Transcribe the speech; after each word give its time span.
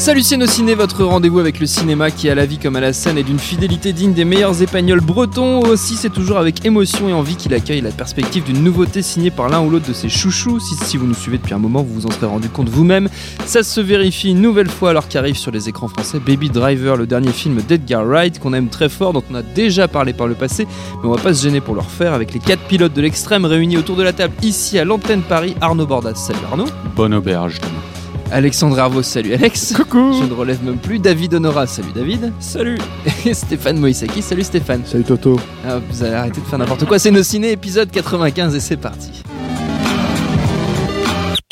Salut 0.00 0.22
Ciné, 0.22 0.74
votre 0.74 1.04
rendez-vous 1.04 1.40
avec 1.40 1.60
le 1.60 1.66
cinéma 1.66 2.10
qui 2.10 2.30
à 2.30 2.34
la 2.34 2.46
vie 2.46 2.56
comme 2.56 2.74
à 2.74 2.80
la 2.80 2.94
scène 2.94 3.18
est 3.18 3.22
d'une 3.22 3.38
fidélité 3.38 3.92
digne 3.92 4.14
des 4.14 4.24
meilleurs 4.24 4.62
épagnols 4.62 5.02
bretons. 5.02 5.60
Aussi, 5.60 5.94
c'est 5.94 6.08
toujours 6.08 6.38
avec 6.38 6.64
émotion 6.64 7.10
et 7.10 7.12
envie 7.12 7.36
qu'il 7.36 7.52
accueille 7.52 7.82
la 7.82 7.90
perspective 7.90 8.42
d'une 8.42 8.64
nouveauté 8.64 9.02
signée 9.02 9.30
par 9.30 9.50
l'un 9.50 9.60
ou 9.60 9.68
l'autre 9.68 9.86
de 9.86 9.92
ses 9.92 10.08
chouchous. 10.08 10.58
Si, 10.58 10.74
si 10.86 10.96
vous 10.96 11.06
nous 11.06 11.12
suivez 11.12 11.36
depuis 11.36 11.52
un 11.52 11.58
moment, 11.58 11.82
vous 11.82 11.92
vous 11.92 12.06
en 12.06 12.10
serez 12.10 12.24
rendu 12.24 12.48
compte 12.48 12.70
vous-même. 12.70 13.10
Ça 13.44 13.62
se 13.62 13.82
vérifie 13.82 14.30
une 14.30 14.40
nouvelle 14.40 14.70
fois 14.70 14.88
alors 14.88 15.06
qu'arrive 15.06 15.36
sur 15.36 15.50
les 15.50 15.68
écrans 15.68 15.88
français 15.88 16.18
Baby 16.18 16.48
Driver, 16.48 16.96
le 16.96 17.06
dernier 17.06 17.32
film 17.32 17.60
d'Edgar 17.60 18.06
Wright 18.06 18.38
qu'on 18.38 18.54
aime 18.54 18.70
très 18.70 18.88
fort, 18.88 19.12
dont 19.12 19.24
on 19.30 19.34
a 19.34 19.42
déjà 19.42 19.86
parlé 19.86 20.14
par 20.14 20.28
le 20.28 20.34
passé, 20.34 20.66
mais 21.02 21.10
on 21.10 21.12
va 21.12 21.22
pas 21.22 21.34
se 21.34 21.42
gêner 21.42 21.60
pour 21.60 21.74
le 21.74 21.82
refaire 21.82 22.14
avec 22.14 22.32
les 22.32 22.40
quatre 22.40 22.62
pilotes 22.62 22.94
de 22.94 23.02
l'extrême 23.02 23.44
réunis 23.44 23.76
autour 23.76 23.96
de 23.96 24.02
la 24.02 24.14
table 24.14 24.32
ici 24.40 24.78
à 24.78 24.86
l'antenne 24.86 25.20
Paris. 25.20 25.56
Arnaud 25.60 25.86
Bordas, 25.86 26.14
salut 26.14 26.38
Arnaud. 26.50 26.68
Bonne 26.96 27.12
auberge, 27.12 27.60
Thomas. 27.60 27.99
Alexandre 28.32 28.78
Hervaux, 28.78 29.02
salut 29.02 29.34
Alex. 29.34 29.72
Coucou. 29.76 30.12
Je 30.20 30.26
ne 30.26 30.32
relève 30.32 30.62
même 30.64 30.78
plus. 30.78 30.98
David 30.98 31.34
Honora, 31.34 31.66
salut 31.66 31.92
David. 31.94 32.32
Salut. 32.38 32.78
Et 33.26 33.34
Stéphane 33.34 33.78
Moïsaki, 33.78 34.22
salut 34.22 34.44
Stéphane. 34.44 34.82
Salut 34.86 35.04
Toto. 35.04 35.38
Ah, 35.66 35.78
vous 35.78 36.04
allez 36.04 36.14
arrêter 36.14 36.40
de 36.40 36.46
faire 36.46 36.58
n'importe 36.58 36.84
quoi. 36.84 36.98
C'est 36.98 37.10
nos 37.10 37.22
ciné 37.22 37.50
épisode 37.50 37.90
95 37.90 38.54
et 38.54 38.60
c'est 38.60 38.76
parti. 38.76 39.22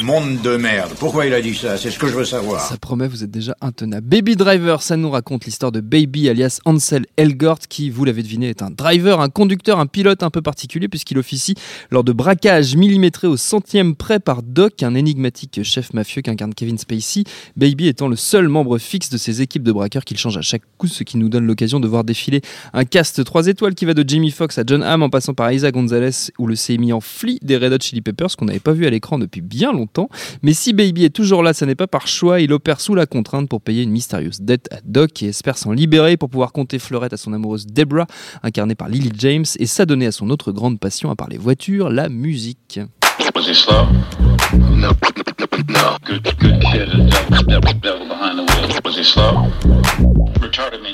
Monde 0.09 0.41
de 0.41 0.56
merde. 0.56 0.92
Pourquoi 0.98 1.27
il 1.27 1.34
a 1.34 1.42
dit 1.42 1.55
ça? 1.55 1.77
C'est 1.77 1.91
ce 1.91 1.98
que 1.98 2.06
je 2.06 2.14
veux 2.14 2.25
savoir. 2.25 2.62
Ça 2.62 2.78
promet, 2.78 3.06
vous 3.06 3.25
êtes 3.25 3.31
déjà 3.31 3.55
intenable. 3.61 4.09
Baby 4.09 4.37
Driver, 4.37 4.81
ça 4.81 4.97
nous 4.97 5.11
raconte 5.11 5.45
l'histoire 5.45 5.70
de 5.70 5.83
Baby 5.83 6.31
alias 6.31 6.61
Ansel 6.64 7.05
Elgort 7.19 7.59
qui, 7.69 7.91
vous 7.91 8.06
l'avez 8.06 8.23
deviné, 8.23 8.48
est 8.48 8.62
un 8.62 8.70
driver, 8.70 9.20
un 9.20 9.29
conducteur, 9.29 9.79
un 9.79 9.84
pilote 9.84 10.23
un 10.23 10.31
peu 10.31 10.41
particulier 10.41 10.89
puisqu'il 10.89 11.19
officie 11.19 11.56
lors 11.91 12.05
de 12.05 12.12
braquages 12.12 12.75
millimétrés 12.75 13.27
au 13.27 13.36
centième 13.36 13.95
près 13.95 14.19
par 14.19 14.42
Doc, 14.42 14.83
un 14.83 14.95
énigmatique 14.95 15.62
chef 15.62 15.92
mafieux 15.92 16.23
qu'incarne 16.23 16.55
Kevin 16.55 16.79
Spacey. 16.79 17.25
Baby 17.59 17.89
étant 17.89 18.09
le 18.09 18.17
seul 18.17 18.48
membre 18.48 18.79
fixe 18.79 19.11
de 19.11 19.19
ses 19.19 19.42
équipes 19.42 19.62
de 19.62 19.73
braqueurs 19.73 20.06
qu'il 20.06 20.17
change 20.17 20.39
à 20.39 20.42
chaque 20.42 20.62
coup, 20.79 20.86
ce 20.86 21.05
qui 21.05 21.19
nous 21.19 21.29
donne 21.29 21.45
l'occasion 21.45 21.81
de 21.81 21.86
voir 21.86 22.05
défiler 22.05 22.41
un 22.73 22.86
cast 22.86 23.23
3 23.23 23.48
étoiles 23.48 23.75
qui 23.75 23.84
va 23.84 23.92
de 23.92 24.09
Jamie 24.09 24.31
Foxx 24.31 24.56
à 24.56 24.62
John 24.67 24.83
Hamm 24.83 25.03
en 25.03 25.11
passant 25.11 25.34
par 25.34 25.53
Isa 25.53 25.70
Gonzalez 25.70 26.31
ou 26.39 26.47
le 26.47 26.55
CMI 26.55 26.95
en 26.95 27.03
Flea 27.03 27.36
des 27.42 27.59
Red 27.59 27.75
Hot 27.75 27.83
Chili 27.83 28.01
Peppers 28.01 28.34
qu'on 28.39 28.47
n'avait 28.47 28.59
pas 28.59 28.73
vu 28.73 28.86
à 28.86 28.91
l'écran 28.91 29.19
depuis 29.19 29.42
bien 29.42 29.70
longtemps. 29.70 29.98
Mais 30.43 30.53
si 30.53 30.73
Baby 30.73 31.05
est 31.05 31.15
toujours 31.15 31.43
là, 31.43 31.53
ça 31.53 31.67
n'est 31.67 31.75
pas 31.75 31.87
par 31.87 32.07
choix, 32.07 32.41
il 32.41 32.53
opère 32.53 32.81
sous 32.81 32.95
la 32.95 33.07
contrainte 33.07 33.49
pour 33.49 33.61
payer 33.61 33.83
une 33.83 33.91
mystérieuse 33.91 34.41
dette 34.41 34.69
à 34.73 34.79
Doc 34.85 35.23
et 35.23 35.29
espère 35.29 35.59
s'en 35.59 35.73
libérer 35.73 36.17
pour 36.17 36.31
pouvoir 36.31 36.53
compter 36.53 36.79
fleurette 36.79 37.13
à 37.13 37.17
son 37.17 37.33
amoureuse 37.33 37.67
Debra, 37.67 38.07
incarnée 38.43 38.75
par 38.75 38.89
Lily 38.89 39.13
James, 39.19 39.45
et 39.59 39.67
s'adonner 39.67 40.07
à 40.07 40.13
son 40.13 40.31
autre 40.31 40.53
grande 40.53 40.79
passion 40.79 41.11
à 41.11 41.17
part 41.17 41.29
les 41.29 41.39
voitures, 41.39 41.91
la 41.91 42.08
musique. 42.08 42.81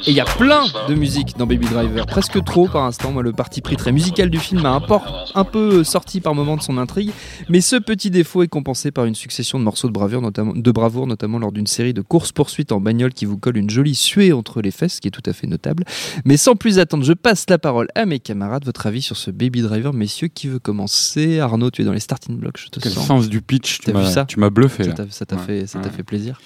Et 0.06 0.10
il 0.10 0.14
y 0.14 0.20
a 0.20 0.24
plein 0.24 0.64
de 0.88 0.94
musique 0.94 1.36
dans 1.38 1.46
Baby 1.46 1.66
Driver, 1.66 2.04
presque 2.06 2.42
trop 2.44 2.68
par 2.68 2.84
instant. 2.84 3.10
Moi, 3.12 3.22
le 3.22 3.32
parti 3.32 3.60
pris 3.62 3.76
très 3.76 3.90
musical 3.92 4.28
du 4.28 4.38
film 4.38 4.60
m'a 4.60 4.72
un, 4.72 4.80
por- 4.80 5.30
un 5.34 5.44
peu 5.44 5.82
sorti 5.84 6.20
par 6.20 6.34
moments 6.34 6.56
de 6.56 6.62
son 6.62 6.76
intrigue, 6.76 7.10
mais 7.48 7.60
ce 7.62 7.76
petit 7.76 8.10
défaut 8.10 8.42
est 8.42 8.48
compensé 8.48 8.90
par 8.90 9.06
une 9.06 9.14
succession 9.14 9.58
de 9.58 9.64
morceaux 9.64 9.88
de 9.88 9.92
bravoure, 9.92 10.20
notamment, 10.20 10.52
de 10.54 10.70
bravoure, 10.70 11.06
notamment 11.06 11.38
lors 11.38 11.52
d'une 11.52 11.66
série 11.66 11.94
de 11.94 12.02
courses-poursuites 12.02 12.72
en 12.72 12.80
bagnole 12.80 13.14
qui 13.14 13.24
vous 13.24 13.38
colle 13.38 13.56
une 13.56 13.70
jolie 13.70 13.94
suée 13.94 14.32
entre 14.34 14.60
les 14.60 14.70
fesses, 14.70 14.96
ce 14.96 15.00
qui 15.00 15.08
est 15.08 15.12
tout 15.12 15.22
à 15.24 15.32
fait 15.32 15.46
notable. 15.46 15.84
Mais 16.26 16.36
sans 16.36 16.54
plus 16.54 16.78
attendre, 16.78 17.04
je 17.04 17.12
passe 17.14 17.46
la 17.48 17.58
parole 17.58 17.88
à 17.94 18.04
mes 18.04 18.18
camarades. 18.20 18.64
Votre 18.66 18.86
avis 18.86 19.00
sur 19.02 19.16
ce 19.16 19.30
Baby 19.30 19.62
Driver, 19.62 19.94
messieurs, 19.94 20.28
qui 20.28 20.48
veut 20.48 20.58
commencer? 20.58 21.40
Arnaud, 21.40 21.70
tu 21.70 21.80
es 21.82 21.84
dans 21.84 21.92
les 21.92 22.00
starting 22.16 22.38
blocks, 22.38 22.58
je 22.58 22.68
te 22.68 22.80
Quel 22.80 22.92
sens. 22.92 23.06
sens 23.06 23.28
du 23.28 23.40
pitch 23.42 23.80
tu 23.80 23.90
vu 23.90 23.96
m'as- 23.96 24.04
ça 24.10 24.24
Tu 24.24 24.38
m'as 24.40 24.50
bluffé 24.50 24.84
Ça 25.10 25.24
t'a 25.26 25.36
Ouais, 25.36 25.64
fait, 25.66 25.76
ouais. 25.78 26.02
plaisir. 26.04 26.40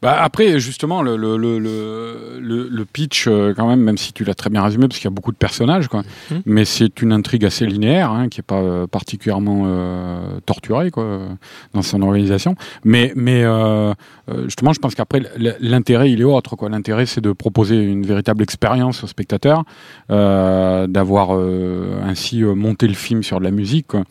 Bah, 0.00 0.16
après, 0.22 0.60
justement, 0.60 1.02
le, 1.02 1.16
le, 1.16 1.36
le, 1.36 1.58
le, 1.58 2.38
le- 2.40 2.68
le 2.68 2.84
pitch, 2.84 3.26
euh, 3.26 3.52
quand 3.52 3.66
même, 3.66 3.80
même 3.80 3.98
si 3.98 4.12
tu 4.12 4.22
l'as 4.22 4.36
très 4.36 4.48
bien 4.48 4.62
résumé, 4.62 4.86
parce 4.86 5.00
qu'il 5.00 5.06
y 5.06 5.12
a 5.12 5.14
beaucoup 5.14 5.32
de 5.32 5.36
personnages, 5.36 5.88
quoi. 5.88 6.04
Mhm. 6.30 6.42
Mais 6.46 6.64
c'est 6.64 7.02
une 7.02 7.10
intrigue 7.12 7.44
assez 7.44 7.66
linéaire, 7.66 8.12
hein, 8.12 8.28
qui 8.28 8.38
est 8.38 8.44
pas 8.46 8.60
euh, 8.60 8.86
particulièrement 8.86 9.64
euh, 9.66 10.38
torturée, 10.46 10.92
quoi, 10.92 11.22
dans 11.74 11.82
son 11.82 12.00
organisation. 12.02 12.54
Mais, 12.84 13.12
mais 13.16 13.42
euh, 13.42 13.92
justement, 14.44 14.72
je 14.72 14.78
pense 14.78 14.94
qu'après, 14.94 15.20
l'intérêt, 15.58 16.12
il 16.12 16.20
est 16.20 16.24
autre, 16.24 16.54
quoi. 16.54 16.68
L'intérêt, 16.68 17.06
c'est 17.06 17.20
de 17.20 17.32
proposer 17.32 17.82
une 17.82 18.06
véritable 18.06 18.44
expérience 18.44 19.02
au 19.02 19.08
spectateur, 19.08 19.64
euh, 20.12 20.86
d'avoir 20.86 21.30
euh, 21.34 22.00
ainsi 22.04 22.44
euh, 22.44 22.54
monté 22.54 22.86
le 22.86 22.94
film 22.94 23.24
sur 23.24 23.40
de 23.40 23.44
la 23.44 23.50
musique, 23.50 23.88
quoi. 23.88 24.04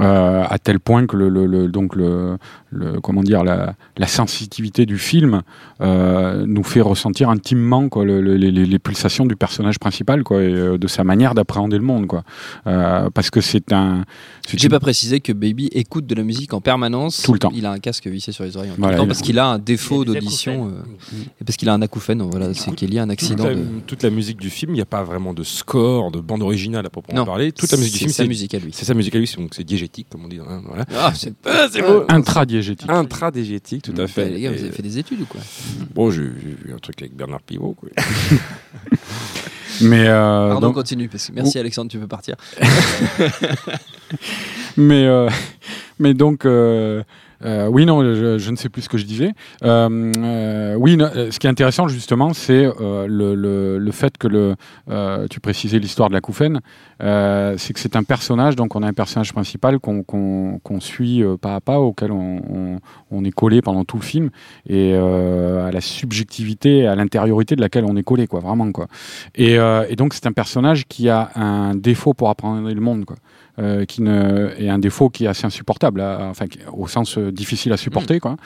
Euh, 0.00 0.42
à 0.50 0.58
tel 0.58 0.80
point 0.80 1.06
que 1.06 1.16
le, 1.16 1.28
le, 1.28 1.46
le- 1.46 1.68
donc 1.68 1.94
le, 1.94 2.36
le 2.70 3.00
comment 3.00 3.22
dire 3.22 3.44
la, 3.44 3.74
la 3.96 4.06
sensibilité 4.08 4.86
du 4.86 4.98
film 4.98 5.42
euh, 5.80 6.44
nous 6.48 6.64
fait 6.64 6.80
ressentir 6.80 7.30
intimement 7.30 7.88
quoi 7.88 8.04
le- 8.04 8.20
le- 8.20 8.36
les, 8.36 8.50
les- 8.50 8.66
les 8.66 8.78
pulsations 8.80 9.24
du 9.24 9.36
personnage 9.36 9.78
principal 9.78 10.24
quoi 10.24 10.42
et 10.42 10.52
euh, 10.52 10.78
de 10.78 10.86
sa 10.88 11.04
manière 11.04 11.34
d'appréhender 11.34 11.76
le 11.78 11.84
monde 11.84 12.08
quoi 12.08 12.24
Euh, 12.66 13.08
parce 13.14 13.30
que 13.30 13.40
c'est 13.40 13.72
un 13.72 14.04
J'ai 14.48 14.64
une- 14.64 14.70
pas 14.70 14.80
précisé 14.80 15.20
que 15.20 15.32
Baby 15.32 15.68
écoute 15.72 16.06
de 16.06 16.14
la 16.16 16.24
musique 16.24 16.54
en 16.54 16.60
permanence. 16.60 17.22
Tout 17.22 17.32
le 17.32 17.38
temps. 17.38 17.52
Il 17.54 17.64
a 17.66 17.70
un 17.70 17.78
casque 17.78 18.06
vissé 18.08 18.32
sur 18.32 18.42
les 18.44 18.56
oreilles 18.56 18.70
en 18.70 18.74
tout 18.74 18.80
Voilà, 18.80 18.96
le 18.96 19.02
temps 19.02 19.06
parce 19.06 19.22
qu'il 19.22 19.38
a 19.38 19.46
un 19.46 19.58
défaut 19.60 20.04
d'audition. 20.04 20.68
euh, 20.68 20.82
et 21.40 21.44
parce 21.44 21.56
qu'il 21.56 21.68
a 21.68 21.72
un 21.74 21.82
acouphène, 21.82 22.20
voilà, 22.22 22.52
c'est 22.54 22.74
qu'il 22.74 22.92
y 22.92 22.98
a 22.98 23.02
un 23.02 23.06
toute 23.06 23.12
accident. 23.12 23.44
la, 23.44 23.54
De... 23.54 23.64
toute 23.86 24.02
la 24.02 24.10
musique 24.10 24.40
du 24.40 24.50
film, 24.50 24.72
il 24.72 24.76
n'y 24.76 24.80
a 24.80 24.86
pas 24.86 25.04
vraiment 25.04 25.34
de 25.34 25.44
score, 25.44 26.10
de 26.10 26.20
bande 26.20 26.42
originale 26.42 26.84
à 26.84 26.90
proprement 26.90 27.20
Non, 27.20 27.24
parler. 27.26 27.52
Toute 27.52 27.70
la 27.70 27.78
musique 27.78 27.92
du 27.92 27.98
c'est 27.98 28.04
film, 28.06 28.10
sa 28.12 28.22
c'est 28.24 28.28
musique 28.28 28.54
à 28.54 28.58
lui. 28.58 28.70
c'est 28.72 28.84
sa 28.84 28.94
musique 28.94 29.14
à 29.14 29.18
lui, 29.18 29.26
c'est- 29.28 29.36
donc 29.36 29.54
c'est 29.54 29.64
diégétique, 29.84 30.06
comme 30.10 30.24
on 30.24 30.28
dit. 30.28 30.38
hein, 30.40 30.62
voilà. 30.66 30.84
Ah, 30.96 31.12
c'est 31.14 31.34
Ah, 31.44 31.66
c'est 31.70 31.82
beau 31.82 32.04
intradiégétique 32.08 32.88
Intradiégétique, 32.90 33.82
tout 33.82 33.94
à 34.00 34.06
fait. 34.06 34.28
les 34.30 34.40
gars, 34.40 34.50
vous 34.52 34.58
avez 34.62 34.72
fait 34.72 34.82
des 34.82 34.98
études 34.98 35.20
ou 35.20 35.26
quoi 35.26 35.40
Bon, 35.94 36.10
j'ai 36.10 36.22
vu 36.22 36.72
un 36.74 36.78
truc 36.78 37.00
avec 37.02 37.14
Bernard 37.14 37.42
Pivot. 37.42 37.74
Quoi. 37.74 37.88
mais 39.82 40.06
euh, 40.08 40.48
Pardon, 40.50 40.68
donc- 40.68 40.74
continue. 40.76 41.08
Parce 41.08 41.28
que... 41.28 41.32
Merci 41.32 41.58
Alexandre, 41.58 41.90
tu 41.90 41.98
peux 41.98 42.06
partir. 42.06 42.36
mais 44.76 45.06
euh, 45.06 45.28
mais 45.98 46.14
donc 46.14 46.44
euh, 46.46 47.02
euh, 47.42 47.66
oui 47.66 47.86
non 47.86 48.02
je, 48.02 48.50
ne 48.50 48.56
sais 48.56 48.68
plus 48.68 48.82
ce 48.82 48.88
que 48.88 48.98
je 48.98 49.04
disais. 49.04 49.32
Euh, 49.62 50.12
euh, 50.16 50.74
oui 50.74 50.96
ce 50.98 51.38
qui 51.38 51.46
est 51.46 51.50
intéressant 51.50 51.88
justement 51.88 52.32
c'est 52.32 52.68
le, 52.78 53.90
fait 53.92 54.16
que 54.18 54.28
le 54.28 54.54
tu 55.28 55.40
précisais 55.40 55.78
l'histoire 55.78 56.08
de 56.08 56.14
la 56.14 56.20
Couffaine 56.20 56.60
c'est 57.00 57.72
que 57.72 57.80
c'est 57.80 57.96
un 57.96 58.04
personnage 58.04 58.56
donc 58.56 58.76
on 58.76 58.82
a 58.82 58.86
un 58.86 58.92
personnage 58.92 59.32
principal 59.32 59.78
qu'on 59.78 60.80
suit 60.80 61.22
pas 61.40 61.56
à 61.56 61.60
pas 61.60 61.80
auquel 61.80 62.12
on, 62.12 63.24
est 63.24 63.30
collé 63.30 63.62
pendant 63.62 63.84
tout 63.84 63.96
le 63.96 64.02
film 64.02 64.30
et 64.68 64.94
à 64.94 65.70
la 65.70 65.80
subjectivité 65.80 66.86
à 66.86 66.94
l'intériorité 66.94 67.56
de 67.56 67.60
laquelle 67.60 67.84
on 67.84 67.96
est 67.96 68.02
collé 68.02 68.26
quoi 68.26 68.40
vraiment 68.40 68.70
quoi. 68.72 68.86
Et, 69.34 69.54
et 69.54 69.96
donc 69.96 70.14
c'est 70.14 70.26
un 70.26 70.32
personnage 70.32 70.86
qui 70.86 71.08
a 71.08 71.30
un 71.34 71.74
défaut 71.74 72.14
pour 72.14 72.30
apprendre 72.30 72.70
le 72.70 72.80
monde 72.80 73.04
quoi 73.04 73.16
euh, 73.58 73.84
qui 73.84 74.02
ne, 74.02 74.50
est 74.58 74.68
un 74.68 74.78
défaut 74.78 75.10
qui 75.10 75.24
est 75.24 75.28
assez 75.28 75.46
insupportable, 75.46 76.00
à- 76.00 76.26
enfin 76.30 76.46
au 76.72 76.86
sens 76.88 77.18
euh, 77.18 77.30
difficile 77.32 77.72
à 77.72 77.76
supporter, 77.76 78.18
quoi. 78.20 78.36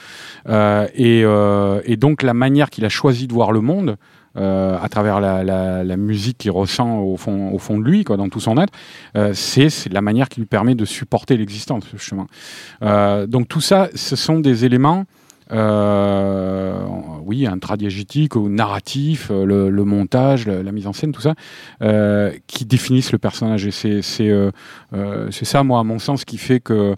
Euh, 0.47 0.87
et, 0.93 1.23
euh, 1.23 1.81
et 1.85 1.97
donc 1.97 2.21
la 2.23 2.33
manière 2.33 2.69
qu'il 2.69 2.85
a 2.85 2.89
choisi 2.89 3.27
de 3.27 3.33
voir 3.33 3.51
le 3.51 3.61
monde, 3.61 3.95
euh, 4.37 4.77
à 4.79 4.87
travers 4.89 5.19
la, 5.19 5.43
la, 5.43 5.83
la 5.83 5.97
musique 5.97 6.37
qu'il 6.37 6.51
ressent 6.51 6.99
au 6.99 7.17
fond, 7.17 7.51
au 7.51 7.57
fond 7.57 7.79
de 7.79 7.83
lui, 7.83 8.03
quoi, 8.03 8.15
dans 8.15 8.29
tout 8.29 8.39
son 8.39 8.57
être, 8.57 8.71
euh, 9.17 9.33
c'est 9.33 9.69
la 9.91 10.01
manière 10.01 10.29
qui 10.29 10.39
lui 10.39 10.45
permet 10.47 10.75
de 10.75 10.85
supporter 10.85 11.35
l'existence, 11.35 11.83
justement. 11.91 12.27
Euh, 12.83 13.25
donc 13.25 13.47
tout 13.47 13.61
ça, 13.61 13.89
ce 13.95 14.15
sont 14.15 14.39
des 14.39 14.65
éléments. 14.65 15.05
Euh, 15.51 16.83
oui, 17.23 17.47
intradiégétique 17.47 18.35
ou 18.35 18.49
narratif, 18.49 19.29
euh, 19.31 19.69
le, 19.69 19.83
montage, 19.83 20.47
la, 20.47 20.71
mise 20.71 20.85
en 20.85 20.93
scène, 20.93 21.11
tout 21.11 21.21
ça, 21.21 21.33
euh, 21.81 22.31
qui 22.47 22.65
définissent 22.65 23.11
le 23.11 23.17
personnage. 23.17 23.65
Et 23.65 23.71
c'est 23.71 24.01
ça, 25.31 25.63
moi, 25.63 25.79
à 25.79 25.83
mon 25.83 25.99
sens, 25.99 26.23
qui 26.25 26.37
fait 26.37 26.59
que 26.59 26.95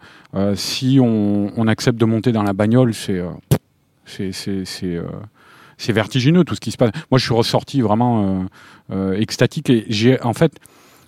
si 0.55 0.99
on, 1.01 1.67
accepte 1.67 1.97
de 1.97 2.05
monter 2.05 2.31
dans 2.31 2.43
la 2.43 2.53
bagnole, 2.53 2.93
c'est 2.93 3.21
C'est 5.77 5.93
vertigineux 5.93 6.43
tout 6.43 6.55
ce 6.55 6.59
qui 6.59 6.71
se 6.71 6.77
passe. 6.77 6.91
Moi, 7.09 7.19
je 7.19 7.23
suis 7.23 7.33
ressorti 7.33 7.81
vraiment 7.81 8.45
extatique 9.15 9.69
et 9.69 9.85
j'ai 9.87 10.21
en 10.21 10.33
fait 10.33 10.53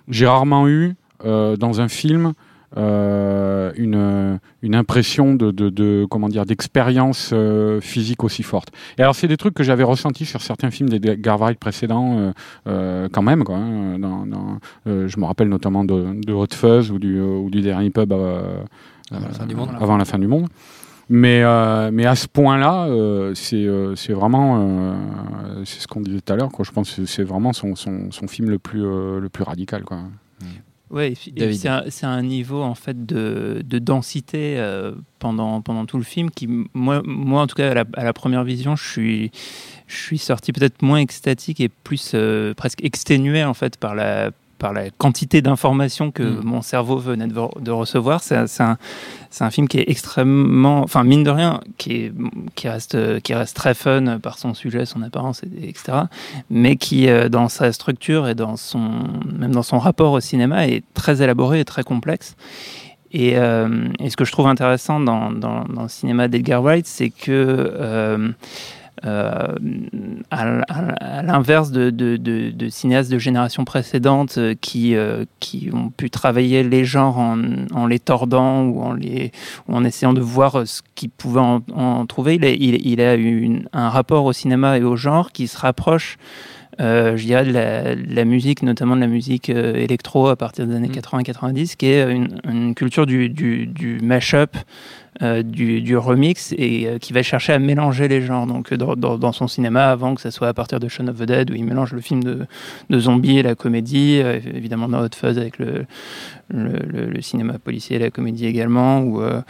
j'ai 0.08 0.26
rarement 0.26 0.68
eu 0.68 0.94
dans 1.22 1.80
un 1.80 1.88
film 1.88 2.32
euh, 2.76 3.72
une, 3.76 4.38
une 4.62 4.74
impression 4.74 5.34
de, 5.34 5.50
de, 5.50 5.68
de 5.70 6.06
comment 6.10 6.28
dire 6.28 6.44
d'expérience 6.44 7.30
euh, 7.32 7.80
physique 7.80 8.24
aussi 8.24 8.42
forte. 8.42 8.68
Et 8.98 9.02
alors 9.02 9.14
c'est 9.14 9.28
des 9.28 9.36
trucs 9.36 9.54
que 9.54 9.62
j'avais 9.62 9.84
ressenti 9.84 10.24
sur 10.24 10.40
certains 10.42 10.70
films 10.70 10.88
des 10.88 11.16
Garvarides 11.18 11.58
précédents 11.58 12.32
euh, 12.66 13.08
quand 13.12 13.22
même 13.22 13.44
quoi. 13.44 13.56
hein, 13.56 13.98
dans, 13.98 14.26
dans, 14.26 14.58
je 14.86 15.20
me 15.20 15.24
rappelle 15.24 15.48
notamment 15.48 15.84
de, 15.84 16.20
de 16.20 16.32
Hot 16.32 16.52
Fuzz 16.52 16.90
ou 16.90 16.98
du, 16.98 17.20
ou 17.20 17.50
du 17.50 17.60
dernier 17.60 17.90
pub 17.90 18.12
Avant 18.12 18.64
la 19.10 19.30
fin 19.30 19.46
du 19.46 19.54
monde. 19.54 19.70
avant 19.80 19.96
la 19.96 20.04
fin 20.04 20.18
du 20.18 20.26
monde. 20.26 20.48
Mais, 21.10 21.42
euh, 21.42 21.90
mais 21.92 22.06
à 22.06 22.14
ce 22.14 22.26
point-là, 22.26 22.86
euh, 22.86 23.34
c'est 23.34 23.66
euh, 23.66 23.94
vraiment, 24.08 24.96
c'est 25.64 25.80
ce 25.80 25.86
qu'on 25.86 26.00
disait 26.00 26.20
tout 26.22 26.32
à 26.32 26.36
l'heure. 26.36 26.48
Je 26.62 26.70
pense 26.70 26.94
que 26.94 27.04
c'est 27.04 27.24
vraiment 27.24 27.52
son, 27.52 27.76
son, 27.76 28.10
son 28.10 28.26
film 28.26 28.48
le 28.48 28.58
plus, 28.58 28.80
le 28.80 29.28
plus 29.30 29.44
radical, 29.44 29.84
quoi. 29.84 29.98
David. 30.90 31.58
c'est 31.88 32.06
un, 32.06 32.22
niveau 32.22 32.62
en 32.62 32.74
fait 32.74 33.06
de, 33.06 33.62
de 33.64 33.78
densité 33.78 34.58
euh, 34.58 34.92
pendant, 35.18 35.60
pendant 35.60 35.86
tout 35.86 35.96
le 35.96 36.04
film 36.04 36.30
qui, 36.30 36.48
moi, 36.74 37.02
moi 37.04 37.42
en 37.42 37.46
tout 37.46 37.56
cas, 37.56 37.70
à 37.70 37.74
la, 37.74 37.84
à 37.94 38.04
la 38.04 38.12
première 38.12 38.44
vision, 38.44 38.76
je 38.76 38.88
suis, 38.88 39.30
je 39.86 39.96
suis 39.96 40.18
sorti 40.18 40.52
peut-être 40.52 40.82
moins 40.82 40.98
extatique 40.98 41.60
et 41.60 41.68
plus 41.68 42.12
euh, 42.14 42.54
presque 42.54 42.84
exténué 42.84 43.44
en 43.44 43.54
fait 43.54 43.76
par 43.76 43.94
la, 43.94 44.30
par 44.58 44.72
la 44.72 44.90
quantité 44.90 45.42
d'informations 45.42 46.10
que 46.10 46.22
Mm. 46.22 46.40
mon 46.44 46.62
cerveau 46.62 46.96
venait 46.98 47.26
de, 47.26 47.34
de 47.60 47.70
recevoir. 47.70 48.22
C'est 48.22 48.36
un, 48.36 48.76
un, 49.40 49.50
film 49.50 49.68
qui 49.68 49.78
est 49.78 49.88
extrêmement, 49.90 50.80
enfin 50.82 51.04
mine 51.04 51.24
de 51.24 51.30
rien, 51.30 51.60
qui, 51.78 51.92
est, 51.92 52.12
qui, 52.54 52.68
reste, 52.68 53.20
qui 53.22 53.34
reste 53.34 53.56
très 53.56 53.74
fun 53.74 54.18
par 54.20 54.38
son 54.38 54.54
sujet, 54.54 54.86
son 54.86 55.02
apparence, 55.02 55.42
et- 55.42 55.68
etc. 55.68 55.98
Mais 56.50 56.76
qui, 56.76 57.08
euh, 57.08 57.28
dans 57.28 57.48
sa 57.48 57.72
structure 57.72 58.28
et 58.28 58.34
dans 58.34 58.56
son, 58.56 58.90
même 59.38 59.52
dans 59.52 59.62
son 59.62 59.78
rapport 59.78 60.12
au 60.12 60.20
cinéma, 60.20 60.66
est 60.68 60.84
très 60.94 61.22
élaboré 61.22 61.60
et 61.60 61.64
très 61.64 61.82
complexe. 61.82 62.36
Et, 63.12 63.36
euh, 63.38 63.86
et 64.00 64.10
ce 64.10 64.16
que 64.16 64.24
je 64.24 64.32
trouve 64.32 64.48
intéressant 64.48 64.98
dans, 64.98 65.30
dans, 65.30 65.64
dans 65.66 65.82
le 65.84 65.88
cinéma 65.88 66.26
d'Edgar 66.26 66.62
Wright, 66.62 66.84
c'est 66.86 67.10
que 67.10 67.30
euh, 67.30 68.30
à, 69.04 70.44
l- 70.46 70.64
à- 70.68 71.22
l'inverse 71.22 71.70
de, 71.70 71.90
de, 71.90 72.16
de, 72.16 72.50
de 72.50 72.68
cinéastes 72.68 73.10
de 73.10 73.18
générations 73.18 73.64
précédentes 73.64 74.36
euh, 74.38 74.54
qui, 74.60 74.94
euh, 74.96 75.24
qui 75.40 75.70
ont 75.72 75.90
pu 75.90 76.10
travailler 76.10 76.62
les 76.62 76.84
genres 76.84 77.18
en, 77.18 77.38
en 77.72 77.86
les 77.86 77.98
tordant 77.98 78.62
ou 78.64 78.80
en, 78.82 78.92
les, 78.94 79.30
ou 79.68 79.74
en 79.74 79.84
essayant 79.84 80.12
de 80.14 80.20
voir 80.20 80.60
euh, 80.60 80.64
ce 80.64 80.80
qu'ils 80.94 81.10
pouvaient 81.10 81.40
en, 81.40 81.62
en 81.74 82.06
trouver, 82.06 82.36
il 82.36 82.44
a, 82.44 82.50
il, 82.50 82.86
il 82.86 83.00
a 83.00 83.14
eu 83.16 83.40
une- 83.40 83.68
un 83.72 83.88
rapport 83.88 84.24
au 84.24 84.32
cinéma 84.32 84.78
et 84.78 84.82
au 84.82 84.96
genre 84.96 85.32
qui 85.32 85.46
se 85.48 85.58
rapproche 85.58 86.16
euh, 86.80 87.16
je 87.16 87.24
dirais 87.24 87.44
de 87.44 87.52
la, 87.52 87.94
de 87.94 88.14
la 88.16 88.24
musique, 88.24 88.62
notamment 88.64 88.96
de 88.96 89.00
la 89.00 89.06
musique 89.06 89.48
euh, 89.48 89.74
électro 89.76 90.26
à 90.26 90.34
partir 90.34 90.66
des 90.66 90.74
années 90.74 90.88
Mm. 90.88 91.18
80-90, 91.20 91.76
qui 91.76 91.86
est 91.86 92.10
une, 92.10 92.40
une 92.50 92.74
culture 92.74 93.06
du, 93.06 93.28
du, 93.28 93.66
du 93.68 94.00
mash-up, 94.02 94.56
euh, 94.56 94.60
du, 95.20 95.80
du 95.80 95.96
remix, 95.96 96.54
et 96.58 96.86
euh, 96.86 96.98
qui 96.98 97.12
va 97.12 97.22
chercher 97.22 97.52
à 97.52 97.58
mélanger 97.58 98.08
les 98.08 98.22
genres. 98.22 98.46
Donc 98.46 98.72
euh, 98.72 98.76
dans, 98.76 99.32
son 99.32 99.48
cinéma, 99.48 99.90
avant 99.90 100.14
que 100.14 100.20
ça 100.20 100.30
soit 100.30 100.48
à 100.48 100.54
partir 100.54 100.80
de 100.80 100.88
Shaun 100.88 101.08
of 101.08 101.18
the 101.18 101.22
Dead, 101.22 101.50
où 101.50 101.54
il 101.54 101.64
mélange 101.64 101.92
le 101.92 102.00
film 102.00 102.22
de, 102.22 102.46
zombies 102.98 103.38
et 103.38 103.42
la 103.42 103.54
comédie, 103.54 104.20
euh, 104.22 104.40
évidemment 104.54 104.88
dans 104.88 105.02
Hot 105.02 105.14
Fuzz 105.14 105.38
avec 105.38 105.58
le, 105.58 105.86
cinéma 107.20 107.58
policier 107.58 107.96
et 107.96 107.98
la 107.98 108.10
comédie 108.10 108.46
également, 108.46 109.00
ou, 109.00 109.20
euh, 109.22 109.40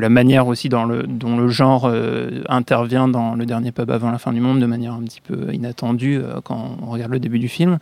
la 0.00 0.08
manière 0.08 0.46
aussi 0.46 0.68
dans 0.68 0.84
le, 0.84 1.02
dont 1.02 1.36
le 1.36 1.48
genre 1.48 1.84
euh, 1.84 2.42
intervient 2.48 3.08
dans 3.08 3.34
le 3.34 3.46
dernier 3.46 3.72
pub 3.72 3.90
avant 3.90 4.10
la 4.10 4.18
fin 4.18 4.32
du 4.32 4.40
monde 4.40 4.60
de 4.60 4.66
manière 4.66 4.94
un 4.94 5.02
petit 5.02 5.20
peu 5.20 5.52
inattendue 5.52 6.18
euh, 6.18 6.40
quand 6.42 6.76
on 6.82 6.90
regarde 6.90 7.12
le 7.12 7.20
début 7.20 7.38
du 7.38 7.48
film. 7.48 7.78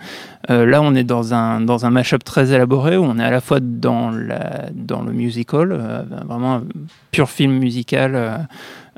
Euh, 0.51 0.67
là, 0.67 0.83
on 0.83 0.95
est 0.95 1.05
dans 1.05 1.35
un, 1.35 1.61
dans 1.61 1.87
un 1.87 1.91
mash-up 1.91 2.25
très 2.25 2.53
élaboré 2.53 2.97
où 2.97 3.05
on 3.05 3.19
est 3.19 3.25
à 3.25 3.31
la 3.31 3.41
fois 3.41 3.61
dans, 3.61 4.11
la, 4.11 4.67
dans 4.73 5.03
le 5.03 5.13
musical, 5.13 5.73
euh, 5.73 6.03
vraiment 6.27 6.63
pur 7.11 7.29
film 7.31 7.53
musical. 7.59 8.15
euh, 8.15 8.39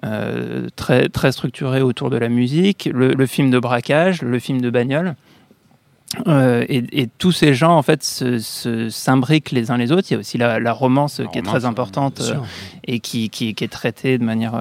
euh, 0.02 0.68
très, 0.76 1.10
très 1.10 1.30
structuré 1.30 1.82
autour 1.82 2.08
de 2.08 2.16
la 2.16 2.30
musique, 2.30 2.88
le, 2.90 3.12
le 3.12 3.26
film 3.26 3.50
de 3.50 3.58
braquage, 3.58 4.22
le 4.22 4.38
film 4.38 4.62
de 4.62 4.70
bagnole. 4.70 5.14
Euh, 6.26 6.64
et, 6.70 7.02
et 7.02 7.06
tous 7.18 7.32
ces 7.32 7.52
gens 7.52 7.76
en 7.76 7.82
fait 7.82 8.02
s'imbriquent 8.02 9.50
les 9.50 9.70
uns 9.70 9.76
les 9.76 9.92
autres. 9.92 10.08
Il 10.10 10.14
y 10.14 10.16
a 10.16 10.20
aussi 10.20 10.38
la, 10.38 10.58
la 10.58 10.72
romance 10.72 11.20
La 11.20 11.26
qui 11.26 11.38
est 11.38 11.42
très 11.42 11.66
importante 11.66 12.20
sûr. 12.22 12.36
euh, 12.36 12.44
et 12.84 13.00
qui, 13.00 13.28
qui, 13.28 13.54
qui 13.54 13.62
est 13.62 13.68
traitée 13.68 14.16
de 14.16 14.24
manière, 14.24 14.54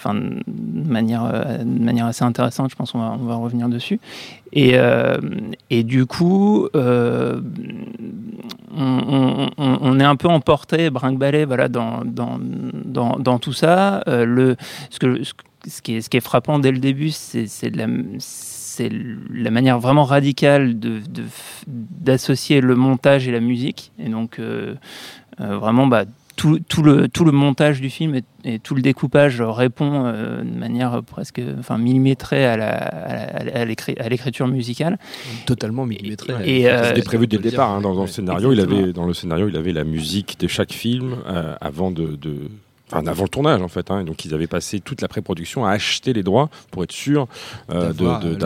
enfin, 0.00 0.14
de 0.14 0.88
manière, 0.88 1.24
assez 2.04 2.24
intéressante. 2.24 2.70
Je 2.70 2.76
pense 2.76 2.92
qu'on 2.92 2.98
va, 2.98 3.16
on 3.20 3.26
va 3.26 3.34
revenir 3.36 3.68
dessus. 3.68 4.00
Et, 4.52 4.72
euh, 4.74 5.18
du 5.70 6.06
coup, 6.06 6.68
euh, 6.74 7.40
on, 8.76 10.00
est 10.00 10.04
un 10.04 10.16
peu 10.16 10.28
emporté, 10.28 10.90
brinque-ballé, 10.90 11.44
voilà, 11.44 11.68
dans, 11.68 13.38
tout 13.40 13.52
ça. 13.52 14.02
Euh, 14.08 14.54
ce, 14.90 15.80
qui 15.82 15.96
est, 15.96 16.20
frappant 16.20 16.58
dès 16.58 16.72
le 16.72 16.78
début, 16.78 17.10
c'est 17.10 17.76
la, 17.76 17.86
manière 19.50 19.78
vraiment 19.78 20.04
radicale 20.04 20.74
d'associer 21.66 22.60
le 22.60 22.74
montage 22.74 23.28
et 23.28 23.32
la 23.32 23.40
musique. 23.40 23.92
Et 23.98 24.08
donc, 24.08 24.40
vraiment, 25.38 25.86
bah, 25.86 26.04
tout, 26.36 26.58
tout, 26.68 26.82
le, 26.82 27.08
tout 27.08 27.24
le 27.24 27.32
montage 27.32 27.80
du 27.80 27.90
film 27.90 28.14
et, 28.14 28.22
et 28.44 28.58
tout 28.58 28.74
le 28.74 28.82
découpage 28.82 29.40
répond 29.42 30.04
euh, 30.06 30.42
de 30.42 30.58
manière 30.58 31.02
presque 31.02 31.40
enfin, 31.58 31.76
millimétrée 31.78 32.46
à, 32.46 32.56
la, 32.56 32.70
à, 32.70 33.44
la- 33.44 33.56
à 33.60 33.64
l'écri- 33.64 33.96
à 33.98 34.08
l'écriture 34.08 34.46
musicale. 34.48 34.98
Totalement 35.46 35.84
millimétré. 35.86 36.32
Et, 36.44 36.68
euh, 36.70 36.88
C'était 36.88 37.02
prévu 37.02 37.26
dès 37.26 37.36
le 37.36 37.42
départ. 37.42 37.70
hein, 37.70 37.80
dans, 37.80 37.94
dans 37.94 38.02
le 38.02 38.06
scénario, 38.08 38.52
il 38.52 38.60
avait, 38.60 38.92
dans 38.92 39.06
le 39.06 39.12
scénario, 39.14 39.48
il 39.48 39.56
avait 39.56 39.72
la 39.72 39.84
musique 39.84 40.38
de 40.40 40.46
chaque 40.48 40.72
film 40.72 41.16
euh, 41.26 41.54
avant 41.60 41.90
de, 41.90 42.16
de- 42.16 42.48
enfin, 42.92 43.06
avant 43.06 43.22
le 43.24 43.28
tournage 43.28 43.62
en 43.62 43.68
fait. 43.68 43.90
hein. 43.90 44.00
Et 44.00 44.04
donc 44.04 44.24
ils 44.24 44.34
avaient 44.34 44.46
passé 44.46 44.80
toute 44.80 45.00
la 45.00 45.08
pré-production 45.08 45.64
à 45.64 45.70
acheter 45.70 46.12
les 46.12 46.22
droits 46.22 46.48
pour 46.70 46.82
être 46.84 46.92
sûr 46.92 47.26
euh, 47.70 47.92
D'avoir, 47.92 48.20
les 48.22 48.36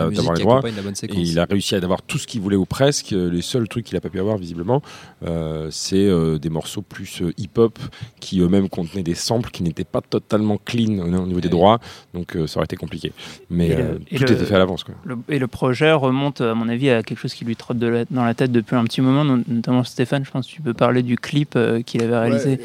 droits. 0.41 0.57
accompagne 0.57 0.75
la 0.75 0.81
bonne 0.81 0.91
Et 0.93 0.95
séquence. 0.95 1.17
il 1.19 1.39
a 1.39 1.45
réussi 1.45 1.75
à 1.75 1.79
avoir 1.79 2.01
tout 2.01 2.17
ce 2.17 2.27
qu'il 2.27 2.41
voulait 2.41 2.55
ou 2.55 2.65
presque. 2.65 3.13
Euh, 3.13 3.29
Les 3.29 3.41
seuls 3.41 3.67
trucs 3.67 3.85
qu'il 3.85 3.95
n'a 3.95 4.01
pas 4.01 4.09
pu 4.09 4.19
avoir 4.19 4.37
visiblement, 4.37 4.81
euh, 5.25 5.67
c'est 5.71 5.97
euh, 6.07 6.37
des 6.37 6.49
morceaux 6.49 6.81
plus 6.81 7.21
euh, 7.21 7.33
hip-hop 7.37 7.77
qui 8.19 8.39
eux-mêmes 8.39 8.69
contenaient 8.69 9.03
des 9.03 9.15
samples 9.15 9.49
qui 9.51 9.63
n'étaient 9.63 9.83
pas 9.83 10.01
totalement 10.01 10.57
clean 10.63 10.99
au 10.99 11.05
au 11.05 11.27
niveau 11.27 11.39
des 11.41 11.49
droits. 11.49 11.79
Donc 12.13 12.35
euh, 12.35 12.47
ça 12.47 12.57
aurait 12.57 12.65
été 12.65 12.75
compliqué. 12.75 13.11
Mais 13.49 13.67
Et 13.69 13.75
le- 13.75 13.83
euh, 13.83 13.99
et 14.11 14.17
tout 14.17 14.23
le- 14.25 14.31
était 14.33 14.45
fait 14.45 14.55
à 14.55 14.59
l'avance. 14.59 14.83
et 15.29 15.39
le 15.39 15.47
projet 15.47 15.91
remonte, 15.91 16.41
à 16.41 16.53
mon 16.53 16.69
avis, 16.69 16.89
à 16.89 17.03
quelque 17.03 17.19
chose 17.19 17.33
qui 17.33 17.45
lui 17.45 17.55
trotte 17.55 17.77
de 17.77 17.87
la- 17.87 18.05
dans 18.11 18.23
la 18.25 18.33
tête 18.33 18.51
depuis 18.51 18.75
un 18.75 18.83
petit 18.83 19.01
moment, 19.01 19.23
not- 19.23 19.43
notamment 19.47 19.83
Stéphane, 19.83 20.25
je 20.25 20.31
pense 20.31 20.47
que 20.47 20.51
tu 20.51 20.61
peux 20.61 20.73
parler 20.73 21.03
du 21.03 21.17
clip 21.17 21.55
euh, 21.55 21.81
qu'il 21.81 22.01
avait 22.03 22.17
réalisé. 22.17 22.59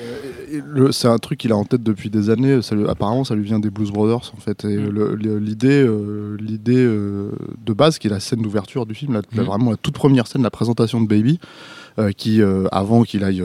Ouais, 0.52 0.62
euh, 0.76 0.92
c'est 0.92 1.08
un 1.08 1.18
truc 1.18 1.38
qu'il 1.40 1.52
a 1.52 1.56
en 1.56 1.64
tête 1.70 1.82
depuis 1.82 2.10
des 2.10 2.28
années. 2.30 2.60
Ça 2.62 2.76
apparemment, 2.88 3.24
ça 3.24 3.34
lui 3.34 3.44
vient 3.44 3.58
des 3.58 3.70
Blues 3.70 3.90
Brothers, 3.90 4.32
en 4.36 4.40
fait. 4.40 4.64
Et 4.66 4.76
Mm. 4.76 5.14
l'idée, 5.38 5.82
euh, 5.82 6.36
l'idée 6.38 6.76
euh, 6.84 7.30
de 7.64 7.72
base, 7.72 7.98
qui 7.98 8.06
est 8.08 8.10
la 8.10 8.20
scène 8.20 8.42
d'ouverture 8.42 8.84
du 8.86 8.94
film, 8.94 9.14
la, 9.14 9.22
la- 9.32 9.42
Mm. 9.42 9.46
vraiment 9.46 9.70
la 9.70 9.76
toute 9.78 9.94
première 9.94 10.26
scène, 10.26 10.42
la 10.42 10.50
présentation 10.50 11.00
de 11.00 11.06
Baby, 11.08 11.38
euh, 11.98 12.12
qui, 12.12 12.40
avant 12.70 13.02
qu'il 13.04 13.24
aille 13.24 13.42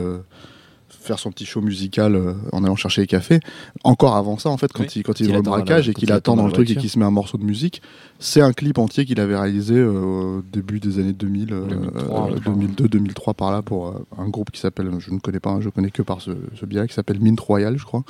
faire 1.06 1.18
son 1.18 1.30
petit 1.30 1.46
show 1.46 1.60
musical 1.60 2.14
euh, 2.14 2.34
en 2.52 2.64
allant 2.64 2.76
chercher 2.76 3.02
les 3.02 3.06
cafés, 3.06 3.40
encore 3.84 4.16
avant 4.16 4.38
ça, 4.38 4.50
en 4.50 4.56
fait, 4.56 4.72
quand 4.72 4.82
Oui. 4.82 4.88
il, 4.96 5.02
quand 5.02 5.18
il 5.20 5.26
Qu'il 5.26 5.30
est 5.30 5.38
la- 5.38 5.42
braquage 5.42 5.88
et 5.88 5.94
qu'il 5.94 6.08
il 6.08 6.12
attend 6.12 6.34
dans 6.36 6.42
dans 6.42 6.46
le 6.48 6.52
truc 6.52 6.70
et 6.70 6.76
qu'il 6.76 6.90
se 6.90 6.98
met 6.98 7.04
un 7.04 7.10
morceau 7.10 7.38
de 7.38 7.44
musique, 7.44 7.80
c'est 8.18 8.40
un 8.40 8.52
clip 8.52 8.78
entier 8.78 9.04
qu'il 9.04 9.20
avait 9.20 9.36
réalisé 9.36 9.74
euh, 9.76 10.38
au 10.38 10.42
début 10.52 10.80
des 10.80 10.98
années 10.98 11.12
2000, 11.12 11.52
euh, 11.52 11.60
2003, 11.66 12.26
euh, 12.26 12.34
je 12.36 12.40
crois. 12.40 12.52
2002, 12.54 12.88
2003 12.88 13.34
par 13.34 13.50
là 13.52 13.62
pour 13.62 13.88
euh, 13.88 13.92
un 14.18 14.28
groupe 14.28 14.50
qui 14.50 14.60
s'appelle, 14.60 14.90
je 14.98 15.10
ne 15.12 15.18
connais 15.18 15.40
pas, 15.40 15.50
hein, 15.50 15.60
je 15.60 15.68
connais 15.68 15.90
que 15.90 16.02
par 16.02 16.20
ce, 16.20 16.30
ce 16.58 16.66
biais 16.66 16.86
qui 16.88 16.94
s'appelle 16.94 17.20
Mint 17.20 17.38
Royal, 17.40 17.76
je 17.78 17.84
crois. 17.84 18.04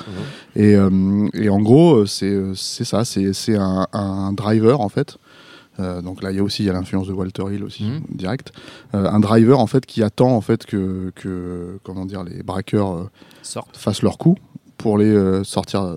Et, 0.54 0.74
euh, 0.74 1.28
et 1.34 1.48
en 1.48 1.60
gros, 1.60 2.06
c'est 2.06 2.54
ça, 2.54 3.04
c'est 3.04 3.32
c'est 3.32 3.56
un, 3.56 3.86
un 3.92 4.32
driver 4.32 4.80
en 4.80 4.88
fait. 4.88 5.18
Euh, 5.80 6.00
donc 6.02 6.22
là, 6.22 6.30
il 6.30 6.36
y 6.36 6.40
a 6.40 6.42
aussi 6.42 6.62
il 6.62 6.66
y 6.66 6.70
a 6.70 6.72
l'influence 6.72 7.06
de 7.08 7.12
Walter 7.12 7.44
Hill 7.52 7.64
aussi 7.64 7.84
Mhm. 7.84 8.00
direct. 8.10 8.52
Euh, 8.94 9.08
un 9.10 9.20
driver 9.20 9.58
en 9.60 9.66
fait 9.66 9.84
qui 9.86 10.02
attend 10.02 10.30
en 10.36 10.40
fait 10.40 10.64
que, 10.66 11.12
que 11.14 11.78
comment 11.82 12.06
dire 12.06 12.24
les 12.24 12.42
braqueurs 12.42 12.92
euh, 12.96 13.10
fassent 13.72 14.02
leur 14.02 14.18
coup 14.18 14.36
pour 14.78 14.98
les 14.98 15.42
sortir 15.44 15.96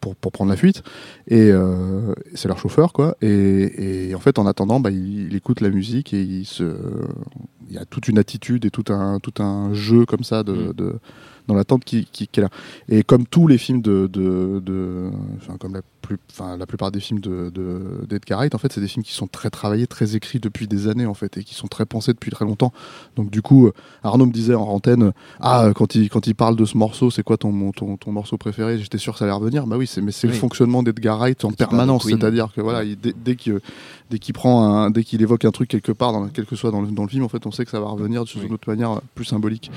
pour, 0.00 0.14
pour 0.16 0.32
prendre 0.32 0.50
la 0.50 0.56
fuite 0.56 0.82
et 1.28 1.52
c'est 2.34 2.48
leur 2.48 2.58
chauffeur 2.58 2.92
quoi 2.92 3.16
et, 3.22 4.08
et 4.08 4.14
en 4.14 4.18
fait 4.18 4.38
en 4.38 4.46
attendant 4.46 4.80
bah, 4.80 4.90
il, 4.90 5.28
il 5.28 5.36
écoute 5.36 5.60
la 5.60 5.70
musique 5.70 6.12
et 6.12 6.20
il 6.22 6.44
se 6.44 6.64
il 7.68 7.74
y 7.74 7.78
a 7.78 7.84
toute 7.86 8.08
une 8.08 8.18
attitude 8.18 8.64
et 8.66 8.70
tout 8.70 8.92
un 8.92 9.18
tout 9.20 9.40
un 9.42 9.72
jeu 9.72 10.04
comme 10.04 10.24
ça 10.24 10.42
de, 10.42 10.52
Mm. 10.52 10.72
de- 10.74 10.98
dans 11.48 11.54
l'attente 11.54 11.84
qui, 11.84 12.04
qui, 12.04 12.28
qui 12.28 12.38
est 12.40 12.42
là 12.44 12.50
et 12.88 13.02
comme 13.02 13.26
tous 13.26 13.46
les 13.48 13.58
films 13.58 13.80
de, 13.82 14.06
de, 14.06 14.60
de 14.64 15.10
enfin 15.38 15.56
comme 15.58 15.74
la 15.74 15.82
plus, 16.16 16.18
enfin, 16.30 16.56
la 16.56 16.66
plupart 16.66 16.90
des 16.90 17.00
films 17.00 17.20
de, 17.20 17.50
de, 17.54 18.04
d'Edgar 18.08 18.38
Wright, 18.38 18.54
en 18.54 18.58
fait, 18.58 18.72
c'est 18.72 18.80
des 18.80 18.88
films 18.88 19.04
qui 19.04 19.12
sont 19.12 19.26
très 19.26 19.50
travaillés, 19.50 19.86
très 19.86 20.16
écrits 20.16 20.40
depuis 20.40 20.66
des 20.66 20.88
années, 20.88 21.06
en 21.06 21.14
fait, 21.14 21.36
et 21.38 21.44
qui 21.44 21.54
sont 21.54 21.68
très 21.68 21.86
pensés 21.86 22.12
depuis 22.12 22.30
très 22.30 22.44
longtemps. 22.44 22.72
Donc, 23.16 23.30
du 23.30 23.42
coup, 23.42 23.66
euh, 23.66 23.72
Arnaud 24.02 24.26
me 24.26 24.32
disait 24.32 24.54
en 24.54 24.62
antenne, 24.68 25.12
ah, 25.40 25.70
quand 25.74 25.94
il, 25.94 26.08
quand 26.08 26.26
il 26.26 26.34
parle 26.34 26.56
de 26.56 26.64
ce 26.64 26.76
morceau, 26.76 27.10
c'est 27.10 27.22
quoi 27.22 27.36
ton, 27.36 27.72
ton, 27.72 27.96
ton 27.96 28.12
morceau 28.12 28.36
préféré? 28.36 28.78
J'étais 28.78 28.98
sûr 28.98 29.12
que 29.12 29.18
ça 29.18 29.24
allait 29.24 29.32
revenir. 29.34 29.66
Bah 29.66 29.76
oui, 29.76 29.86
c'est, 29.86 30.00
mais 30.00 30.12
c'est 30.12 30.26
Oui. 30.26 30.32
le 30.34 30.38
fonctionnement 30.38 30.82
d'Edgar 30.82 31.18
Wright 31.18 31.44
en 31.44 31.50
permanence. 31.52 32.04
C'est-à-dire 32.06 32.52
que 32.54 32.60
voilà, 32.60 32.84
il- 32.84 32.98
dès, 32.98 33.12
dès 33.12 33.36
qu'il, 33.36 33.58
dès 34.10 34.18
qu'il 34.18 34.34
prend 34.34 34.64
un, 34.64 34.90
dès 34.90 35.04
qu'il 35.04 35.20
évoque 35.22 35.44
un 35.44 35.50
truc 35.50 35.68
quelque 35.68 35.92
part, 35.92 36.12
dans, 36.12 36.28
quel 36.28 36.44
que 36.46 36.56
soit 36.56 36.70
dans 36.70 36.82
le, 36.82 36.88
dans 36.88 37.02
le 37.04 37.08
film, 37.08 37.24
en 37.24 37.28
fait, 37.28 37.46
on 37.46 37.50
sait 37.50 37.64
que 37.64 37.70
ça 37.70 37.80
va 37.80 37.86
revenir 37.88 38.26
sous 38.26 38.38
Oui. 38.40 38.46
une 38.46 38.52
autre 38.54 38.68
manière 38.68 38.92
euh, 38.92 39.00
plus 39.14 39.24
symbolique. 39.24 39.70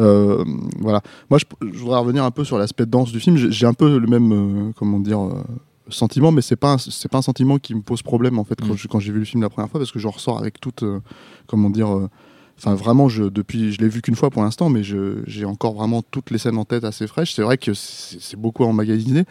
Euh, 0.00 0.44
voilà. 0.80 1.02
Moi, 1.30 1.38
je, 1.38 1.44
je 1.72 1.78
voudrais 1.78 1.98
revenir 1.98 2.24
un 2.24 2.30
peu 2.30 2.44
sur 2.44 2.58
l'aspect 2.58 2.86
danse 2.86 3.12
du 3.12 3.20
film. 3.20 3.36
J'ai, 3.36 3.50
j'ai 3.52 3.66
un 3.66 3.74
peu 3.74 3.98
le 3.98 4.06
même, 4.06 4.32
euh, 4.32 4.72
comment 4.76 4.98
dire, 4.98 5.20
euh, 5.20 5.42
sentiment, 5.88 6.32
mais 6.32 6.42
c'est 6.42 6.56
pas, 6.56 6.76
c'est 6.78 7.10
pas 7.10 7.18
un 7.18 7.22
sentiment 7.22 7.58
qui 7.58 7.74
me 7.74 7.82
pose 7.82 8.02
problème 8.02 8.38
en 8.38 8.44
fait 8.44 8.58
quand, 8.60 8.72
Mm. 8.74 8.76
je- 8.76 8.88
quand 8.88 9.00
j'ai 9.00 9.12
vu 9.12 9.18
le 9.18 9.24
film 9.24 9.42
la 9.42 9.50
première 9.50 9.70
fois, 9.70 9.80
parce 9.80 9.92
que 9.92 9.98
j'en 9.98 10.10
ressors 10.10 10.38
avec 10.38 10.60
toute, 10.60 10.82
euh, 10.82 11.00
comment 11.46 11.70
dire. 11.70 11.94
euh, 11.94 12.08
Enfin, 12.56 12.76
vraiment, 12.76 13.08
je, 13.08 13.24
depuis, 13.24 13.72
je 13.72 13.80
l'ai 13.80 13.88
vu 13.88 14.00
qu'une 14.00 14.14
fois 14.14 14.30
pour 14.30 14.40
l'instant, 14.44 14.68
mais 14.70 14.84
je- 14.84 15.24
j'ai 15.26 15.44
encore 15.44 15.74
vraiment 15.74 16.02
toutes 16.08 16.30
les 16.30 16.38
scènes 16.38 16.56
en 16.56 16.64
tête 16.64 16.84
assez 16.84 17.08
fraîches. 17.08 17.34
C'est 17.34 17.42
vrai 17.42 17.58
que 17.58 17.74
c'est 17.74 18.36
beaucoup 18.36 18.62
emmagasiné. 18.62 19.24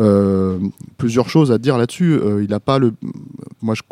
Euh, 0.00 0.58
plusieurs 0.96 1.28
choses 1.28 1.50
à 1.52 1.58
dire 1.58 1.78
là-dessus. 1.78 2.14
Euh, 2.14 2.42
il 2.44 2.52
a 2.54 2.58
pas 2.60 2.78
le. 2.80 2.94
Moi, 3.62 3.74
je, 3.76 3.82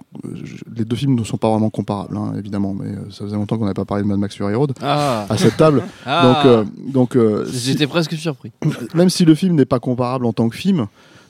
je- 0.44 0.56
les 0.76 0.84
deux 0.84 0.94
films 0.96 1.14
ne 1.14 1.22
sont 1.24 1.36
pas 1.36 1.48
vraiment 1.48 1.70
comparables, 1.70 2.16
hein, 2.16 2.32
évidemment, 2.38 2.74
mais 2.74 2.92
ça 3.10 3.24
faisait 3.24 3.36
longtemps 3.36 3.56
qu'on 3.56 3.64
n'avait 3.64 3.74
pas 3.74 3.84
parlé 3.84 4.02
de 4.02 4.08
Mad 4.08 4.18
Max 4.18 4.34
Fury 4.36 4.54
Road 4.54 4.72
Ah, 4.82 5.26
à 5.28 5.36
cette 5.36 5.56
table. 5.56 5.82
Ah. 6.06 6.64
Donc, 6.84 7.14
donc 7.16 7.18
si- 7.50 7.70
j'étais 7.70 7.86
presque 7.86 8.14
surpris. 8.14 8.50
même 8.94 9.10
si 9.10 9.24
le 9.24 9.34
film 9.36 9.54
n'est 9.54 9.64
pas 9.64 9.78
comparable 9.80 10.26
en 10.26 10.32
tant 10.32 10.48
que 10.48 10.56
film, 10.56 10.86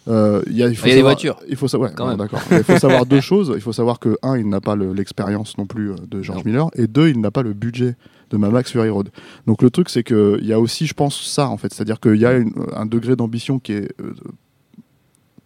euh, 0.09 0.43
il 0.47 0.57
y 0.57 0.63
a, 0.63 0.69
il 0.69 0.77
faut 0.77 0.87
Il 0.87 0.91
y 0.91 0.93
a 0.93 0.95
des 0.95 1.01
savoir- 1.01 1.15
voitures. 1.15 1.37
Il 1.49 1.57
faut 1.57 1.69
savoir, 1.69 1.93
Quand 1.95 2.05
bon, 2.05 2.11
même. 2.11 2.19
d'accord. 2.19 2.41
Il 2.51 2.63
faut 2.65 2.79
savoir 2.79 3.07
deux 3.07 3.21
choses. 3.21 3.53
Il 3.55 3.61
faut 3.61 3.73
savoir 3.73 3.99
que 3.99 4.17
un, 4.23 4.37
il 4.39 4.49
n'a 4.49 4.61
pas 4.61 4.77
le- 4.77 4.93
l'expérience 4.93 5.59
non 5.59 5.67
plus 5.67 5.91
euh, 5.93 5.97
de 6.09 6.23
George 6.23 6.39
Non. 6.45 6.51
Miller, 6.51 6.71
et 6.75 6.87
deux, 6.87 7.09
il 7.09 7.21
n'a 7.21 7.31
pas 7.31 7.43
le 7.43 7.53
budget 7.53 7.97
de 8.31 8.37
Mad 8.37 8.53
Max 8.53 8.71
Fury 8.73 8.89
Road. 8.89 9.11
Donc 9.47 9.63
le 9.63 9.71
truc, 9.71 9.89
c'est 9.89 10.03
que 10.03 10.39
il 10.41 10.47
y 10.47 10.53
a 10.53 10.61
aussi, 10.61 10.87
je 10.87 10.95
pense, 10.95 11.21
ça 11.23 11.49
en 11.49 11.57
fait, 11.57 11.73
c'est-à-dire 11.73 12.01
qu'il 12.01 12.17
y 12.17 12.27
a 12.27 12.33
une- 12.35 12.53
un 12.75 12.87
degré 12.87 13.17
d'ambition 13.17 13.59
qui 13.59 13.73
est 13.73 13.93
euh, 14.01 14.13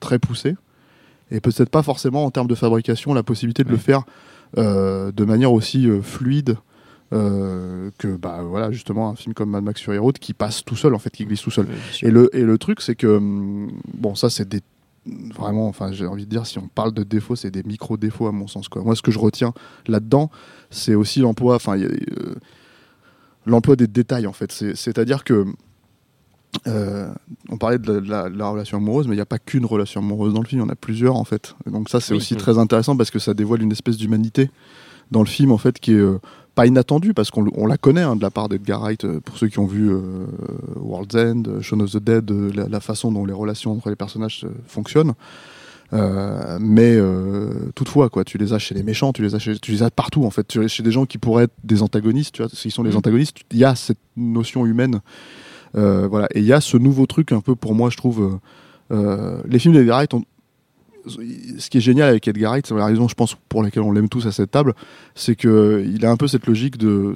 très 0.00 0.18
poussé, 0.18 0.56
et 1.30 1.40
peut-être 1.40 1.70
pas 1.70 1.82
forcément 1.82 2.24
en 2.24 2.30
termes 2.30 2.48
de 2.48 2.54
fabrication 2.54 3.14
la 3.14 3.22
possibilité 3.22 3.64
de 3.64 3.70
le 3.70 3.76
faire 3.76 4.02
euh, 4.58 5.12
de 5.12 5.24
manière 5.24 5.52
aussi 5.52 5.88
euh, 5.88 6.02
fluide. 6.02 6.56
Euh, 7.12 7.90
que 7.98 8.08
bah 8.16 8.40
voilà 8.42 8.70
justement 8.70 9.10
un 9.10 9.16
film 9.16 9.34
comme 9.34 9.50
Mad 9.50 9.64
Max 9.64 9.80
Fury 9.82 9.98
Road 9.98 10.18
qui 10.18 10.32
passe 10.32 10.64
tout 10.64 10.76
seul 10.76 10.94
en 10.94 10.98
fait 10.98 11.10
qui 11.10 11.24
glisse 11.26 11.42
tout 11.42 11.50
seul 11.50 11.66
et 12.02 12.10
le, 12.10 12.34
et 12.36 12.42
le 12.42 12.56
truc, 12.58 12.80
c'est 12.80 12.94
que, 12.94 13.06
hum, 13.08 13.70
bon, 13.94 14.14
ça, 14.14 14.30
c'est 14.30 14.48
des. 14.48 14.60
Vraiment, 15.34 15.66
enfin, 15.66 15.92
j'ai 15.92 16.06
envie 16.06 16.26
de 16.26 16.30
dire, 16.30 16.46
si 16.46 16.58
on 16.58 16.68
parle 16.68 16.92
de 16.92 17.02
défauts, 17.02 17.34
c'est 17.34 17.50
des 17.50 17.62
micro-défauts 17.62 18.26
à 18.26 18.32
mon 18.32 18.46
sens. 18.46 18.68
Quoi. 18.68 18.82
Moi, 18.82 18.94
ce 18.94 19.00
que 19.02 19.10
je 19.10 19.18
retiens 19.18 19.54
là-dedans, 19.88 20.30
c'est 20.68 20.94
aussi 20.94 21.20
l'emploi, 21.20 21.54
enfin, 21.56 21.78
euh, 21.80 21.88
l'emploi 23.46 23.76
des 23.76 23.86
détails, 23.86 24.26
en 24.26 24.32
fait. 24.34 24.52
C'est- 24.52 24.76
C'est-à-dire 24.76 25.24
que. 25.24 25.46
euh, 26.66 27.08
on 27.48 27.56
parlait 27.58 27.78
de 27.78 27.92
la, 27.92 28.00
de 28.00 28.08
la- 28.10 28.28
de 28.30 28.36
la 28.36 28.48
relation 28.48 28.76
amoureuse, 28.78 29.06
mais 29.06 29.14
il 29.14 29.18
n'y 29.18 29.22
a 29.22 29.26
pas 29.26 29.38
qu'une 29.38 29.64
relation 29.64 30.00
amoureuse 30.00 30.34
dans 30.34 30.40
le 30.42 30.46
film, 30.46 30.60
il 30.60 30.64
y 30.64 30.66
en 30.66 30.70
a 30.72 30.74
plusieurs 30.76 31.16
en 31.16 31.24
fait. 31.24 31.54
Et 31.66 31.70
donc 31.70 31.88
ça 31.88 32.00
c'est 32.00 32.12
Oui, 32.12 32.18
aussi 32.18 32.34
oui. 32.34 32.40
très 32.40 32.58
intéressant 32.58 32.96
parce 32.96 33.10
que 33.12 33.18
ça 33.20 33.34
dévoile 33.34 33.62
une 33.62 33.70
espèce 33.72 33.96
d'humanité 33.96 34.50
dans 35.12 35.20
le 35.20 35.26
film 35.28 35.52
en 35.52 35.58
fait 35.58 35.78
qui 35.78 35.92
est 35.92 35.96
euh, 35.98 36.18
pas 36.54 36.66
inattendue 36.66 37.14
parce 37.14 37.30
qu'on 37.30 37.46
on 37.54 37.66
la 37.66 37.76
connaît 37.78 38.02
hein, 38.02 38.16
de 38.16 38.22
la 38.22 38.30
part 38.30 38.48
d'Edgar 38.48 38.80
Wright 38.80 39.04
euh, 39.04 39.20
pour 39.20 39.38
ceux 39.38 39.48
qui 39.48 39.58
ont 39.58 39.66
vu 39.66 39.90
euh, 39.90 40.00
World's 40.76 41.14
End, 41.14 41.42
euh, 41.46 41.60
Shaun 41.62 41.80
of 41.80 41.90
the 41.92 41.98
Dead, 41.98 42.30
la, 42.30 42.68
la 42.68 42.80
façon 42.80 43.12
dont 43.12 43.24
les 43.24 43.32
relations 43.32 43.72
entre 43.72 43.88
les 43.90 43.96
personnages 43.96 44.46
fonctionnent. 44.66 45.12
Euh, 45.92 46.56
mais 46.60 46.94
euh, 46.96 47.70
toutefois, 47.74 48.10
quoi, 48.10 48.22
tu 48.24 48.38
les 48.38 48.52
as 48.52 48.58
chez 48.60 48.74
les 48.76 48.84
méchants, 48.84 49.12
tu 49.12 49.22
les 49.22 49.34
as, 49.34 49.40
chez, 49.40 49.58
tu 49.58 49.72
les 49.72 49.82
as 49.82 49.90
partout 49.90 50.24
en 50.24 50.30
fait, 50.30 50.46
tu 50.46 50.60
les 50.60 50.66
as 50.66 50.68
chez 50.68 50.82
des 50.84 50.92
gens 50.92 51.04
qui 51.04 51.18
pourraient 51.18 51.44
être 51.44 51.54
des 51.64 51.82
antagonistes, 51.82 52.34
tu 52.36 52.42
vois, 52.42 52.50
s'ils 52.52 52.70
sont 52.70 52.84
des 52.84 52.90
Mhm. 52.90 52.96
antagonistes, 52.98 53.38
il 53.50 53.58
y 53.58 53.64
a 53.64 53.74
cette 53.74 53.98
notion 54.16 54.66
humaine, 54.66 55.00
Euh, 55.76 56.08
voilà, 56.08 56.26
et 56.34 56.40
il 56.40 56.44
y 56.46 56.52
a 56.52 56.60
ce 56.60 56.76
nouveau 56.76 57.06
truc 57.06 57.30
un 57.30 57.40
peu 57.40 57.54
pour 57.54 57.76
moi, 57.76 57.90
je 57.90 57.96
trouve, 57.96 58.40
les 58.90 59.58
films 59.60 59.74
d'Edgar 59.74 59.98
Wright 59.98 60.12
ont 60.14 60.24
ce 61.06 61.70
qui 61.70 61.78
est 61.78 61.80
génial 61.80 62.08
avec 62.10 62.26
Edgar 62.28 62.52
Wright, 62.52 62.66
c'est 62.66 62.74
la 62.74 62.84
raison, 62.86 63.08
je 63.08 63.14
pense, 63.14 63.36
pour 63.48 63.62
laquelle 63.62 63.82
on 63.82 63.92
l'aime 63.92 64.08
tous 64.08 64.26
à 64.26 64.32
cette 64.32 64.50
table, 64.50 64.74
c'est 65.14 65.34
que 65.36 65.84
il 65.86 66.04
a 66.04 66.10
un 66.10 66.16
peu 66.16 66.26
cette 66.28 66.46
logique 66.46 66.76
de. 66.78 67.14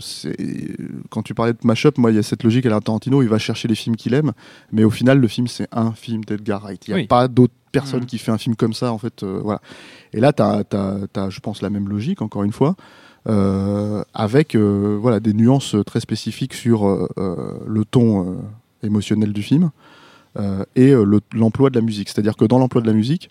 Quand 1.10 1.22
tu 1.22 1.34
parlais 1.34 1.52
de 1.52 1.58
mashup, 1.64 1.98
moi, 1.98 2.10
il 2.10 2.16
y 2.16 2.18
a 2.18 2.22
cette 2.22 2.42
logique 2.42 2.66
à 2.66 2.70
la 2.70 2.80
Tarantino, 2.80 3.22
il 3.22 3.28
va 3.28 3.38
chercher 3.38 3.68
les 3.68 3.74
films 3.74 3.96
qu'il 3.96 4.14
aime, 4.14 4.32
mais 4.72 4.84
au 4.84 4.90
final, 4.90 5.18
le 5.20 5.28
film, 5.28 5.46
c'est 5.48 5.68
un 5.72 5.92
film 5.92 6.24
d'Edgar 6.24 6.62
Wright. 6.62 6.86
Il 6.88 6.90
n'y 6.90 6.94
a 6.94 7.02
Oui. 7.02 7.06
pas 7.06 7.28
d'autre 7.28 7.52
personne 7.72 8.00
Mhm. 8.00 8.06
qui 8.06 8.18
fait 8.18 8.30
un 8.32 8.38
film 8.38 8.54
comme 8.56 8.72
ça, 8.72 8.92
en 8.92 8.98
fait. 8.98 9.22
euh, 9.22 9.40
voilà. 9.42 9.60
Et 10.12 10.20
là, 10.20 10.32
tu 10.32 10.42
as, 10.42 11.30
je 11.30 11.40
pense, 11.40 11.60
la 11.62 11.70
même 11.70 11.88
logique, 11.88 12.22
encore 12.22 12.44
une 12.44 12.52
fois. 12.52 12.76
euh, 13.26 14.04
avec 14.12 14.54
euh, 14.54 14.98
voilà 15.00 15.18
des 15.18 15.32
nuances 15.32 15.74
très 15.86 15.98
spécifiques 16.00 16.52
sur 16.52 17.08
le 17.16 17.84
ton 17.86 18.36
émotionnel 18.82 19.32
du 19.32 19.42
film 19.42 19.70
et 20.76 20.90
le- 20.92 21.20
l'emploi 21.32 21.70
de 21.70 21.76
la 21.76 21.80
musique. 21.80 22.10
C'est-à-dire 22.10 22.36
que 22.36 22.44
dans 22.44 22.58
l'emploi 22.58 22.82
de 22.82 22.86
la 22.86 22.92
musique, 22.92 23.30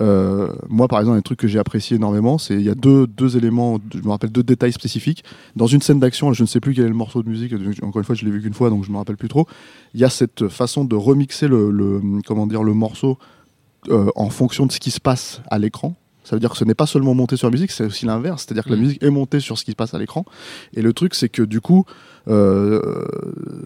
euh, 0.00 0.48
moi, 0.68 0.88
par 0.88 0.98
exemple, 1.00 1.16
un 1.18 1.22
truc 1.22 1.38
que 1.38 1.46
j'ai 1.48 1.58
apprécié 1.58 1.96
énormément, 1.96 2.38
c'est 2.38 2.54
il 2.54 2.62
y 2.62 2.68
a 2.70 2.74
deux, 2.74 3.06
deux 3.06 3.36
éléments, 3.36 3.78
je 3.94 4.00
me 4.00 4.08
rappelle 4.10 4.30
deux 4.32 4.42
détails 4.42 4.72
spécifiques. 4.72 5.22
Dans 5.56 5.66
une 5.66 5.80
scène 5.82 6.00
d'action, 6.00 6.32
je 6.32 6.42
ne 6.42 6.46
sais 6.48 6.60
plus 6.60 6.74
quel 6.74 6.86
est 6.86 6.88
le 6.88 6.94
morceau 6.94 7.22
de 7.22 7.28
musique, 7.28 7.52
encore 7.82 7.98
une 8.00 8.04
fois, 8.04 8.14
je 8.14 8.24
l'ai 8.24 8.30
vu 8.30 8.42
qu'une 8.42 8.54
fois, 8.54 8.70
donc 8.70 8.84
je 8.84 8.90
me 8.90 8.96
rappelle 8.96 9.16
plus 9.16 9.28
trop. 9.28 9.46
Il 9.94 10.00
y 10.00 10.04
a 10.04 10.10
cette 10.10 10.48
façon 10.48 10.84
de 10.84 10.96
remixer 10.96 11.46
le, 11.48 11.70
le- 11.70 12.00
comment 12.26 12.46
dire, 12.46 12.62
le 12.62 12.74
morceau 12.74 13.18
euh, 13.90 14.10
en 14.16 14.30
fonction 14.30 14.66
de 14.66 14.72
ce 14.72 14.80
qui 14.80 14.90
se 14.90 15.00
passe 15.00 15.42
à 15.50 15.58
l'écran. 15.58 15.94
Ça 16.24 16.34
veut 16.34 16.40
dire 16.40 16.50
que 16.50 16.56
ce 16.56 16.64
n'est 16.64 16.74
pas 16.74 16.86
seulement 16.86 17.12
monté 17.14 17.36
sur 17.36 17.48
la 17.48 17.52
musique, 17.52 17.70
c'est 17.70 17.84
aussi 17.84 18.06
l'inverse. 18.06 18.44
C'est-à-dire 18.46 18.64
que 18.64 18.70
la 18.70 18.76
Mhm. 18.76 18.82
musique 18.82 19.02
est 19.02 19.10
montée 19.10 19.40
sur 19.40 19.58
ce 19.58 19.64
qui 19.64 19.72
se 19.72 19.76
passe 19.76 19.92
à 19.92 19.98
l'écran. 19.98 20.24
Et 20.74 20.80
le 20.80 20.94
truc, 20.94 21.14
c'est 21.14 21.28
que 21.28 21.42
du 21.42 21.60
coup, 21.60 21.84
euh, 22.28 22.80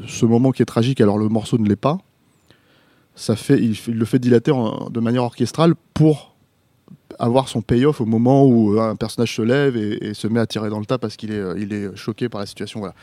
ce 0.08 0.26
moment 0.26 0.50
qui 0.50 0.62
est 0.62 0.66
tragique, 0.66 1.00
alors 1.00 1.18
le 1.18 1.28
morceau 1.28 1.56
ne 1.58 1.68
l'est 1.68 1.76
pas, 1.76 1.98
ça 3.18 3.36
fait, 3.36 3.58
il, 3.58 3.76
le 3.92 4.04
fait 4.04 4.18
dilater 4.18 4.50
en- 4.52 4.88
de 4.90 5.00
manière 5.00 5.24
orchestrale 5.24 5.74
pour 5.94 6.34
avoir 7.18 7.48
son 7.48 7.62
payoff 7.62 8.00
au 8.00 8.06
moment 8.06 8.44
où 8.46 8.78
euh, 8.78 8.90
un 8.90 8.96
personnage 8.96 9.34
se 9.34 9.42
lève 9.42 9.76
et, 9.76 10.08
et 10.10 10.14
se 10.14 10.28
met 10.28 10.40
à 10.40 10.46
tirer 10.46 10.70
dans 10.70 10.78
le 10.78 10.86
tas 10.86 10.98
parce 10.98 11.16
qu'il 11.16 11.32
est, 11.32 11.38
euh, 11.40 11.58
il 11.58 11.72
est 11.72 11.94
choqué 11.96 12.28
par 12.28 12.40
la 12.40 12.46
situation. 12.46 12.78
Voilà. 12.80 12.94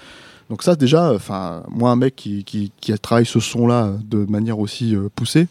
Donc 0.49 0.63
ça 0.63 0.75
déjà, 0.75 1.13
enfin 1.13 1.63
moi 1.69 1.91
un 1.91 1.95
mec 1.95 2.15
qui, 2.15 2.43
qui, 2.43 2.71
qui 2.79 2.97
travaille 2.99 3.25
ce 3.25 3.39
son-là 3.39 3.93
de 4.05 4.25
manière 4.29 4.59
aussi 4.59 4.95
euh, 4.95 5.09
poussée, 5.13 5.47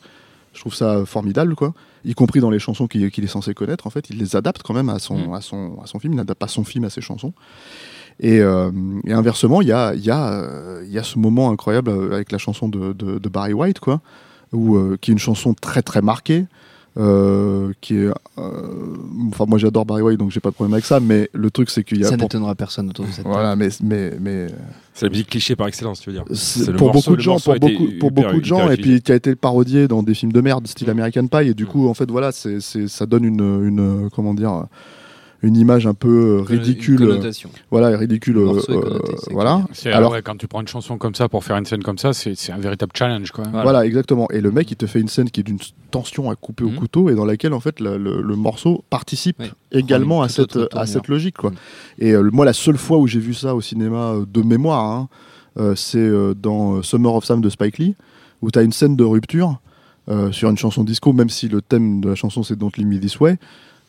je 0.54 0.61
trouve 0.61 0.75
ça 0.75 1.04
formidable 1.04 1.54
quoi. 1.56 1.75
Y 2.06 2.14
compris 2.14 2.40
dans 2.40 2.50
les 2.50 2.59
chansons 2.59 2.87
qu'il 2.87 3.02
est 3.04 3.26
censé 3.26 3.54
connaître 3.54 3.87
en 3.87 3.90
fait, 3.90 4.09
il 4.11 4.18
les 4.18 4.37
adapte 4.37 4.62
quand 4.62 4.75
même 4.75 4.88
à 4.88 4.99
son, 4.99 5.28
Mm. 5.28 5.35
à 5.35 5.40
son, 5.40 5.78
à 5.83 5.87
son 5.87 5.99
film, 5.99 6.12
il 6.14 6.16
n'adapte 6.16 6.40
pas 6.40 6.49
son 6.49 6.64
film 6.64 6.85
à 6.85 6.90
ses 6.90 7.00
chansons. 7.02 7.33
Et, 8.21 8.40
euh, 8.40 8.71
et 9.04 9.12
inversement, 9.12 9.61
il 9.61 9.68
y 9.68 9.73
a, 9.73 9.92
il 9.94 10.04
y, 10.04 10.11
a, 10.11 10.80
il 10.85 10.92
y 10.92 10.99
a 10.99 11.02
ce 11.02 11.18
moment 11.18 11.50
incroyable 11.50 11.90
avec 12.12 12.30
la 12.30 12.38
chanson 12.38 12.68
de, 12.68 12.92
de, 12.92 13.18
de 13.18 13.28
Barry 13.28 13.52
White, 13.52 13.80
quoi, 13.80 14.00
où, 14.53 14.77
euh, 14.77 14.97
qui 15.01 15.11
est 15.11 15.15
une 15.15 15.19
chanson 15.19 15.55
très 15.55 15.83
très 15.83 16.03
marquée, 16.03 16.47
euh, 16.97 17.73
qui 17.81 17.97
est, 17.97 18.07
euh, 18.39 18.97
enfin 19.33 19.47
moi 19.49 19.59
j'adore 19.59 19.85
Barry 19.85 20.03
White, 20.03 20.19
donc 20.19 20.31
j'ai 20.31 20.39
pas 20.41 20.51
de 20.51 20.55
problème 20.55 20.75
avec 20.75 20.85
ça, 20.85 21.01
mais 21.01 21.29
le 21.33 21.51
truc 21.51 21.69
c'est 21.71 21.83
qu'il 21.83 21.99
y 21.99 22.05
a 22.05 22.09
Ça 22.09 22.17
pour- 22.17 22.23
n'étonnera 22.27 22.55
personne 22.55 22.89
autour 22.89 23.05
de 23.07 23.11
cette 23.11 23.27
voilà, 23.27 23.57
mais 23.57 23.69
mais 23.83 24.13
mais 24.21 24.47
C'est 24.93 25.07
la 25.07 25.11
musique 25.11 25.29
cliché 25.29 25.57
par 25.57 25.67
excellence, 25.67 25.99
tu 26.01 26.11
veux 26.11 26.15
dire. 26.17 26.25
c'est- 26.33 26.73
pour 26.73 26.93
morceau- 26.93 27.11
beaucoup 27.11 27.17
de 27.17 27.21
gens, 27.23 27.41
pour 27.41 27.55
beaucoup, 27.59 27.85
pour 27.99 28.11
hyper- 28.13 28.25
beaucoup 28.29 28.41
de 28.41 28.45
gens, 28.45 28.71
et 28.71 28.77
puis 28.77 29.03
qui 29.03 29.11
a 29.11 29.17
été 29.17 29.35
parodié 29.35 29.89
dans 29.89 30.05
des 30.05 30.15
films 30.15 30.31
de 30.33 30.41
merde, 30.41 30.67
style 30.69 30.87
Mm. 30.87 30.91
American 30.91 31.27
Pie, 31.27 31.49
et 31.49 31.55
du 31.55 31.65
Mm. 31.65 31.69
coup, 31.69 31.89
en 31.89 31.95
fait, 31.95 32.09
voilà, 32.11 32.31
c'est, 32.31 32.61
c'est, 32.61 32.87
ça 32.87 33.07
donne 33.07 33.25
une, 33.25 33.41
une, 33.67 34.09
comment 34.15 34.35
dire, 34.35 34.67
une 35.45 35.57
image 35.57 35.87
un 35.87 35.95
peu 35.95 36.39
euh, 36.39 36.43
ridicule, 36.43 37.01
Une 37.03 37.07
euh, 37.07 37.11
connotation. 37.13 37.51
voilà, 37.71 37.97
ridicule, 37.97 38.39
euh, 38.39 38.61
connoté, 38.61 38.73
voilà. 39.31 39.65
Alors- 39.93 40.13
ouais, 40.13 40.23
quand 40.23 40.37
tu 40.37 40.49
prends 40.49 40.61
une 40.61 40.69
chanson 40.69 40.97
comme 40.99 41.15
ça 41.15 41.29
pour 41.29 41.45
faire 41.45 41.57
une 41.57 41.67
scène 41.67 41.83
comme 41.83 41.99
ça, 41.99 42.13
c'est 42.13 42.35
un 42.51 42.59
véritable 42.59 42.93
challenge. 42.97 43.31
Quoi. 43.31 43.45
Voilà. 43.51 43.63
Voilà. 43.63 43.87
exactement. 43.87 44.27
Et 44.33 44.41
le 44.41 44.51
mec, 44.51 44.71
il 44.71 44.77
te 44.77 44.87
fait 44.87 45.01
une 45.01 45.09
scène 45.09 45.31
qui 45.31 45.41
est 45.41 45.43
d'une 45.45 45.59
tension 45.91 46.31
à 46.31 46.35
couper 46.37 46.65
au 46.65 46.71
Mhm. 46.71 46.77
couteau 46.77 47.11
et 47.11 47.15
dans 47.15 47.25
laquelle, 47.25 47.53
en 47.53 47.61
fait, 47.61 47.79
le, 47.81 47.99
le- 47.99 48.23
le 48.23 48.37
morceau 48.37 48.85
participe 48.91 49.37
Oui. 49.41 49.51
également 49.73 50.23
à 50.23 50.29
cette, 50.29 50.59
à 50.73 50.87
cette 50.87 51.09
logique, 51.09 51.37
quoi. 51.37 51.51
Mhm. 51.51 51.57
Et 51.99 52.13
euh, 52.13 52.29
moi, 52.33 52.45
la 52.45 52.53
seule 52.53 52.79
fois 52.79 52.99
où 52.99 53.07
j'ai 53.07 53.21
vu 53.21 53.35
ça 53.35 53.55
au 53.55 53.61
cinéma 53.61 54.15
de 54.33 54.43
mémoire, 54.43 54.85
hein, 54.91 55.09
euh, 55.59 55.75
c'est 55.77 55.99
euh, 55.99 56.35
dans 56.35 56.83
Summer 56.83 57.15
of 57.15 57.25
Sam 57.25 57.41
de 57.41 57.49
Spike 57.49 57.79
Lee, 57.79 57.95
où 58.43 58.51
tu 58.51 58.59
as 58.59 58.63
une 58.63 58.73
scène 58.73 58.97
de 58.97 59.05
rupture 59.05 59.61
euh, 60.11 60.33
sur 60.33 60.51
une 60.51 60.59
chanson 60.59 60.85
disco, 60.85 61.13
même 61.13 61.31
si 61.31 61.49
le 61.49 61.63
thème 61.63 62.01
de 62.01 62.09
la 62.11 62.15
chanson 62.15 62.43
c'est 62.43 62.57
Don't 62.59 62.73
Leave 62.77 62.87
Me 62.89 62.99
This 62.99 63.19
Way. 63.21 63.39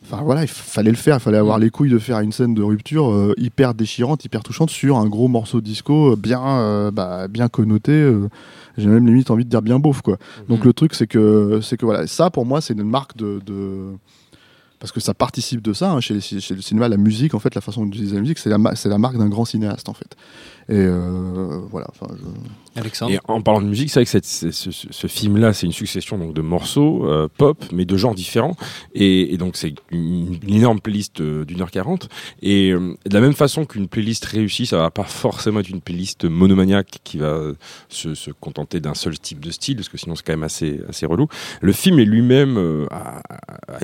Enfin 0.08 0.22
voilà, 0.22 0.42
il 0.42 0.48
fallait 0.48 0.90
le 0.90 0.96
faire, 0.96 1.16
il 1.16 1.20
fallait 1.20 1.36
avoir 1.38 1.58
les 1.58 1.70
couilles 1.70 1.90
de 1.90 1.98
faire 1.98 2.20
une 2.20 2.30
scène 2.30 2.54
de 2.54 2.62
rupture 2.62 3.10
euh, 3.10 3.34
hyper 3.38 3.74
déchirante, 3.74 4.24
hyper 4.24 4.42
touchante 4.44 4.70
sur 4.70 4.98
un 4.98 5.06
gros 5.08 5.26
morceau 5.26 5.60
disco 5.60 6.12
euh, 6.12 6.16
bien, 6.16 6.40
euh, 6.46 6.90
bah, 6.92 7.26
bien 7.28 7.48
connoté. 7.48 7.90
euh, 7.92 8.28
J'ai 8.78 8.86
même 8.88 9.04
limite 9.06 9.30
envie 9.30 9.44
de 9.44 9.50
dire 9.50 9.62
bien 9.62 9.78
beauf 9.80 10.02
quoi. 10.02 10.16
Donc 10.48 10.64
le 10.64 10.72
truc 10.72 10.94
c'est 10.94 11.06
que 11.08 11.60
c'est 11.62 11.76
que 11.76 11.84
voilà, 11.84 12.06
ça 12.06 12.30
pour 12.30 12.46
moi 12.46 12.60
c'est 12.60 12.74
une 12.74 12.84
marque 12.88 13.16
de, 13.16 13.40
de- 13.44 13.94
parce 14.78 14.92
que 14.92 15.00
ça 15.00 15.12
participe 15.14 15.62
de 15.62 15.72
ça 15.72 15.90
hein, 15.90 16.00
chez, 16.00 16.14
les- 16.14 16.20
chez 16.20 16.54
le 16.54 16.60
cinéma, 16.60 16.88
la 16.88 16.98
musique 16.98 17.34
en 17.34 17.38
fait, 17.40 17.54
la 17.56 17.60
façon 17.60 17.84
d'utiliser 17.86 18.14
la 18.14 18.20
musique, 18.20 18.38
c'est 18.38 18.50
la, 18.50 18.58
ma- 18.58 18.76
c'est 18.76 18.88
la 18.90 18.98
marque 18.98 19.16
d'un 19.18 19.28
grand 19.28 19.44
cinéaste 19.46 19.88
en 19.88 19.94
fait. 19.94 20.14
Et 20.68 20.86
voilà, 21.70 21.88
enfin 21.90 22.12
je- 22.16 22.24
Et 23.08 23.18
en 23.26 23.40
parlant 23.40 23.62
de 23.62 23.66
musique, 23.66 23.90
c'est 23.90 24.00
vrai 24.00 24.20
que 24.20 24.28
ce, 24.30 25.06
film-là, 25.06 25.52
c'est 25.52 25.66
une 25.66 25.72
succession 25.72 26.18
donc, 26.18 26.34
de 26.34 26.42
morceaux 26.42 27.06
euh, 27.06 27.28
pop, 27.36 27.64
mais 27.72 27.84
de 27.84 27.96
genres 27.96 28.14
différents. 28.14 28.56
Et, 28.94 29.36
donc, 29.38 29.56
c'est 29.56 29.74
une, 29.90 30.38
énorme 30.48 30.80
playlist 30.80 31.20
euh, 31.20 31.44
d'une 31.44 31.62
heure 31.62 31.70
quarante. 31.70 32.08
Et 32.42 32.70
euh, 32.70 32.94
de 33.06 33.14
la 33.14 33.20
même 33.20 33.32
façon 33.32 33.64
qu'une 33.64 33.88
playlist 33.88 34.24
réussie, 34.24 34.66
ça 34.66 34.78
va 34.78 34.90
pas 34.90 35.04
forcément 35.04 35.60
être 35.60 35.70
une 35.70 35.80
playlist 35.80 36.24
monomaniaque 36.24 36.98
qui 37.04 37.18
va 37.18 37.52
se, 37.88 38.30
contenter 38.40 38.80
d'un 38.80 38.94
seul 38.94 39.18
type 39.18 39.40
de 39.40 39.50
style, 39.50 39.76
parce 39.76 39.88
que 39.88 39.98
sinon, 39.98 40.16
c'est 40.16 40.24
quand 40.24 40.36
même 40.36 40.42
assez, 40.42 41.06
relou. 41.06 41.28
Le 41.60 41.72
film 41.72 41.98
est 41.98 42.04
lui-même 42.04 42.86
a 42.90 43.22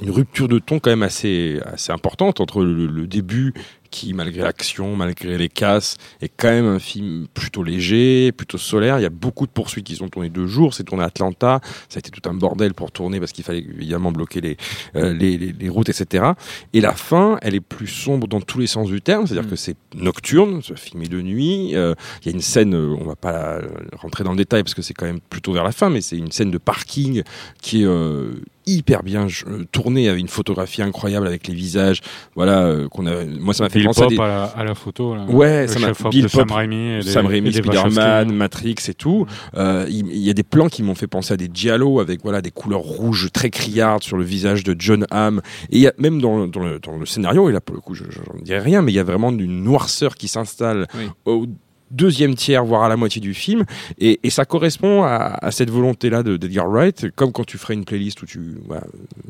une 0.03 0.11
rupture 0.11 0.49
de 0.49 0.59
ton 0.59 0.79
quand 0.79 0.91
même 0.91 1.03
assez, 1.03 1.61
importante 1.89 2.41
entre 2.41 2.63
le, 2.63 2.87
le 2.87 3.07
début 3.07 3.55
qui, 3.93 4.15
malgré 4.15 4.43
l'action, 4.43 4.97
malgré 4.97 5.39
les 5.39 5.49
casses, 5.49 5.99
est 6.21 6.33
quand 6.35 6.49
même 6.49 6.67
un 6.67 6.81
film 6.81 7.29
plutôt 7.33 7.63
léger, 7.63 8.33
plutôt 8.33 8.59
Il 8.87 9.03
y 9.03 9.07
a 9.07 9.11
beaucoup 9.11 9.47
de 9.47 9.53
poursuites 9.53 9.87
qui 9.87 9.97
sont 9.97 10.09
tournées 10.09 10.29
deux 10.29 10.47
jours. 10.47 10.75
C'est 10.75 10.85
tourné 10.85 11.03
à 11.03 11.07
Atlanta. 11.07 11.61
Ça 11.89 11.97
a 11.97 12.01
été 12.01 12.11
tout 12.11 12.29
un 12.29 12.35
bordel 12.35 12.75
pour 12.75 12.91
tourner 12.93 13.19
parce 13.21 13.33
qu'il 13.33 13.45
fallait 13.45 13.61
évidemment 13.61 14.13
bloquer 14.13 14.41
les, 14.41 14.57
euh, 14.97 15.13
les, 15.13 15.39
les, 15.39 15.53
les 15.53 15.69
routes, 15.69 15.89
etc. 15.89 16.33
Et 16.73 16.81
la 16.81 16.93
fin, 16.93 17.39
elle 17.43 17.55
est 17.55 17.61
plus 17.61 17.87
sombre 17.87 18.27
dans 18.29 18.41
tous 18.41 18.59
les 18.59 18.67
sens 18.67 18.89
du 18.89 19.01
terme. 19.01 19.27
C'est-à-dire 19.27 19.49
que 19.49 19.57
c'est 19.57 19.77
nocturne. 19.95 20.61
Ce 20.63 20.75
film 20.75 21.03
est 21.03 21.09
de 21.09 21.21
nuit. 21.21 21.75
Euh, 21.75 21.95
Il 22.23 22.27
y 22.27 22.29
a 22.31 22.35
une 22.35 22.41
scène, 22.43 22.75
euh, 22.75 22.97
on 22.99 23.05
va 23.05 23.17
pas 23.17 23.61
rentrer 23.97 24.25
dans 24.25 24.33
le 24.33 24.37
détail 24.37 24.63
parce 24.63 24.75
que 24.75 24.83
c'est 24.83 24.95
quand 24.95 25.07
même 25.07 25.21
plutôt 25.21 25.53
vers 25.53 25.65
la 25.65 25.73
fin, 25.73 25.91
mais 25.91 26.01
c'est 26.01 26.17
une 26.17 26.33
scène 26.33 26.51
de 26.51 26.59
parking 26.59 27.23
qui 27.61 27.83
est 27.83 27.87
euh, 27.87 28.33
hyper 28.67 29.03
bien 29.03 29.27
euh, 29.47 29.65
tournée 29.73 30.09
avec 30.09 30.21
une 30.21 30.29
photographie 30.29 30.83
incroyable 30.83 31.27
avec 31.27 31.47
les 31.49 31.55
visages. 31.55 32.01
Voilà, 32.35 32.63
euh, 32.65 32.89
qu'on 32.89 33.07
a. 33.07 33.25
Moi, 33.25 33.55
ça 33.55 33.65
m'a 33.65 33.71
fait 33.71 33.79
Bill 33.81 33.87
penser 33.89 34.01
à 34.01 34.05
Pop 34.05 34.11
des- 34.13 34.19
à, 34.21 34.27
la, 34.27 34.45
à 34.45 34.65
la 34.65 34.75
photo. 34.75 35.15
Là. 35.15 35.25
Ouais, 35.27 35.67
ça 35.69 35.79
m'a- 35.79 35.93
Bill 36.11 36.23
de 36.25 36.29
Sam 36.29 36.47
Pop, 36.47 36.57
Raimi. 36.57 37.01
Des- 37.03 37.11
Sam 37.11 37.27
Raimi, 37.27 37.53
Spider-Man. 37.53 38.33
Matrix 38.33 38.77
et 38.89 38.95
tout. 38.95 39.27
Euh, 39.57 39.87
Il 39.89 40.17
y, 40.17 40.31
a 40.31 40.35
des 40.35 40.43
plans 40.43 40.69
qui 40.69 40.83
m'ont 40.83 40.95
fait 40.95 41.07
penser 41.07 41.35
à 41.35 41.37
des 41.37 41.51
giallo 41.53 42.01
avec 42.01 42.23
voilà 42.23 42.41
des 42.41 42.51
couleurs 42.51 42.81
rouges 42.81 43.31
très 43.33 43.51
criardes 43.51 44.03
sur 44.03 44.17
le 44.17 44.25
visage 44.25 44.65
de 44.65 44.75
John 44.79 45.07
Hamm. 45.11 45.41
Et 45.71 45.77
il 45.77 45.83
y 45.83 45.87
a 45.89 45.93
même 45.99 46.21
dans, 46.21 46.39
le- 46.39 46.49
dans, 46.49 46.61
le, 46.61 46.79
dans 46.79 46.97
le 46.97 47.07
scénario, 47.07 47.49
et 47.49 47.53
là 47.53 47.61
pour 47.61 47.75
le 47.75 47.81
coup 47.81 47.95
je 47.95 48.05
j'en 48.11 48.39
dirai 48.43 48.61
rien, 48.61 48.83
mais 48.83 48.93
il 48.93 48.95
y 48.95 48.99
a 48.99 49.05
vraiment 49.05 49.31
une 49.31 49.63
noirceur 49.63 50.15
qui 50.15 50.29
s'installe 50.29 50.87
Oui. 50.97 51.09
au 51.27 51.47
deuxième 51.93 52.35
tiers, 52.35 52.65
voire 52.65 52.83
à 52.83 52.89
la 52.89 52.97
moitié 52.97 53.21
du 53.21 53.35
film. 53.35 53.65
Et, 53.99 54.19
ça 54.31 54.45
correspond 54.45 55.03
à, 55.03 55.51
cette 55.51 55.71
volonté-là 55.71 56.23
de- 56.23 56.37
d'Edgar 56.37 56.67
Wright, 56.69 57.11
comme 57.15 57.33
quand 57.33 57.45
tu 57.45 57.59
ferais 57.59 57.75
une 57.75 57.85
playlist 57.85 58.23
où 58.23 58.27
tu 58.27 58.57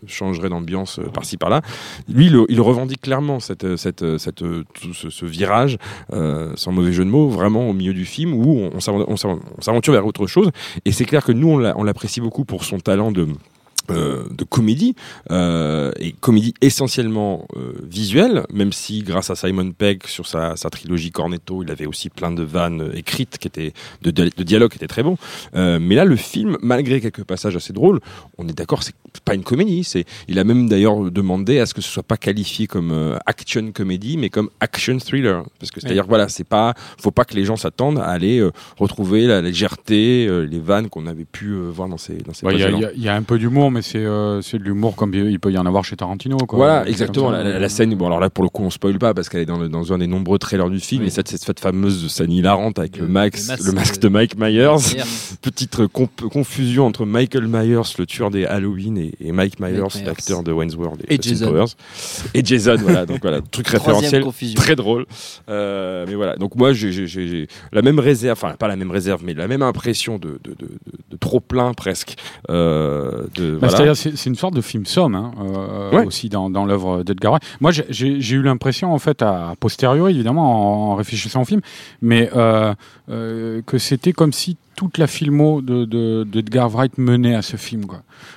changerais 0.06 0.48
d'ambiance 0.48 0.98
euh, 1.00 1.04
par-ci 1.12 1.36
par-là. 1.36 1.60
Lui, 2.08 2.30
il, 2.48 2.60
revendique 2.60 3.00
clairement 3.00 3.40
cette, 3.40 3.58
tout 3.58 4.94
ce, 4.94 5.26
virage, 5.26 5.76
euh, 6.12 6.52
sans 6.54 6.72
mauvais 6.72 6.92
jeu 6.92 7.04
de 7.04 7.10
mots, 7.10 7.28
vraiment 7.28 7.68
au 7.68 7.72
milieu 7.72 7.92
du 7.92 8.04
film 8.04 8.32
où 8.32 8.58
on, 8.58 8.70
on 8.74 8.78
s'aven- 8.78 9.04
on 9.08 9.14
s'aven- 9.16 9.40
on 9.58 9.60
s'aventure 9.60 9.92
vers 9.92 10.06
autre 10.06 10.26
chose. 10.26 10.50
Et 10.84 10.92
c'est 10.92 11.04
clair 11.04 11.24
que 11.24 11.32
nous, 11.32 11.48
on 11.50 11.82
l'apprécie 11.84 12.20
beaucoup 12.20 12.44
pour 12.44 12.64
son 12.64 12.78
talent 12.78 13.10
de 13.12 13.26
euh, 13.90 14.24
de 14.30 14.44
comédie 14.44 14.94
euh, 15.30 15.92
et 15.98 16.12
comédie 16.12 16.54
essentiellement 16.60 17.46
euh, 17.56 17.72
visuelle 17.82 18.44
même 18.52 18.72
si 18.72 19.02
grâce 19.02 19.30
à 19.30 19.36
Simon 19.36 19.72
Pegg 19.72 20.06
sur 20.06 20.26
sa, 20.26 20.56
sa 20.56 20.70
trilogie 20.70 21.10
Cornetto 21.10 21.62
il 21.62 21.70
avait 21.70 21.86
aussi 21.86 22.10
plein 22.10 22.30
de 22.30 22.42
vannes 22.42 22.92
écrites 22.94 23.38
qui 23.38 23.48
étaient 23.48 23.72
de, 24.02 24.10
de, 24.10 24.42
dialogues 24.42 24.70
qui 24.70 24.76
étaient 24.76 24.86
très 24.86 25.02
bons. 25.02 25.16
Euh, 25.54 25.78
mais 25.80 25.94
là 25.94 26.04
le 26.04 26.16
film 26.16 26.56
malgré 26.62 27.00
quelques 27.00 27.24
passages 27.24 27.56
assez 27.56 27.72
drôles 27.72 28.00
on 28.38 28.48
est 28.48 28.56
d'accord 28.56 28.82
c'est 28.82 28.94
pas 29.24 29.34
une 29.34 29.42
comédie. 29.42 29.84
C'est 29.84 30.04
il 30.28 30.38
a 30.38 30.44
même 30.44 30.68
d'ailleurs 30.68 31.10
demandé 31.10 31.58
à 31.58 31.66
ce 31.66 31.74
que 31.74 31.80
ce 31.80 31.90
soit 31.90 32.02
pas 32.02 32.16
qualifié 32.16 32.66
comme 32.66 32.92
euh, 32.92 33.18
action 33.26 33.72
comédie 33.72 34.16
mais 34.16 34.30
comme 34.30 34.50
action 34.60 34.98
thriller. 34.98 35.44
Parce 35.58 35.70
que 35.70 35.80
c'est 35.80 35.90
à 35.90 35.92
dire 35.92 36.06
voilà 36.06 36.28
c'est 36.28 36.44
pas 36.44 36.74
faut 36.98 37.10
pas 37.10 37.24
que 37.24 37.34
les 37.34 37.44
gens 37.44 37.56
s'attendent 37.56 37.98
à 37.98 38.06
aller 38.06 38.38
euh, 38.38 38.52
retrouver 38.78 39.26
la 39.26 39.40
légèreté 39.42 40.28
les 40.48 40.58
vannes 40.58 40.88
qu'on 40.88 41.06
avait 41.06 41.24
pu 41.24 41.54
voir 41.54 41.88
dans 41.88 41.98
ces 41.98 42.14
dans 42.14 42.32
ces 42.32 42.46
Ouais, 42.46 42.54
Il 42.54 42.60
y, 42.60 42.80
y 42.80 42.86
il 42.96 43.02
y 43.02 43.08
a 43.08 43.14
un 43.14 43.22
peu 43.22 43.38
d'humour, 43.38 43.70
mais 43.70 43.81
c'est 43.82 43.98
euh, 43.98 44.40
c'est 44.42 44.58
de 44.58 44.62
l'humour 44.64 44.96
comme 44.96 45.12
il 45.14 45.38
peut 45.40 45.52
y 45.52 45.58
en 45.58 45.66
avoir 45.66 45.84
chez 45.84 45.96
Tarantino. 45.96 46.36
Quoi. 46.38 46.56
Voilà, 46.56 46.88
exactement. 46.88 47.30
La, 47.30 47.38
ça. 47.42 47.44
la- 47.50 47.58
la 47.58 47.68
scène, 47.68 47.94
bon, 47.94 48.06
alors 48.06 48.20
là, 48.20 48.30
pour 48.30 48.44
le 48.44 48.50
coup, 48.50 48.62
on 48.62 48.70
spoil 48.70 48.98
pas 48.98 49.14
parce 49.14 49.28
qu'elle 49.28 49.40
est 49.42 49.46
dans, 49.46 49.58
le- 49.58 49.68
dans 49.68 49.92
un 49.92 49.98
des 49.98 50.06
nombreux 50.06 50.38
trailers 50.38 50.70
du 50.70 50.80
film. 50.80 51.02
Oui. 51.02 51.08
Et 51.08 51.10
cette, 51.10 51.28
cette, 51.28 51.42
cette 51.42 51.60
fameuse 51.60 52.08
scène 52.10 52.32
hilarante 52.32 52.78
avec 52.78 52.96
le, 52.96 53.02
Le- 53.06 53.08
Max, 53.12 53.42
le 53.48 53.52
masque 53.52 53.66
le 53.66 53.72
masque 53.72 53.98
de- 54.00 54.08
Mike 54.08 54.38
Myers. 54.38 54.76
Myers. 54.94 55.02
Petite 55.42 55.80
euh, 55.80 55.88
comp- 55.88 56.28
confusion 56.30 56.86
entre 56.86 57.04
Michael 57.04 57.46
Myers, 57.48 57.82
le 57.98 58.06
tueur 58.06 58.30
des 58.30 58.44
Halloween, 58.46 58.96
et, 58.98 59.12
et 59.20 59.32
Mike 59.32 59.58
Myers, 59.60 59.72
Myers. 59.94 60.04
l'acteur 60.06 60.42
de 60.42 60.52
Wayne's 60.52 60.76
World 60.76 61.02
Et 61.08 61.18
Jason. 61.20 61.48
Powers. 61.48 61.66
Et 62.34 62.44
Jason, 62.44 62.76
voilà. 62.80 63.06
Donc 63.06 63.18
voilà, 63.22 63.40
truc 63.50 63.66
référentiel. 63.68 64.22
confusion. 64.22 64.54
Très 64.56 64.76
drôle. 64.76 65.06
Euh, 65.48 66.04
mais 66.08 66.14
voilà. 66.14 66.36
Donc 66.36 66.54
moi, 66.56 66.72
j'ai- 66.72 67.48
la 67.72 67.82
même 67.82 67.98
réserve, 67.98 68.38
enfin, 68.42 68.54
pas 68.54 68.68
la 68.68 68.76
même 68.76 68.90
réserve, 68.90 69.22
mais 69.24 69.34
la 69.34 69.48
même 69.48 69.62
impression 69.62 70.18
de, 70.18 70.38
de, 70.44 70.50
de, 70.50 70.54
de- 70.66 70.68
de 71.10 71.16
trop 71.16 71.40
plein 71.40 71.72
presque. 71.74 72.16
Euh, 72.50 73.24
de, 73.34 73.58
voilà. 73.68 73.76
C'est-à-dire, 73.76 73.96
c'est 73.96 74.16
c'est 74.16 74.30
une 74.30 74.36
sorte 74.36 74.54
de 74.54 74.60
film 74.60 74.86
somme 74.86 75.14
hein, 75.14 75.32
euh, 75.40 75.90
Ouais. 75.92 76.06
aussi 76.06 76.28
dans, 76.28 76.50
dans 76.50 76.64
l'œuvre 76.64 77.02
d'Edgar 77.02 77.32
Wright. 77.32 77.42
Moi, 77.60 77.70
j'ai- 77.72 78.32
eu 78.32 78.42
l'impression, 78.42 78.92
en 78.94 78.98
fait, 78.98 79.22
à, 79.22 79.50
a 79.50 79.56
posteriori, 79.56 80.12
évidemment, 80.14 80.88
en, 80.88 80.92
en 80.92 80.94
réfléchissant 80.96 81.42
au 81.42 81.44
film, 81.44 81.60
mais 82.00 82.30
euh, 82.34 82.74
euh, 83.10 83.62
que 83.66 83.78
c'était 83.78 84.12
comme 84.12 84.32
si 84.32 84.56
toute 84.76 84.96
la 84.98 85.06
filmo 85.06 85.60
de, 85.60 85.84
de, 85.84 86.24
d'Edgar 86.24 86.68
Wright 86.70 86.96
menait 86.98 87.34
à 87.34 87.42
ce 87.42 87.56
film. 87.56 87.84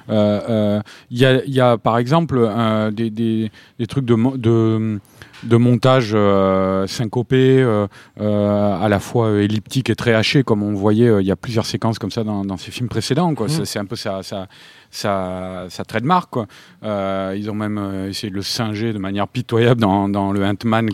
Euh, 0.10 0.42
euh, 0.50 0.82
Il 1.10 1.18
y, 1.18 1.26
a, 1.26 1.44
y 1.46 1.60
a, 1.62 1.78
par 1.78 1.98
exemple, 1.98 2.38
euh, 2.38 2.92
des, 2.92 3.10
des, 3.10 3.52
des 3.80 3.88
trucs 3.88 4.06
de, 4.06 4.16
de, 4.38 5.00
de 5.44 5.58
montage 5.58 6.12
euh, 6.14 6.86
syncopé, 6.88 7.62
euh, 7.62 7.88
euh, 8.20 8.80
à 8.84 8.90
la 8.90 9.00
fois 9.00 9.32
elliptique 9.42 9.90
et 9.90 9.96
très 9.96 10.14
haché, 10.14 10.44
comme 10.44 10.62
on 10.62 10.74
voyait, 10.74 11.10
il 11.22 11.26
y 11.26 11.32
a 11.32 11.36
plusieurs 11.38 11.66
séquences 11.66 12.00
comme 12.00 12.12
ça 12.12 12.24
dans, 12.26 12.44
dans 12.44 12.58
ces 12.58 12.70
films 12.72 12.90
précédents. 12.90 13.34
quoi. 13.34 13.48
C'est- 13.48 13.66
C'est 13.66 13.80
un 13.80 13.86
peu 13.86 13.96
ça. 13.96 14.22
ça 14.22 14.48
sa, 14.96 15.66
sa 15.70 15.84
trademark. 15.86 16.30
Quoi. 16.32 16.48
Euh, 16.84 17.36
ils 17.38 17.50
ont 17.50 17.54
même 17.56 17.78
euh, 17.78 18.10
essayé 18.10 18.30
de 18.30 18.36
le 18.36 18.42
singer 18.42 18.94
de 18.94 18.98
manière 19.00 19.28
pitoyable 19.28 19.82
dans, 19.82 20.10
dans 20.10 20.32
le 20.32 20.40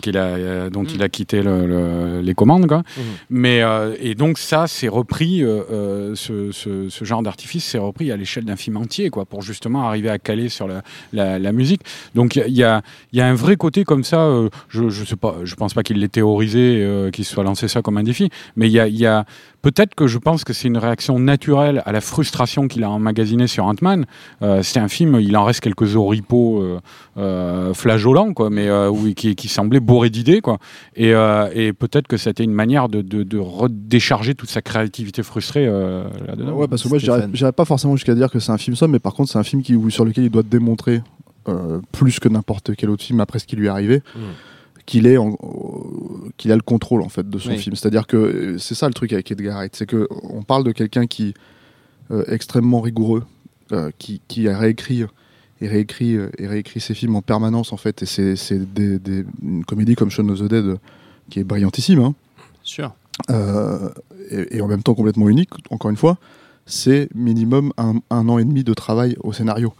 qu'il 0.00 0.16
a, 0.16 0.24
euh, 0.24 0.70
dont 0.70 0.84
il 0.84 1.02
a 1.02 1.08
quitté 1.08 1.42
le- 1.42 1.66
le- 1.66 2.20
les 2.22 2.34
commandes. 2.34 2.66
Quoi. 2.66 2.82
Mais, 3.30 3.62
euh, 3.62 3.94
et 4.00 4.14
donc 4.14 4.38
ça, 4.38 4.66
c'est 4.66 4.88
repris, 4.88 5.44
euh, 5.70 6.14
ce, 6.14 6.50
ce- 6.52 6.88
ce 6.88 7.04
genre 7.04 7.22
d'artifice, 7.22 7.64
c'est 7.64 7.78
repris 7.78 8.10
à 8.10 8.16
l'échelle 8.16 8.44
d'un 8.44 8.56
film 8.56 8.76
entier, 8.78 9.10
quoi, 9.10 9.24
pour 9.24 9.42
justement 9.42 9.86
arriver 9.86 10.08
à 10.08 10.18
caler 10.18 10.48
sur 10.48 10.66
la, 10.68 10.82
la, 11.12 11.38
la 11.38 11.52
musique. 11.52 11.82
Donc 12.14 12.36
il 12.36 12.52
y 12.54 12.64
a- 12.64 12.82
y, 13.12 13.20
un 13.20 13.34
vrai 13.34 13.56
côté 13.56 13.84
comme 13.84 14.04
ça, 14.04 14.26
je, 14.68 14.88
je 14.88 15.04
sais 15.04 15.16
pas, 15.16 15.36
je 15.44 15.54
pense 15.54 15.74
pas 15.74 15.82
qu'il 15.82 15.98
l'ait 16.00 16.08
théorisé, 16.08 17.08
qu'il 17.12 17.24
se 17.24 17.32
soit 17.32 17.44
lancé 17.44 17.68
ça 17.68 17.82
comme 17.82 17.98
un 17.98 18.02
défi, 18.02 18.30
mais 18.56 18.66
il 18.68 18.72
y 18.72 18.80
a, 18.80 18.88
il 18.88 18.96
y 18.96 19.06
a 19.06 19.24
peut-être 19.62 19.94
que 19.94 20.06
je 20.06 20.18
pense 20.18 20.44
que 20.44 20.52
c'est 20.52 20.68
une 20.68 20.78
réaction 20.78 21.18
naturelle 21.18 21.82
à 21.86 21.92
la 21.92 22.00
frustration 22.00 22.66
qu'il 22.68 22.82
a 22.84 22.90
emmagasinée 22.90 23.46
sur 23.46 23.64
Ant-Man. 23.66 23.91
Euh, 24.42 24.62
c'est 24.62 24.80
un 24.80 24.88
film, 24.88 25.18
il 25.20 25.36
en 25.36 25.44
reste 25.44 25.60
quelques 25.60 25.96
oripeaux 25.96 26.62
euh, 26.62 26.80
euh, 27.18 27.74
flageolants, 27.74 28.32
quoi, 28.34 28.50
mais 28.50 28.68
euh, 28.68 28.88
oui, 28.88 29.14
qui, 29.14 29.34
qui 29.34 29.48
semblaient 29.48 29.80
bourrés 29.80 30.10
d'idées, 30.10 30.40
quoi. 30.40 30.58
Et, 30.96 31.14
euh, 31.14 31.48
et 31.54 31.72
peut-être 31.72 32.06
que 32.08 32.16
c'était 32.16 32.44
une 32.44 32.52
manière 32.52 32.88
de, 32.88 33.02
de, 33.02 33.22
de 33.22 33.38
redécharger 33.38 34.34
toute 34.34 34.50
sa 34.50 34.62
créativité 34.62 35.22
frustrée 35.22 35.66
euh, 35.66 36.04
là-dedans. 36.26 36.52
Ouais, 36.54 36.68
parce 36.68 36.82
que 36.82 36.88
moi, 36.88 36.98
j'irais 36.98 37.52
pas 37.52 37.64
forcément 37.64 37.96
jusqu'à 37.96 38.14
dire 38.14 38.30
que 38.30 38.38
c'est 38.38 38.52
un 38.52 38.58
film 38.58 38.76
somme, 38.76 38.92
mais 38.92 38.98
par 38.98 39.14
contre, 39.14 39.30
c'est 39.30 39.38
un 39.38 39.42
film 39.44 39.62
qui, 39.62 39.76
sur 39.90 40.04
lequel 40.04 40.24
il 40.24 40.30
doit 40.30 40.42
démontrer, 40.42 41.02
euh, 41.48 41.80
plus 41.92 42.20
que 42.20 42.28
n'importe 42.28 42.74
quel 42.76 42.90
autre 42.90 43.02
film 43.04 43.20
après 43.20 43.38
ce 43.38 43.46
qui 43.46 43.56
lui 43.56 43.66
est 43.66 43.70
arrivé, 43.70 44.02
Mm. 44.14 44.20
qu'il 44.86 45.06
est 45.06 45.16
en- 45.16 45.32
euh, 45.42 46.28
qu'il 46.36 46.50
a 46.52 46.56
le 46.56 46.62
contrôle 46.62 47.02
en 47.02 47.08
fait 47.08 47.28
de 47.28 47.38
son 47.38 47.50
Oui. 47.50 47.58
film. 47.58 47.76
C'est-à-dire 47.76 48.06
que 48.06 48.56
c'est 48.58 48.74
ça 48.74 48.86
le 48.88 48.94
truc 48.94 49.12
avec 49.12 49.30
Edgar 49.30 49.56
Wright, 49.56 49.74
c'est 49.76 49.86
que 49.86 50.08
on 50.10 50.42
parle 50.42 50.64
de 50.64 50.72
quelqu'un 50.72 51.06
qui 51.06 51.34
euh, 52.10 52.24
extrêmement 52.28 52.80
rigoureux, 52.80 53.22
qui, 53.98 54.20
qui 54.28 54.48
a 54.48 54.58
réécrit 54.58 55.04
et 55.60 55.68
réécrit 55.68 56.16
euh, 56.16 56.28
et 56.38 56.46
réécrit 56.46 56.80
ses 56.80 56.94
films 56.94 57.16
en 57.16 57.22
permanence 57.22 57.72
en 57.72 57.76
fait. 57.76 58.02
Et 58.02 58.06
c'est 58.06 58.36
c'est 58.36 58.72
des, 58.74 58.98
des- 58.98 59.24
une 59.42 59.64
comédie 59.64 59.94
comme 59.94 60.10
Shaun 60.10 60.28
of 60.30 60.38
the 60.40 60.44
Dead 60.48 60.64
euh, 60.66 60.76
qui 61.30 61.40
est 61.40 61.44
brillantissime. 61.44 62.00
Hein. 62.00 62.14
Sûr. 62.62 62.92
Euh, 63.30 63.88
et, 64.30 64.56
et 64.56 64.60
en 64.60 64.68
même 64.68 64.82
temps 64.82 64.94
complètement 64.94 65.28
unique, 65.28 65.50
encore 65.70 65.90
une 65.90 65.96
fois, 65.96 66.18
c'est 66.66 67.08
minimum 67.14 67.72
un, 67.76 67.94
un 68.10 68.28
an 68.28 68.38
et 68.38 68.44
demi 68.44 68.64
de 68.64 68.74
travail 68.74 69.16
au 69.20 69.32
scénario, 69.32 69.72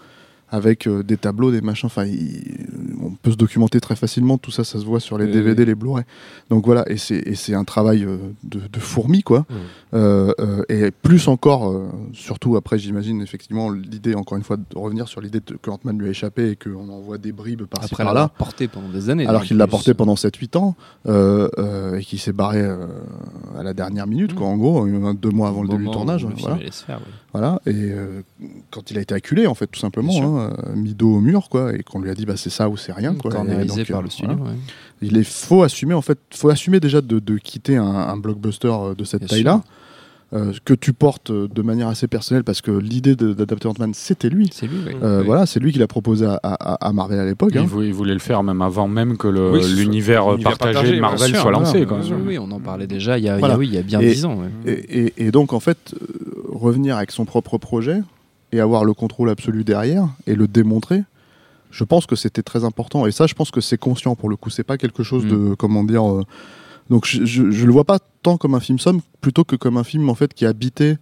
avec 0.50 0.86
euh, 0.86 1.02
des 1.02 1.16
tableaux, 1.16 1.50
des 1.50 1.60
machins. 1.60 1.86
Enfin, 1.86 2.04
il- 2.04 2.68
on 3.02 3.10
peut 3.10 3.30
se 3.30 3.36
documenter 3.36 3.80
très 3.80 3.96
facilement. 3.96 4.38
Tout 4.38 4.50
ça, 4.50 4.64
ça 4.64 4.78
se 4.78 4.84
voit 4.84 5.00
sur 5.00 5.18
les 5.18 5.26
DVD, 5.26 5.64
les 5.64 5.74
Blu-ray. 5.74 6.04
Donc 6.50 6.64
voilà, 6.64 6.84
et 6.88 6.96
c'est 6.96 7.54
un 7.54 7.64
travail 7.64 8.04
euh, 8.04 8.18
de, 8.44 8.60
de 8.72 8.80
fourmi, 8.80 9.22
quoi. 9.22 9.40
Mhm. 9.48 9.56
Euh, 9.94 10.32
euh, 10.38 10.62
et 10.68 10.90
plus 10.90 11.28
encore, 11.28 11.74
surtout 12.12 12.56
après, 12.56 12.78
j'imagine 12.78 13.20
effectivement 13.22 13.70
l'idée, 13.70 14.14
encore 14.14 14.38
une 14.38 14.44
fois, 14.44 14.56
de 14.56 14.64
revenir 14.74 15.08
sur 15.08 15.20
l'idée 15.20 15.40
que 15.40 15.70
Ant-Man 15.70 15.98
lui 15.98 16.08
a 16.08 16.10
échappé 16.10 16.50
et 16.50 16.56
qu'on 16.56 16.88
envoie 16.88 17.18
des 17.18 17.32
bribes 17.32 17.64
par-ci 17.64 17.92
Après 17.92 18.04
par-là 18.04 18.20
l'avoir 18.20 18.36
porté 18.36 18.68
pendant 18.68 18.88
des 18.88 19.10
années. 19.10 19.26
alors 19.26 19.42
qu'il 19.42 19.56
l'a 19.56 19.66
porté 19.66 19.94
pendant 19.94 20.14
7-8 20.14 20.56
ans 20.58 20.76
et 21.96 22.04
qu'il 22.04 22.18
s'est 22.18 22.32
barré 22.32 22.62
à 22.62 23.62
la 23.62 23.74
dernière 23.74 24.06
minute, 24.06 24.34
quoi, 24.34 24.46
en 24.46 24.56
gros, 24.56 24.86
deux 25.14 25.30
mois 25.30 25.48
avant 25.48 25.62
le 25.62 25.68
début 25.68 25.84
du 25.84 25.90
tournage. 25.90 26.26
film 26.36 26.52
allait 26.52 26.70
se 26.70 26.84
faire, 26.84 27.00
oui. 27.04 27.12
Voilà. 27.32 27.60
Et 27.66 27.72
euh, 27.74 28.22
quand 28.70 28.90
il 28.90 28.98
a 28.98 29.00
été 29.00 29.14
acculé, 29.14 29.46
en 29.46 29.54
fait, 29.54 29.66
tout 29.66 29.80
simplement, 29.80 30.12
hein, 30.22 30.52
euh, 30.66 30.74
mis 30.76 30.94
dos 30.94 31.14
au 31.16 31.20
mur, 31.20 31.48
quoi, 31.48 31.74
et 31.74 31.82
qu'on 31.82 32.00
lui 32.00 32.10
a 32.10 32.14
dit, 32.14 32.26
bah, 32.26 32.36
c'est 32.36 32.50
ça 32.50 32.68
ou 32.68 32.76
c'est 32.76 32.92
rien, 32.92 33.14
quoi. 33.14 33.30
Et 33.30 33.64
donc, 33.64 33.86
par 33.88 34.00
euh, 34.00 34.02
le 34.02 34.10
studio. 34.10 34.36
voilà. 34.36 34.52
ouais. 34.52 34.58
Il 35.00 35.16
est 35.16 35.24
faut 35.24 35.62
assumer, 35.62 35.94
en 35.94 36.02
fait, 36.02 36.18
faut 36.30 36.50
assumer 36.50 36.78
déjà 36.78 37.00
de, 37.00 37.18
de 37.18 37.38
quitter 37.38 37.76
un, 37.76 37.84
un 37.86 38.16
blockbuster 38.16 38.72
de 38.96 39.04
cette 39.04 39.26
taille-là. 39.26 39.62
Euh, 40.34 40.52
que 40.64 40.72
tu 40.74 40.92
portes 40.94 41.30
euh, 41.30 41.46
de 41.46 41.60
manière 41.62 41.88
assez 41.88 42.08
personnelle 42.08 42.42
parce 42.44 42.60
que 42.62 42.70
l'idée 42.70 43.14
d'adapter 43.16 43.68
Ant-Man, 43.68 43.92
c'était 43.92 44.30
lui. 44.30 44.48
C'est 44.52 44.66
lui, 44.66 44.78
oui. 44.86 44.94
Euh, 45.02 45.20
Oui. 45.20 45.26
Voilà, 45.26 45.44
c'est 45.46 45.60
lui 45.60 45.72
qui 45.72 45.78
l'a 45.78 45.86
proposé 45.86 46.24
à, 46.24 46.40
à- 46.42 46.86
à 46.86 46.92
Marvel 46.92 47.18
à 47.18 47.24
l'époque. 47.26 47.50
Il, 47.52 47.58
hein. 47.58 47.64
voulait, 47.66 47.88
il 47.88 47.92
voulait 47.94 48.14
le 48.14 48.18
faire 48.18 48.42
même 48.42 48.62
avant 48.62 48.88
même 48.88 49.16
que 49.18 49.28
Oui, 49.28 49.60
l'univers 49.76 50.24
partagé, 50.42 50.42
partagé, 50.72 50.96
de 50.96 51.00
Marvel 51.00 51.28
sûr, 51.30 51.40
soit 51.42 51.50
lancé. 51.50 51.84
voilà, 51.84 52.02
quoi. 52.04 52.16
Oui, 52.16 52.22
oui, 52.28 52.38
on 52.38 52.50
en 52.50 52.60
parlait 52.60 52.86
déjà 52.86 53.18
il 53.18 53.24
y 53.24 53.28
a, 53.28 53.36
Voilà. 53.36 53.58
il 53.62 53.74
y 53.74 53.82
bien 53.82 53.98
10 54.00 54.24
ans. 54.24 54.36
ouais. 54.36 54.48
Et, 54.72 55.00
et- 55.06 55.26
et 55.26 55.30
donc, 55.30 55.52
en 55.52 55.60
fait, 55.60 55.94
euh, 56.00 56.06
revenir 56.50 56.96
avec 56.96 57.10
son 57.10 57.24
propre 57.26 57.58
projet 57.58 58.00
et 58.52 58.60
avoir 58.60 58.84
le 58.84 58.94
contrôle 58.94 59.28
absolu 59.30 59.64
derrière 59.64 60.08
et 60.26 60.34
le 60.34 60.46
démontrer, 60.48 61.02
je 61.70 61.84
pense 61.84 62.06
que 62.06 62.16
c'était 62.16 62.42
très 62.42 62.64
important. 62.64 63.06
Et 63.06 63.12
ça, 63.12 63.26
je 63.26 63.34
pense 63.34 63.50
que 63.50 63.60
c'est 63.60 63.78
conscient 63.78 64.14
pour 64.14 64.28
le 64.28 64.36
coup. 64.36 64.50
C'est 64.50 64.62
pas 64.64 64.76
quelque 64.78 65.02
chose 65.02 65.26
de, 65.26 65.54
comment 65.54 65.84
dire. 65.84 66.06
euh, 66.10 66.22
donc, 66.90 67.06
je, 67.06 67.24
je, 67.24 67.50
je 67.50 67.66
le 67.66 67.72
vois 67.72 67.84
pas 67.84 67.98
tant 68.22 68.36
comme 68.36 68.54
un 68.54 68.60
film 68.60 68.78
somme, 68.78 69.00
plutôt 69.20 69.44
que 69.44 69.56
comme 69.56 69.76
un 69.76 69.84
film 69.84 70.08
en 70.10 70.14
fait 70.14 70.34
qui 70.34 70.44
est 70.44 70.48
habité 70.48 70.96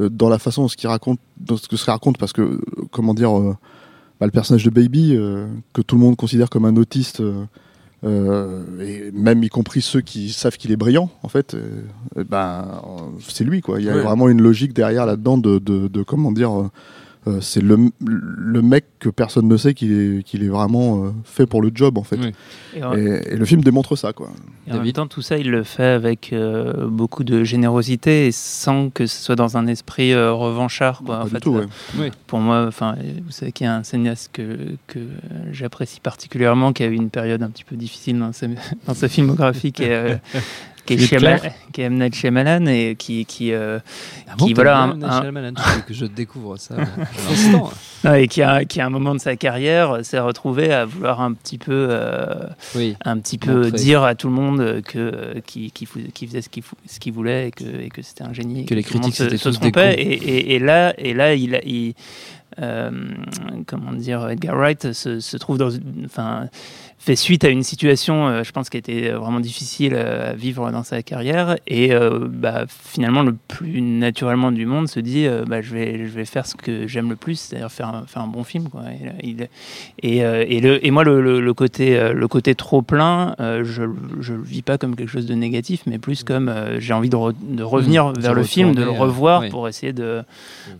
euh, 0.00 0.08
dans 0.08 0.28
la 0.28 0.38
façon 0.38 0.62
dont 0.62 0.68
ce 0.68 0.76
qu'il 0.76 0.88
raconte, 0.88 1.18
dans 1.38 1.56
ce 1.56 1.68
que 1.68 1.76
se 1.76 1.90
raconte, 1.90 2.18
parce 2.18 2.32
que 2.32 2.42
euh, 2.42 2.60
comment 2.90 3.14
dire. 3.14 3.36
euh, 3.38 3.54
bah, 4.18 4.24
le 4.24 4.32
personnage 4.32 4.64
de 4.64 4.70
Baby, 4.70 5.14
que 5.74 5.82
tout 5.82 5.94
le 5.96 6.00
monde 6.00 6.16
considère 6.16 6.48
comme 6.48 6.64
un 6.64 6.74
autiste, 6.76 7.22
et 8.02 9.10
même 9.12 9.42
y 9.42 9.48
compris 9.50 9.82
ceux 9.82 10.00
qui 10.00 10.30
savent 10.32 10.56
qu'il 10.56 10.70
est 10.72 10.76
brillant, 10.76 11.10
en 11.22 11.28
fait, 11.28 11.54
euh, 11.54 11.82
ben, 12.28 12.80
c'est 13.28 13.44
lui, 13.44 13.60
quoi. 13.60 13.78
Il 13.80 13.84
y 13.86 13.90
a 13.90 13.94
Ouais. 13.94 14.02
vraiment 14.02 14.28
une 14.30 14.40
logique 14.40 14.72
derrière 14.72 15.04
là-dedans 15.06 15.36
de, 15.38 15.58
de, 15.58 15.88
de, 15.88 16.02
comment 16.02 16.32
dire, 16.32 16.70
euh, 17.26 17.40
c'est 17.40 17.60
le, 17.62 17.76
le 18.04 18.62
mec 18.62 18.84
que 19.00 19.08
personne 19.08 19.48
ne 19.48 19.56
sait 19.56 19.74
qu'il 19.74 19.92
est, 19.92 20.22
qu'il 20.22 20.44
est 20.44 20.48
vraiment 20.48 21.04
euh, 21.06 21.10
fait 21.24 21.46
pour 21.46 21.60
le 21.62 21.70
job, 21.74 21.98
en 21.98 22.02
fait. 22.04 22.16
Oui. 22.16 22.32
Et 22.76 22.82
en, 22.84 22.94
Et, 22.96 23.22
et 23.32 23.36
le 23.36 23.44
film 23.44 23.62
démontre 23.62 23.96
ça, 23.96 24.12
quoi. 24.12 24.30
et 24.68 24.72
en 24.72 24.80
même 24.82 24.92
temps, 24.92 25.06
tout 25.06 25.22
ça, 25.22 25.36
il 25.38 25.50
le 25.50 25.62
fait 25.64 25.84
avec 25.84 26.32
euh, 26.32 26.86
beaucoup 26.86 27.24
de 27.24 27.42
générosité 27.44 28.26
et 28.28 28.32
sans 28.32 28.90
que 28.90 29.06
ce 29.06 29.22
soit 29.22 29.36
dans 29.36 29.56
un 29.56 29.66
esprit 29.66 30.12
euh, 30.12 30.32
revanchard. 30.32 31.02
Quoi. 31.04 31.16
Pas 31.16 31.22
En 31.22 31.24
du 31.26 31.30
fait, 31.30 31.40
tout, 31.40 31.56
euh, 31.56 31.66
ouais. 31.98 32.10
pour 32.26 32.38
moi, 32.38 32.64
enfin, 32.68 32.94
vous 33.24 33.32
savez 33.32 33.52
qu'il 33.52 33.64
y 33.66 33.68
a 33.68 33.74
un 33.76 33.82
cinéaste 33.82 34.30
que, 34.32 34.56
que 34.86 35.00
j'apprécie 35.52 36.00
particulièrement, 36.00 36.72
qui 36.72 36.82
a 36.82 36.86
eu 36.86 36.94
une 36.94 37.10
période 37.10 37.42
un 37.42 37.50
petit 37.50 37.64
peu 37.64 37.76
difficile 37.76 38.18
dans 38.18 38.32
sa, 38.32 38.46
dans 38.86 38.94
sa 38.94 39.08
filmographie, 39.16 39.72
qui 39.72 39.82
est, 39.82 39.92
euh, 39.92 40.16
qui 40.86 40.94
est, 40.94 41.16
Clair 41.16 41.40
qui 41.72 41.80
est 41.82 41.84
M. 41.84 41.98
Night 41.98 42.14
Shyamalan 42.14 42.66
et 42.66 42.96
qui, 42.98 43.24
qui, 43.26 43.52
euh, 43.52 43.78
Ah 44.28 44.32
qui, 44.38 44.54
bon, 44.54 44.54
voilà, 44.54 44.88
t'aimes 45.22 45.36
un- 45.36 45.46
un- 45.48 45.80
que 45.86 45.92
je 45.92 46.06
découvre 46.06 46.56
ça 46.56 46.76
l'instant. 46.76 47.70
non, 48.04 48.14
et 48.14 48.28
qui, 48.28 48.42
a, 48.42 48.64
qui, 48.64 48.80
à 48.80 48.86
un 48.86 48.90
moment 48.90 49.14
de 49.14 49.20
sa 49.20 49.36
carrière, 49.36 49.90
euh, 49.96 50.02
s'est 50.02 50.18
retrouvé 50.20 50.72
à 50.72 50.84
vouloir 50.84 51.20
un 51.20 51.32
petit 51.32 51.58
peu, 51.58 51.88
euh, 51.90 52.46
Oui. 52.74 52.96
un 53.04 53.18
petit 53.18 53.38
peu 53.38 53.54
Montrer. 53.64 53.70
dire 53.72 54.02
à 54.04 54.14
tout 54.14 54.28
le 54.28 54.34
monde 54.34 54.80
que 54.82 54.98
euh, 54.98 55.40
qui, 55.44 55.70
qui, 55.70 55.86
fou- 55.86 56.00
qui 56.14 56.26
faisait 56.26 56.42
ce 56.42 56.48
qu'il 56.48 56.62
ce 56.86 56.98
qu'il 57.00 57.12
voulait 57.12 57.48
et 57.48 57.50
que, 57.50 57.64
et 57.64 57.88
que 57.88 58.02
c'était 58.02 58.24
un 58.24 58.32
génie. 58.32 58.62
et 58.62 58.64
Que 58.64 58.74
les 58.74 58.82
tout 58.82 58.94
le 58.94 59.00
monde 59.00 59.12
critiques, 59.12 59.38
se, 59.38 59.50
se 59.52 59.56
trompait. 59.58 59.70
cons. 59.96 60.00
Et, 60.00 60.02
et- 60.14 60.54
et 60.54 60.58
là, 60.58 60.94
et 60.98 61.12
là, 61.14 61.34
il, 61.34 61.54
a- 61.54 61.64
il 61.64 61.94
euh, 62.60 62.90
comment 63.66 63.92
dire, 63.92 64.26
Edgar 64.28 64.56
Wright 64.56 64.92
se, 64.92 65.20
se 65.20 65.36
trouve 65.36 65.58
dans, 65.58 65.68
une- 65.70 66.04
enfin, 66.06 66.48
fait 66.98 67.14
suite 67.14 67.44
à 67.44 67.50
une 67.50 67.62
situation, 67.62 68.26
euh, 68.26 68.42
je 68.42 68.50
pense, 68.52 68.68
qui 68.68 68.76
a 68.76 68.80
été 68.80 69.10
vraiment 69.10 69.38
difficile 69.38 69.92
euh, 69.94 70.30
à 70.32 70.34
vivre 70.34 70.70
dans 70.72 70.82
sa 70.82 71.02
carrière, 71.02 71.56
et 71.68 71.92
euh, 71.94 72.26
bah, 72.28 72.64
finalement 72.68 73.22
le 73.22 73.34
plus 73.48 73.80
naturellement 73.80 74.50
du 74.50 74.66
monde 74.66 74.88
se 74.88 74.98
dit, 74.98 75.26
euh, 75.26 75.44
bah, 75.46 75.60
je 75.62 75.72
vais, 75.72 75.98
je 76.08 76.12
vais 76.12 76.24
faire 76.24 76.46
ce 76.46 76.56
que 76.56 76.86
j'aime 76.88 77.08
le 77.10 77.16
plus, 77.16 77.38
c'est-à-dire 77.38 77.70
faire, 77.70 77.88
un- 77.94 78.04
faire 78.06 78.22
un 78.22 78.26
bon 78.26 78.42
film, 78.44 78.68
quoi. 78.68 78.82
Et, 79.00 79.04
là, 79.06 79.12
il- 79.22 79.48
et, 80.02 80.24
euh, 80.24 80.44
et, 80.48 80.60
le, 80.60 80.84
et 80.84 80.90
moi, 80.90 81.04
le, 81.04 81.20
le- 81.20 81.40
le 81.40 81.54
côté, 81.54 81.96
euh, 81.96 82.12
le 82.12 82.28
côté 82.28 82.54
trop 82.54 82.82
plein, 82.82 83.36
euh, 83.40 83.62
je 83.64 83.82
je 84.20 84.32
le 84.34 84.42
vis 84.42 84.62
pas 84.62 84.78
comme 84.78 84.96
quelque 84.96 85.10
chose 85.10 85.26
de 85.26 85.34
négatif, 85.34 85.82
mais 85.86 85.98
plus 85.98 86.24
comme 86.24 86.48
euh, 86.48 86.80
j'ai 86.80 86.92
envie 86.94 87.10
de, 87.10 87.16
re- 87.16 87.34
de 87.48 87.62
revenir 87.62 88.06
Mmh, 88.06 88.14
vers 88.20 88.34
le 88.34 88.42
film, 88.42 88.74
de 88.74 88.82
le 88.82 88.88
euh, 88.88 88.92
revoir 88.92 89.42
oui. 89.42 89.50
pour 89.50 89.68
essayer 89.68 89.92
de, 89.92 90.22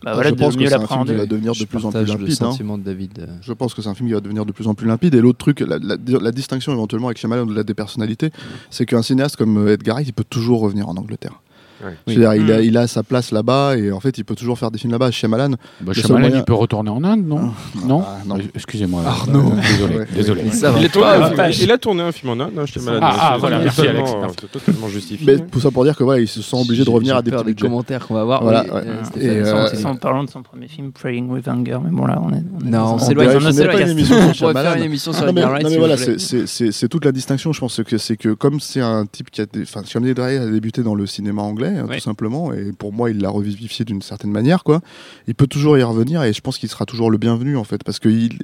bah, 0.02 0.10
Ah, 0.10 0.14
voilà, 0.14 0.30
je 0.30 0.34
de 0.34 0.38
pense 0.40 0.56
que 0.56 0.60
mieux 0.62 0.68
c'est 0.68 0.74
un 0.74 0.78
film 0.78 0.88
qui 0.88 0.94
l'appréhender. 0.94 1.14
va 1.16 1.26
devenir 1.26 1.52
de 1.52 1.56
Je 1.58 1.64
plus 1.66 1.84
en 1.84 1.92
plus 1.92 2.04
limpide. 2.04 2.30
hein. 2.30 2.34
sentiment 2.34 2.78
de 2.78 2.82
David. 2.82 3.18
euh. 3.20 3.26
Je 3.42 3.52
pense 3.52 3.74
que 3.74 3.82
c'est 3.82 3.88
un 3.88 3.94
film 3.94 4.08
qui 4.08 4.14
va 4.14 4.20
devenir 4.20 4.44
de 4.46 4.52
plus 4.52 4.66
en 4.66 4.74
plus 4.74 4.86
limpide. 4.88 5.14
Et 5.14 5.20
l'autre 5.20 5.38
truc, 5.38 5.60
la, 5.60 5.78
la- 5.78 5.96
la 6.06 6.32
distinction 6.32 6.72
éventuellement 6.72 7.08
avec 7.08 7.18
Shyamalan 7.18 7.42
au-delà 7.42 7.62
des 7.62 7.74
personnalités, 7.74 8.30
c'est 8.70 8.86
qu'un 8.86 9.02
cinéaste 9.02 9.36
comme 9.36 9.68
Edgar 9.68 9.96
Wright, 9.96 10.08
il 10.08 10.12
peut 10.12 10.24
toujours 10.24 10.60
revenir 10.60 10.88
en 10.88 10.96
Angleterre. 10.96 11.40
Ouais. 11.84 11.92
C'est-à-dire, 12.06 12.34
il, 12.34 12.50
a, 12.52 12.60
il 12.62 12.76
a 12.76 12.86
sa 12.86 13.02
place 13.02 13.30
là-bas 13.32 13.76
et 13.76 13.92
en 13.92 14.00
fait, 14.00 14.16
il 14.18 14.24
peut 14.24 14.34
toujours 14.34 14.58
faire 14.58 14.70
des 14.70 14.78
films 14.78 14.92
là-bas. 14.92 15.10
Shyamalan, 15.10 15.52
Bah, 15.80 15.92
Shyamalan, 15.92 16.20
moyen- 16.28 16.38
il 16.38 16.44
peut 16.44 16.54
retourner 16.54 16.90
en 16.90 17.04
Inde, 17.04 17.26
non 17.26 17.50
Non 17.84 18.02
Ah, 18.06 18.18
non. 18.26 18.36
Euh, 18.38 18.42
Excusez-moi. 18.54 19.02
Arnaud. 19.06 19.52
Euh, 19.52 20.04
Désolé. 20.14 20.42
Ouais. 20.44 20.50
va 20.50 20.78
Il, 20.78 20.84
a 20.86 20.88
tourné 20.88 21.08
un 21.10 21.28
film- 21.52 21.52
il 21.62 21.72
a 21.72 21.78
tourné 21.78 22.02
un 22.02 22.12
film 22.12 22.30
en 22.30 22.40
Inde, 22.44 22.52
hein, 22.58 22.64
malade. 22.82 23.00
Ah, 23.02 23.16
ah, 23.32 23.36
voilà, 23.38 23.58
merci, 23.58 23.80
Alex. 23.86 24.10
euh, 24.10 24.26
c'est 24.40 24.50
totalement 24.50 24.88
justifié. 24.88 25.26
mais 25.26 25.38
tout 25.50 25.60
ça 25.60 25.70
pour 25.70 25.84
dire 25.84 25.96
que 25.96 26.04
voilà, 26.04 26.20
il 26.20 26.28
se 26.28 26.40
sent 26.42 26.56
obligé 26.58 26.84
de 26.84 26.90
revenir 26.90 27.16
à 27.16 27.22
des 27.22 27.30
petits 27.30 27.54
commentaires 27.54 28.06
qu'on 28.06 28.14
va 28.14 28.22
avoir. 28.22 28.42
Voilà, 28.42 28.64
euh, 28.72 29.02
euh, 29.18 29.84
En 29.84 29.96
parlant 29.96 30.24
de 30.24 30.30
son 30.30 30.42
premier 30.42 30.68
film, 30.68 30.92
Praying 30.92 31.28
with 31.30 31.46
Anger, 31.48 31.78
mais 31.84 31.90
bon 31.90 32.06
là, 32.06 32.20
on 32.22 32.30
est. 32.30 32.42
on 32.62 32.66
est 32.66 32.70
Non, 32.70 32.94
on 32.94 32.98
s'éloigne. 32.98 33.28
on 33.28 33.32
pourrait 33.40 33.52
faire 33.52 33.70
Shyamalan. 33.72 33.84
une 33.86 33.90
émission 33.98 34.32
sur 34.32 34.46
c'est- 36.72 36.88
toute 36.88 37.04
la 37.04 37.12
distinction. 37.12 37.52
Je 37.52 37.60
pense 37.60 37.80
que 37.84 37.98
c'est 37.98 38.16
que 38.16 38.30
comme 38.34 38.60
c'est 38.60 38.80
un 38.80 39.06
type 39.06 39.30
qui 39.30 39.40
a, 39.40 39.46
enfin, 39.62 39.82
Shyamalan 39.84 40.42
a 40.42 40.46
débuté 40.50 40.82
dans 40.82 40.94
le 40.94 41.06
cinéma 41.06 41.42
anglais, 41.42 41.65
hein, 41.68 41.86
tout 41.96 42.00
simplement, 42.00 42.52
et 42.52 42.72
pour 42.72 42.92
moi, 42.92 43.10
il 43.10 43.18
l'a 43.20 43.30
revivifié 43.30 43.84
d'une 43.84 44.02
certaine 44.02 44.30
manière, 44.30 44.64
quoi. 44.64 44.80
Il 45.26 45.34
peut 45.34 45.46
toujours 45.46 45.76
y 45.78 45.82
revenir, 45.82 46.22
et 46.22 46.32
je 46.32 46.40
pense 46.40 46.58
qu'il 46.58 46.68
sera 46.68 46.84
toujours 46.86 47.10
le 47.10 47.18
bienvenu, 47.18 47.56
en 47.56 47.64
fait, 47.64 47.82
parce 47.84 47.98
que 47.98 48.08
il- 48.08 48.38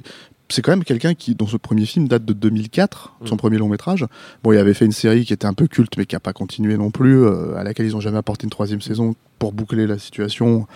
c'est 0.53 0.61
quand 0.61 0.71
même 0.71 0.83
quelqu'un 0.83 1.13
qui, 1.15 1.35
dont 1.35 1.47
ce 1.47 1.57
premier 1.57 1.85
film 1.85 2.07
date 2.07 2.25
de 2.25 2.33
2004, 2.33 3.13
son 3.25 3.35
Mm. 3.35 3.37
premier 3.37 3.57
long 3.57 3.69
métrage. 3.69 4.05
Bon, 4.43 4.51
il 4.53 4.57
avait 4.57 4.73
fait 4.73 4.85
une 4.85 4.91
série 4.91 5.25
qui 5.25 5.33
était 5.33 5.47
un 5.47 5.53
peu 5.53 5.67
culte, 5.67 5.97
mais 5.97 6.05
qui 6.05 6.15
n'a 6.15 6.19
pas 6.19 6.33
continué 6.33 6.77
non 6.77 6.91
plus, 6.91 7.23
euh, 7.23 7.55
à 7.55 7.63
laquelle 7.63 7.85
ils 7.87 7.93
n'ont 7.93 8.01
jamais 8.01 8.17
apporté 8.17 8.43
une 8.45 8.49
troisième 8.51 8.81
saison 8.81 9.15
pour 9.39 9.51
boucler 9.51 9.87
la 9.87 9.97
situation. 9.97 10.67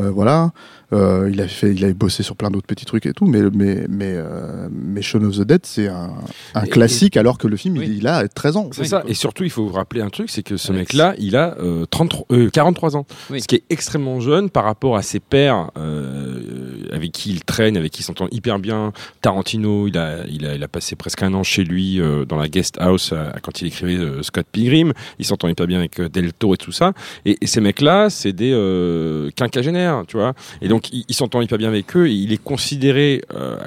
Euh, 0.00 0.10
voilà. 0.10 0.50
Euh, 0.92 1.30
il, 1.32 1.40
a 1.40 1.46
fait, 1.48 1.72
il 1.72 1.82
avait 1.84 1.94
bossé 1.94 2.22
sur 2.22 2.34
plein 2.36 2.50
d'autres 2.50 2.66
petits 2.66 2.84
trucs 2.84 3.06
et 3.06 3.12
tout, 3.12 3.24
mais, 3.24 3.40
mais, 3.54 3.86
mais, 3.88 4.12
euh, 4.16 4.68
mais 4.72 5.00
Shaun 5.00 5.24
of 5.24 5.36
the 5.38 5.42
Dead, 5.42 5.60
c'est 5.64 5.86
un, 5.88 6.10
un 6.54 6.64
Et- 6.64 6.68
classique, 6.68 7.16
alors 7.16 7.38
que 7.38 7.46
le 7.46 7.56
film, 7.56 7.78
Oui. 7.78 7.86
il, 7.88 7.96
il 7.98 8.06
a 8.08 8.26
13 8.28 8.56
ans. 8.56 8.68
C'est 8.72 8.84
ça. 8.84 9.04
Et 9.06 9.14
surtout, 9.14 9.44
il 9.44 9.50
faut 9.50 9.64
vous 9.66 9.72
rappeler 9.72 10.00
un 10.02 10.10
truc, 10.10 10.28
c'est 10.28 10.42
que 10.42 10.56
ce 10.56 10.72
mec-là, 10.72 11.14
il 11.18 11.36
a 11.36 11.56
euh, 11.60 11.86
33, 11.90 12.26
euh, 12.32 12.50
43 12.50 12.96
ans. 12.96 13.06
Oui. 13.30 13.40
Ce 13.40 13.46
qui 13.46 13.54
est 13.54 13.62
extrêmement 13.70 14.20
jeune 14.20 14.50
par 14.50 14.64
rapport 14.64 14.96
à 14.96 15.02
ses 15.02 15.20
pairs 15.20 15.70
euh, 15.78 16.84
avec 16.92 17.12
qui 17.12 17.30
il 17.30 17.44
traîne, 17.44 17.76
avec 17.76 17.92
qui 17.92 18.00
il 18.02 18.04
s'entend 18.04 18.26
hyper 18.32 18.58
bien. 18.58 18.92
Tarantino, 19.20 19.86
il 19.86 19.98
a, 19.98 20.24
il 20.28 20.46
a, 20.46 20.54
il 20.54 20.62
a 20.62 20.68
passé 20.68 20.96
presque 20.96 21.22
un 21.22 21.34
an 21.34 21.42
chez 21.42 21.64
lui 21.64 22.00
euh, 22.00 22.24
dans 22.24 22.36
la 22.36 22.48
guest 22.48 22.76
house 22.80 23.10
euh, 23.12 23.30
quand 23.42 23.60
il 23.60 23.66
écrivait 23.66 23.96
euh, 23.96 24.22
Scott 24.22 24.46
Pilgrim. 24.50 24.92
Il 25.18 25.24
s'entend 25.24 25.48
hyper 25.48 25.66
bien 25.66 25.78
avec 25.78 26.00
euh, 26.00 26.08
Del 26.08 26.32
Toro 26.32 26.54
et 26.54 26.56
tout 26.56 26.72
ça. 26.72 26.92
Et, 27.24 27.36
et 27.40 27.46
ces 27.46 27.60
mecs-là, 27.60 28.10
c'est 28.10 28.32
des 28.32 28.52
euh, 28.52 29.30
quinquagénaires, 29.36 30.04
tu 30.06 30.16
vois. 30.16 30.34
Et 30.62 30.68
donc, 30.68 30.92
il, 30.92 31.04
il 31.08 31.14
s'entend 31.14 31.40
hyper 31.40 31.58
bien 31.58 31.68
avec 31.68 31.96
eux. 31.96 32.08
Et 32.08 32.12
il 32.12 32.32
est 32.32 32.42
considéré 32.42 33.22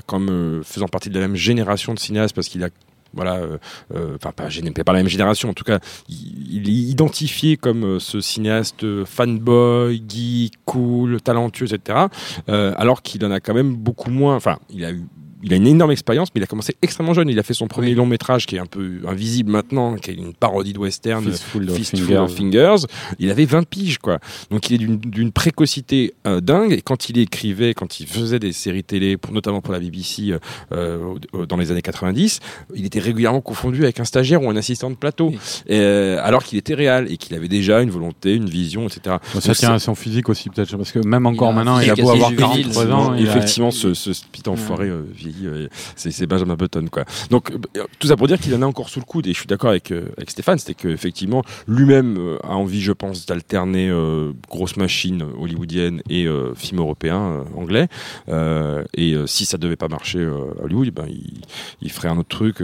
comme 0.05 0.61
faisant 0.63 0.87
partie 0.87 1.09
de 1.09 1.19
la 1.19 1.27
même 1.27 1.35
génération 1.35 1.93
de 1.93 1.99
cinéastes 1.99 2.35
parce 2.35 2.47
qu'il 2.47 2.63
a 2.63 2.69
voilà, 3.13 3.35
euh, 3.35 3.57
euh, 3.93 4.15
enfin 4.15 4.31
pas, 4.31 4.47
pas 4.83 4.91
la 4.91 4.99
même 4.99 5.07
génération, 5.07 5.49
en 5.49 5.53
tout 5.53 5.63
cas, 5.63 5.79
il, 6.09 6.67
est 6.67 6.91
identifié 6.91 7.57
comme 7.57 7.99
ce 7.99 8.19
cinéaste 8.19 9.05
fanboy, 9.05 10.03
geek, 10.07 10.53
cool, 10.65 11.21
talentueux, 11.21 11.73
etc. 11.73 12.07
alors 12.47 13.01
qu'il 13.01 13.23
en 13.25 13.31
a 13.31 13.39
quand 13.39 13.53
même 13.53 13.75
beaucoup 13.75 14.09
moins. 14.09 14.35
Enfin, 14.35 14.57
il 14.69 14.83
a 14.85 14.91
eu. 14.91 15.03
Il 15.43 15.53
a 15.53 15.57
une 15.57 15.67
énorme 15.67 15.91
expérience, 15.91 16.29
mais 16.33 16.39
il 16.39 16.43
a 16.43 16.47
commencé 16.47 16.75
extrêmement 16.81 17.13
jeune. 17.13 17.29
Il 17.29 17.37
a 17.37 17.43
fait 17.43 17.53
son 17.53 17.67
premier 17.67 17.89
Oui. 17.89 17.95
long 17.95 18.05
métrage 18.05 18.45
qui 18.45 18.55
est 18.55 18.59
un 18.59 18.65
peu 18.65 18.99
invisible 19.07 19.51
maintenant, 19.51 19.95
qui 19.95 20.11
est 20.11 20.15
une 20.15 20.33
parodie 20.33 20.73
de 20.73 20.79
western, 20.79 21.23
Fistful 21.23 21.69
of 21.69 21.75
Fistful 21.75 22.29
Fingers. 22.29 22.85
Il 23.19 23.29
avait 23.29 23.45
20 23.45 23.67
piges, 23.67 23.97
quoi. 23.97 24.19
Donc 24.51 24.69
il 24.69 24.75
est 24.81 24.85
d'une- 24.85 25.31
précocité 25.31 26.13
euh, 26.27 26.39
dingue. 26.41 26.71
Et 26.71 26.81
quand 26.81 27.09
il 27.09 27.17
écrivait, 27.17 27.73
quand 27.73 27.99
il 27.99 28.07
faisait 28.07 28.39
des 28.39 28.51
séries 28.53 28.83
télé, 28.83 29.17
pour, 29.17 29.33
notamment 29.33 29.61
pour 29.61 29.73
la 29.73 29.79
BBC 29.79 30.31
euh, 30.31 30.39
euh, 30.71 31.45
dans 31.45 31.57
les 31.57 31.71
années 31.71 31.81
90, 31.81 32.39
il 32.75 32.85
était 32.85 32.99
régulièrement 32.99 33.41
confondu 33.41 33.83
avec 33.83 33.99
un 33.99 34.05
stagiaire 34.05 34.41
ou 34.43 34.49
un 34.49 34.55
assistant 34.55 34.89
de 34.89 34.95
plateau. 34.95 35.29
Oui. 35.29 35.39
Euh, 35.71 36.19
alors 36.23 36.43
qu'il 36.43 36.57
était 36.57 36.73
réel 36.73 37.07
et 37.11 37.17
qu'il 37.17 37.35
avait 37.35 37.47
déjà 37.47 37.81
une 37.81 37.89
volonté, 37.89 38.33
une 38.35 38.49
vision, 38.49 38.87
etc. 38.87 39.17
Bon, 39.33 39.41
ça 39.41 39.53
tient 39.53 39.73
à 39.73 39.79
son 39.79 39.95
physique 39.95 40.29
aussi, 40.29 40.49
peut-être, 40.49 40.75
parce 40.77 40.91
que 40.91 40.99
même 41.05 41.25
encore 41.25 41.51
maintenant, 41.53 41.79
il 41.79 41.89
a 41.89 41.95
beau 41.95 42.09
avoir 42.11 42.29
juvénile, 42.29 42.37
43 42.67 42.83
Effectivement, 42.83 43.01
ans. 43.07 43.15
il 43.15 43.27
a- 43.27 43.31
effectivement, 43.31 43.71
ce, 43.71 43.93
ce 43.93 44.11
petit 44.31 44.47
enfoiré 44.47 44.87
euh, 44.87 45.01
vieilli, 45.15 45.32
euh, 45.43 45.67
c'est 45.95 46.25
Benjamin 46.27 46.55
Button, 46.55 46.87
quoi. 46.91 47.05
Donc, 47.29 47.51
euh, 47.51 47.83
tout 47.99 48.07
ça 48.07 48.15
pour 48.15 48.27
dire 48.27 48.39
qu'il 48.39 48.53
en 48.55 48.61
a 48.61 48.65
encore 48.65 48.89
sous 48.89 48.99
le 48.99 49.05
coude, 49.05 49.27
et 49.27 49.33
je 49.33 49.37
suis 49.37 49.47
d'accord 49.47 49.71
avec, 49.71 49.91
euh, 49.91 50.05
avec 50.17 50.31
Stéphane, 50.31 50.57
c'était 50.57 50.73
qu'effectivement, 50.73 51.43
lui-même 51.67 52.37
a 52.43 52.55
envie, 52.55 52.81
je 52.81 52.91
pense, 52.91 53.25
d'alterner 53.25 53.89
euh, 53.89 54.31
grosse 54.49 54.77
machine 54.77 55.23
hollywoodienne 55.39 56.01
et 56.09 56.25
euh, 56.25 56.53
film 56.55 56.79
européen, 56.79 57.21
euh, 57.21 57.43
anglais. 57.57 57.87
Et 58.95 59.15
si 59.25 59.45
ça 59.45 59.57
devait 59.57 59.75
pas 59.75 59.87
marcher 59.87 60.23
à 60.23 60.63
Hollywood, 60.63 60.89
ben, 60.91 61.05
il, 61.09 61.41
il 61.81 61.91
ferait 61.91 62.09
un 62.09 62.17
autre 62.17 62.29
truc. 62.29 62.57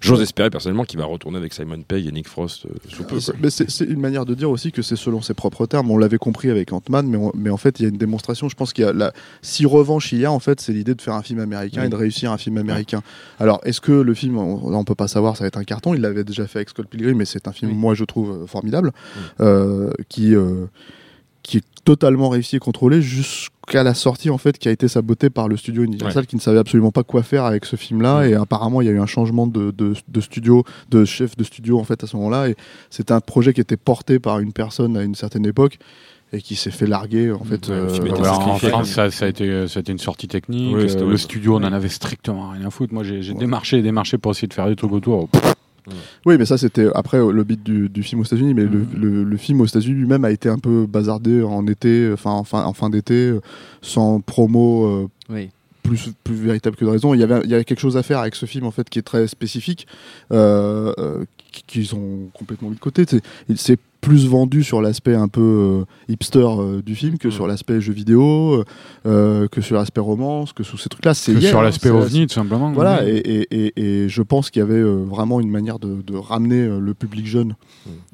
J'ose 0.00 0.20
espérer 0.20 0.50
personnellement 0.50 0.84
qu'il 0.84 0.98
va 0.98 1.04
retourner 1.04 1.38
avec 1.38 1.52
Simon 1.52 1.82
Pegg 1.82 2.06
et 2.06 2.12
Nick 2.12 2.28
Frost 2.28 2.66
sous 2.88 3.04
peu. 3.04 3.18
Quoi. 3.18 3.34
Mais 3.40 3.50
c'est 3.50 3.84
une 3.84 4.00
manière 4.00 4.24
de 4.24 4.34
dire 4.34 4.50
aussi 4.50 4.72
que 4.72 4.82
c'est 4.82 4.96
selon 4.96 5.22
ses 5.22 5.34
propres 5.34 5.66
termes. 5.66 5.90
On 5.90 5.98
l'avait 5.98 6.18
compris 6.18 6.50
avec 6.50 6.72
Ant-Man, 6.72 7.06
mais, 7.06 7.18
mais 7.34 7.50
en 7.50 7.56
fait, 7.56 7.80
il 7.80 7.82
y 7.82 7.86
a 7.86 7.88
une 7.88 7.98
démonstration. 7.98 8.48
Je 8.48 8.54
pense 8.56 8.72
qu'il 8.72 8.84
y 8.84 8.88
a 8.88 8.92
la... 8.92 9.12
si 9.42 9.66
revanche 9.66 10.12
il 10.12 10.20
y 10.20 10.24
a, 10.24 10.32
en 10.32 10.40
fait, 10.40 10.60
c'est 10.60 10.72
l'idée 10.72 10.94
de 10.94 11.02
faire 11.02 11.14
un 11.14 11.22
film 11.22 11.40
américain 11.40 11.80
Oui. 11.82 11.86
et 11.86 11.90
de 11.90 11.96
réussir 11.96 12.11
un 12.26 12.38
film 12.38 12.58
américain. 12.58 13.02
Alors, 13.40 13.60
est-ce 13.64 13.80
que 13.80 13.92
le 13.92 14.14
film, 14.14 14.36
on, 14.38 14.84
peut 14.84 14.94
pas 14.94 15.08
savoir, 15.08 15.36
ça 15.36 15.44
va 15.44 15.48
être 15.48 15.58
un 15.58 15.64
carton. 15.64 15.94
Il 15.94 16.00
l'avait 16.00 16.24
déjà 16.24 16.46
fait 16.46 16.58
avec 16.60 16.68
Scott 16.70 16.86
Pilgrim, 16.86 17.16
mais 17.16 17.24
c'est 17.24 17.48
un 17.48 17.52
film, 17.52 17.70
Oui. 17.72 17.76
moi, 17.76 17.94
je 17.94 18.04
trouve 18.04 18.30
euh, 18.30 18.46
formidable, 18.46 18.92
Oui. 19.16 19.22
euh, 19.40 19.90
qui. 20.08 20.34
euh, 20.34 20.66
qui 21.44 21.56
est 21.56 21.64
totalement 21.84 22.28
réussi 22.28 22.54
et 22.54 22.58
contrôlé 22.60 23.02
jusqu'à 23.02 23.82
la 23.82 23.94
sortie 23.94 24.30
en 24.30 24.38
fait 24.38 24.58
qui 24.58 24.68
a 24.68 24.70
été 24.70 24.86
sabotée 24.86 25.28
par 25.28 25.48
le 25.48 25.56
studio 25.56 25.82
Universal 25.82 26.24
qui 26.28 26.36
ne 26.36 26.40
savait 26.40 26.60
absolument 26.60 26.92
pas 26.92 27.02
quoi 27.02 27.24
faire 27.24 27.44
avec 27.44 27.64
ce 27.64 27.74
film 27.74 28.00
là 28.00 28.22
et 28.28 28.34
apparemment 28.34 28.80
il 28.80 28.84
y 28.86 28.88
a 28.88 28.92
eu 28.92 29.00
un 29.00 29.06
changement 29.06 29.48
de, 29.48 29.72
de, 29.72 29.94
de 30.06 30.20
studio 30.20 30.62
de 30.90 31.04
chef 31.04 31.36
de 31.36 31.42
studio 31.42 31.80
en 31.80 31.84
fait 31.84 32.04
à 32.04 32.06
ce 32.06 32.16
moment 32.16 32.30
là 32.30 32.48
et 32.48 32.54
c'était 32.90 33.10
un 33.12 33.18
projet 33.20 33.52
qui 33.52 33.60
était 33.60 33.76
porté 33.76 34.20
par 34.20 34.38
une 34.38 34.52
personne 34.52 34.96
à 34.96 35.02
une 35.02 35.16
certaine 35.16 35.44
époque 35.44 35.80
et 36.32 36.40
qui 36.40 36.54
s'est 36.56 36.70
fait 36.70 36.86
larguer 36.86 37.30
en 37.30 37.44
fait 37.44 37.68
Ouais, 37.68 37.74
euh, 37.74 37.98
Voilà, 38.08 38.32
en 38.34 38.40
sacrifié, 38.40 38.68
France, 38.70 38.88
ça, 38.90 39.10
ça 39.10 39.26
a 39.26 39.28
été, 39.28 39.68
ça 39.68 39.78
a 39.78 39.80
été 39.80 39.92
une 39.92 39.98
sortie 39.98 40.28
technique. 40.28 40.74
Oui, 40.76 40.86
Euh, 40.90 41.10
le 41.10 41.16
studio, 41.16 41.54
on 41.56 41.58
en 41.62 41.68
Oui. 41.68 41.74
avait 41.74 41.88
strictement 41.88 42.50
rien 42.50 42.66
à 42.66 42.70
foutre. 42.70 42.94
Moi, 42.94 43.02
j'ai 43.04 43.34
démarché 43.34 43.78
et 43.78 43.82
démarché 43.82 44.16
pour 44.18 44.32
essayer 44.32 44.48
de 44.48 44.54
faire 44.54 44.66
des 44.68 44.76
trucs 44.76 44.92
autour. 44.92 45.28
Oui, 46.24 46.36
mais 46.38 46.44
ça 46.46 46.56
c'était 46.58 46.86
après 46.94 47.18
euh, 47.18 47.32
le 47.32 47.42
beat 47.42 47.64
du, 47.64 47.88
du 47.88 48.02
film 48.04 48.20
aux 48.20 48.24
États-Unis, 48.24 48.54
mais 48.54 48.62
le, 48.64 48.86
le, 48.96 49.24
le 49.24 49.36
film 49.36 49.60
aux 49.60 49.66
États-Unis 49.66 49.96
lui-même 49.98 50.24
a 50.24 50.30
été 50.30 50.48
un 50.48 50.58
peu 50.58 50.86
bazardé 50.86 51.42
en 51.42 51.66
été, 51.66 52.08
enfin 52.14 52.30
en 52.30 52.44
fin, 52.44 52.64
en 52.64 52.72
fin 52.72 52.88
d'été, 52.88 53.14
euh, 53.14 53.40
sans 53.80 54.20
promo 54.20 54.86
euh, 54.86 55.08
Oui. 55.28 55.50
plus, 55.82 56.12
plus 56.22 56.36
véritable 56.36 56.76
que 56.76 56.84
de 56.84 56.90
raison. 56.90 57.14
Il 57.14 57.20
y, 57.20 57.24
avait, 57.24 57.40
il 57.42 57.50
y 57.50 57.54
avait 57.54 57.64
quelque 57.64 57.80
chose 57.80 57.96
à 57.96 58.04
faire 58.04 58.20
avec 58.20 58.36
ce 58.36 58.46
film 58.46 58.64
en 58.64 58.70
fait 58.70 58.88
qui 58.88 59.00
est 59.00 59.02
très 59.02 59.26
spécifique, 59.26 59.88
euh, 60.32 60.94
euh, 60.98 61.24
qui- 61.50 61.64
qu'ils 61.66 61.94
ont 61.96 62.28
complètement 62.32 62.68
mis 62.68 62.76
de 62.76 62.80
côté. 62.80 63.04
C'est 63.56 63.78
plus 64.02 64.26
vendu 64.26 64.64
sur 64.64 64.82
l'aspect 64.82 65.14
un 65.14 65.28
peu 65.28 65.40
euh, 65.40 65.84
hipster 66.12 66.44
euh, 66.44 66.82
du 66.82 66.94
film 66.96 67.16
que 67.18 67.30
sur 67.30 67.46
l'aspect 67.46 67.80
jeu 67.80 67.92
vidéo, 67.92 68.64
euh, 69.06 69.46
que 69.48 69.60
sur 69.60 69.76
l'aspect 69.76 70.00
romance, 70.00 70.52
que 70.52 70.64
sous 70.64 70.76
ces 70.76 70.88
trucs-là. 70.88 71.14
C'est 71.14 71.32
Que 71.32 71.38
hier, 71.38 71.50
sur 71.50 71.60
hein, 71.60 71.62
l'aspect 71.62 71.88
c'est- 71.88 71.94
ovni, 71.94 72.26
tout 72.26 72.34
simplement. 72.34 72.72
voilà, 72.72 73.02
Oui. 73.04 73.10
et, 73.10 73.38
et, 73.54 73.66
et, 73.76 74.02
et 74.04 74.08
je 74.08 74.20
pense 74.22 74.50
qu'il 74.50 74.58
y 74.60 74.62
avait 74.64 74.74
euh, 74.74 75.04
vraiment 75.08 75.40
une 75.40 75.48
manière 75.50 75.78
de, 75.78 76.02
de 76.02 76.16
ramener 76.16 76.62
euh, 76.62 76.80
le 76.80 76.94
public 76.94 77.26
jeune 77.26 77.54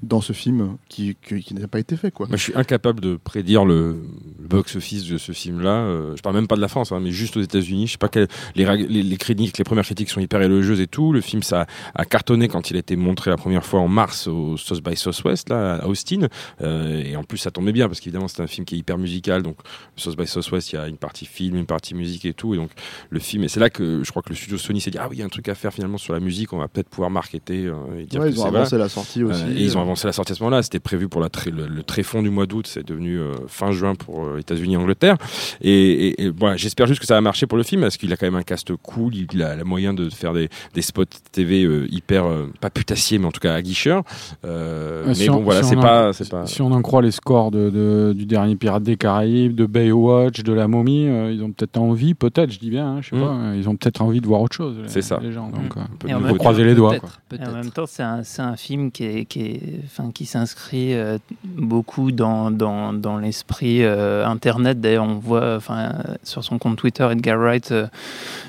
dans 0.03 0.20
ce 0.20 0.35
film 0.35 0.77
qui, 0.90 1.16
qui, 1.27 1.40
qui 1.40 1.55
n'a 1.55 1.66
pas 1.68 1.81
été 1.81 1.96
fait. 1.96 2.11
Quoi. 2.11 2.29
Moi, 2.29 2.37
je 2.37 2.42
suis 2.42 2.55
incapable 2.55 3.01
de 3.01 3.16
prédire 3.16 3.64
le, 3.64 3.96
le 4.40 4.46
box-office 4.46 5.07
de 5.09 5.16
ce 5.16 5.33
film-là. 5.33 5.70
Euh, 5.70 6.14
je 6.16 6.20
parle 6.22 6.37
même 6.37 6.48
pas 6.48 6.57
de 6.57 6.61
la 6.61 6.68
France, 6.68 6.92
hein, 6.92 7.01
mais 7.03 7.12
juste 7.12 7.37
aux 7.38 7.42
États-Unis. 7.42 7.87
Je 7.87 7.92
sais 7.92 7.98
pas 7.98 8.09
quel, 8.09 8.29
les, 8.57 8.66
rag- 8.66 8.87
les, 8.90 9.03
les 9.03 9.16
critiques, 9.16 9.57
les 9.57 9.64
premières 9.64 9.85
critiques 9.87 10.11
sont 10.11 10.20
hyper 10.20 10.42
élogieuses 10.42 10.81
et 10.81 10.87
tout. 10.87 11.14
Le 11.14 11.22
film, 11.22 11.42
ça 11.42 11.66
a 11.94 12.05
cartonné 12.05 12.48
quand 12.48 12.70
il 12.70 12.77
a 12.77 12.81
été 12.81 12.94
montré 12.94 13.31
la 13.31 13.38
première 13.38 13.64
fois 13.64 13.81
en 13.81 13.88
mars 13.88 14.27
au 14.27 14.59
South 14.59 14.83
by 14.85 14.94
Southwest, 14.94 15.48
là, 15.48 15.78
à 15.81 15.88
Austin. 15.88 16.29
Euh, 16.62 17.03
et 17.05 17.17
en 17.17 17.25
plus, 17.25 17.38
ça 17.38 17.51
tombait 17.51 17.73
bien 17.73 17.88
parce 17.88 18.01
qu'évidemment, 18.01 18.29
c'est 18.29 18.43
un 18.43 18.47
film 18.47 18.64
qui 18.64 18.75
est 18.75 18.79
hyper 18.79 18.99
musical. 18.99 19.43
Donc, 19.43 19.57
South 19.97 20.17
by 20.17 20.27
Southwest, 20.27 20.73
il 20.73 20.77
y 20.77 20.79
a 20.79 20.88
une 20.88 20.97
partie 20.97 21.27
film, 21.27 21.57
une 21.57 21.67
partie 21.67 21.95
musique 21.95 22.25
et 22.25 22.33
tout. 22.35 22.55
Et 22.55 22.57
donc, 22.57 22.71
le 23.11 23.19
film, 23.21 23.45
et 23.45 23.49
c'est 23.49 23.61
là 23.61 23.71
que 23.71 24.03
je 24.05 24.11
crois 24.11 24.23
que 24.23 24.31
le 24.31 24.35
studio 24.37 24.59
Sony 24.59 24.81
s'est 24.81 24.91
dit, 24.91 24.99
ah 24.99 25.07
oui, 25.09 25.17
il 25.17 25.19
y 25.21 25.23
a 25.23 25.27
un 25.27 25.29
truc 25.31 25.49
à 25.49 25.55
faire 25.55 25.73
finalement 25.73 25.99
sur 25.99 26.12
la 26.14 26.21
musique. 26.21 26.53
On 26.53 26.59
va 26.59 26.69
peut-être 26.69 26.88
pouvoir 26.88 27.11
marketer 27.11 27.67
euh, 27.67 27.75
et 27.99 28.05
dire 28.07 28.21
Ouais, 28.21 28.29
que 28.31 28.35
ils 28.35 28.41
ont 28.41 28.47
avancé 28.47 28.79
la 28.79 28.88
sortie 28.88 29.23
aussi. 29.23 29.43
Euh, 29.43 29.51
et 29.57 29.62
ils 29.62 29.77
ont 29.77 29.81
avancé 29.81 30.07
la 30.07 30.12
sortie 30.12 30.33
à 30.33 30.35
ce 30.35 30.43
moment-là. 30.43 30.62
C'était 30.62 30.81
prévu 30.81 31.09
pour 31.09 31.21
la 31.21 31.29
le, 31.53 31.67
le 31.69 31.83
tréfonds 31.83 32.23
du 32.23 32.31
mois 32.31 32.47
d'août. 32.47 32.67
C'est 32.67 32.87
devenu 32.87 33.19
euh, 33.19 33.35
fin 33.47 33.71
juin 33.73 33.95
pour 33.95 34.25
euh, 34.25 34.38
États-Unis 34.38 34.75
et 34.75 34.77
Angleterre. 34.77 35.17
Et, 35.61 35.71
et- 36.09 36.23
et 36.25 36.31
voilà, 36.31 36.57
j'espère 36.57 36.87
juste 36.87 37.01
que 37.01 37.07
ça 37.07 37.14
va 37.14 37.21
marcher 37.21 37.47
pour 37.47 37.57
le 37.59 37.64
film 37.64 37.83
parce 37.83 37.97
qu'il 37.97 38.12
a 38.12 38.17
quand 38.17 38.27
même 38.27 38.35
un 38.35 38.43
cast 38.43 38.75
cool. 38.77 39.14
Il 39.14 39.43
a 39.43 39.55
la 39.55 39.64
moyen 39.64 39.95
de 39.95 40.09
faire 40.11 40.33
des, 40.33 40.49
des 40.75 40.83
spots 40.83 41.05
TV 41.33 41.64
euh, 41.64 41.87
hyper 41.91 42.25
euh, 42.27 42.51
pas 42.61 42.71
putassiers, 42.71 43.19
mais 43.19 43.27
en 43.27 43.33
tout 43.33 43.41
cas 43.41 43.55
aguicheurs. 43.55 44.03
Euh, 44.45 44.49
Euh, 44.49 45.05
mais 45.09 45.14
si 45.14 45.29
bon, 45.29 45.37
on- 45.37 45.43
voilà, 45.43 45.62
si 45.62 45.68
c'est 45.69 45.77
on 45.77 45.81
pas, 45.81 46.13
c'est 46.13 46.29
pas. 46.31 46.47
Si 46.47 46.63
on 46.63 46.71
en 46.73 46.83
croit 46.83 47.03
les 47.03 47.11
scores 47.11 47.51
de, 47.51 47.71
de- 47.71 48.13
du 48.17 48.27
dernier 48.27 48.57
Pirate 48.57 48.83
des 48.83 48.97
Caraïbes, 48.97 49.55
de 49.55 49.67
Baywatch, 49.67 50.43
de 50.43 50.53
La 50.53 50.69
Momie, 50.69 51.07
euh, 51.09 51.33
ils 51.33 51.43
ont 51.43 51.51
peut-être 51.53 51.79
envie, 51.79 52.15
peut-être, 52.15 52.51
je 52.51 52.59
dis 52.59 52.71
bien, 52.71 52.87
hein, 52.87 52.99
je 53.01 53.11
sais 53.11 53.17
Mm. 53.17 53.21
pas, 53.21 53.27
euh, 53.33 53.55
ils 53.57 53.69
ont 53.69 53.77
peut-être 53.77 54.03
envie 54.03 54.21
de 54.21 54.27
voir 54.27 54.41
autre 54.43 54.57
chose. 54.57 54.77
C'est 54.87 55.03
ça. 55.03 55.19
Les 55.23 55.33
gens, 55.33 55.49
donc, 55.49 55.77
Mm. 55.77 55.79
euh, 55.79 55.83
Un 55.83 55.97
peu 55.99 56.09
Et 56.09 56.15
en 56.15 56.19
de 56.19 56.23
même 56.23 56.31
faut 56.33 56.37
temps, 56.39 56.45
croiser 56.45 56.65
les 56.65 56.75
doigts. 56.75 56.99
quoi. 56.99 57.09
Peut-être, 57.29 57.45
Et 57.49 57.51
en 57.51 57.55
même 57.57 57.71
temps, 57.71 57.87
c'est 57.87 58.03
un, 58.03 58.23
c'est 58.25 58.43
un 58.43 58.57
film 58.57 58.91
qui, 58.91 59.05
est, 59.05 59.25
qui, 59.25 59.41
est, 59.43 59.61
enfin, 59.87 60.11
qui 60.13 60.27
s'inscrit 60.27 60.95
euh, 60.95 61.19
beaucoup 61.45 62.11
dans, 62.13 62.51
dans, 62.51 62.93
dans 62.93 63.19
l'esprit 63.19 63.83
euh, 63.85 64.27
Internet. 64.27 64.81
D'ailleurs, 64.81 65.05
on 65.05 65.15
voit 65.19 65.57
enfin, 65.57 65.93
sur 66.23 66.43
son 66.45 66.59
compte 66.59 66.77
Twitter, 66.77 67.07
Edgar 67.11 67.39
Wright 67.39 67.73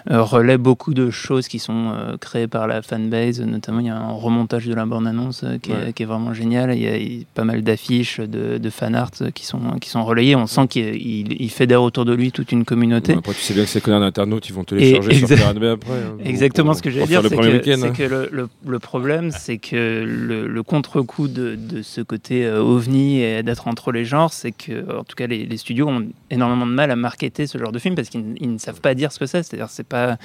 relaie 0.08 0.58
beaucoup 0.58 0.94
de 0.94 1.10
choses 1.10 1.48
qui 1.48 1.60
sont 1.60 1.92
euh, 1.94 2.18
créées 2.18 2.48
par 2.48 2.68
la 2.68 2.82
fanbase. 2.82 3.42
Notamment, 3.42 3.80
il 3.80 3.88
y 3.88 3.90
a 3.90 3.98
un 3.98 4.12
remontage 4.12 4.66
de 4.66 4.74
la 4.74 4.86
bande-annonce 4.86 5.44
euh, 5.44 5.58
qui, 5.58 5.72
est- 5.72 5.76
Ouais. 5.76 5.94
qui 5.94 6.04
est 6.04 6.06
vraiment 6.06 6.34
génial. 6.34 6.74
Il 6.76 6.82
y 6.82 6.88
a, 6.88 6.98
pas 7.34 7.43
mal 7.43 7.63
d'affiches, 7.63 8.19
de, 8.19 8.58
de 8.58 8.69
fan 8.69 8.95
art 8.95 9.12
euh, 9.22 9.32
qui 9.32 9.45
sont, 9.45 9.60
qui 9.82 9.89
sont 9.89 10.04
relayées. 10.04 10.36
On 10.36 10.48
sent 10.48 10.67
qu'il 10.67 10.95
il, 10.95 11.41
il 11.41 11.50
fédère 11.50 11.82
autour 11.84 12.06
de 12.06 12.13
lui 12.13 12.32
toute 12.32 12.52
une 12.52 12.65
communauté. 12.65 13.13
Bon, 13.13 13.19
après, 13.19 13.34
tu 13.34 13.41
sais 13.41 13.54
bien 13.54 13.63
que 13.63 13.69
ces 13.69 13.82
connards 13.82 14.02
d'internautes, 14.02 14.48
ils 14.50 14.54
vont 14.54 14.63
télécharger 14.63 15.13
sur 15.15 15.28
exa- 15.28 15.36
Pirate 15.38 15.58
Bay 15.60 15.69
après. 15.69 15.91
hein. 15.93 16.17
Exactement 16.24 16.72
Pour- 16.72 16.78
ce 16.78 16.82
que 16.84 16.89
j'allais 16.91 17.08
dire, 17.08 17.22
le 17.22 17.30
c'est 17.30 17.36
que, 17.36 17.86
hein. 17.86 17.91
que 17.91 18.04
le, 18.04 18.30
le- 18.32 18.50
le 18.67 18.80
problème, 18.80 19.32
c'est 19.32 19.58
que 19.58 20.04
le, 20.06 20.48
le 20.48 20.63
contre-coup 20.63 21.28
de, 21.28 21.56
de 21.56 21.82
ce 21.82 22.02
côté 22.02 22.45
euh, 22.45 22.62
ovni 22.62 23.22
et 23.22 23.43
d'être 23.43 23.67
entre 23.67 23.91
les 23.91 24.06
genres, 24.06 24.34
c'est 24.34 24.52
que, 24.52 24.98
en 24.98 25.04
tout 25.04 25.15
cas, 25.15 25.28
les, 25.28 25.45
les 25.45 25.58
studios 25.58 25.88
ont 25.88 26.08
énormément 26.32 26.65
de 26.67 26.72
mal 26.72 26.91
à 26.91 26.95
marketer 26.95 27.48
ce 27.48 27.58
genre 27.58 27.72
de 27.72 27.80
film 27.80 27.95
parce 27.95 28.10
qu'ils 28.10 28.36
ne 28.54 28.58
savent 28.58 28.82
pas 28.82 28.93
dire 28.95 29.12
ce 29.12 29.19
que 29.19 29.26
c'est. 29.26 29.43
C'est-à-dire, 29.43 29.69
c'est 29.69 29.88
pas, 29.88 30.17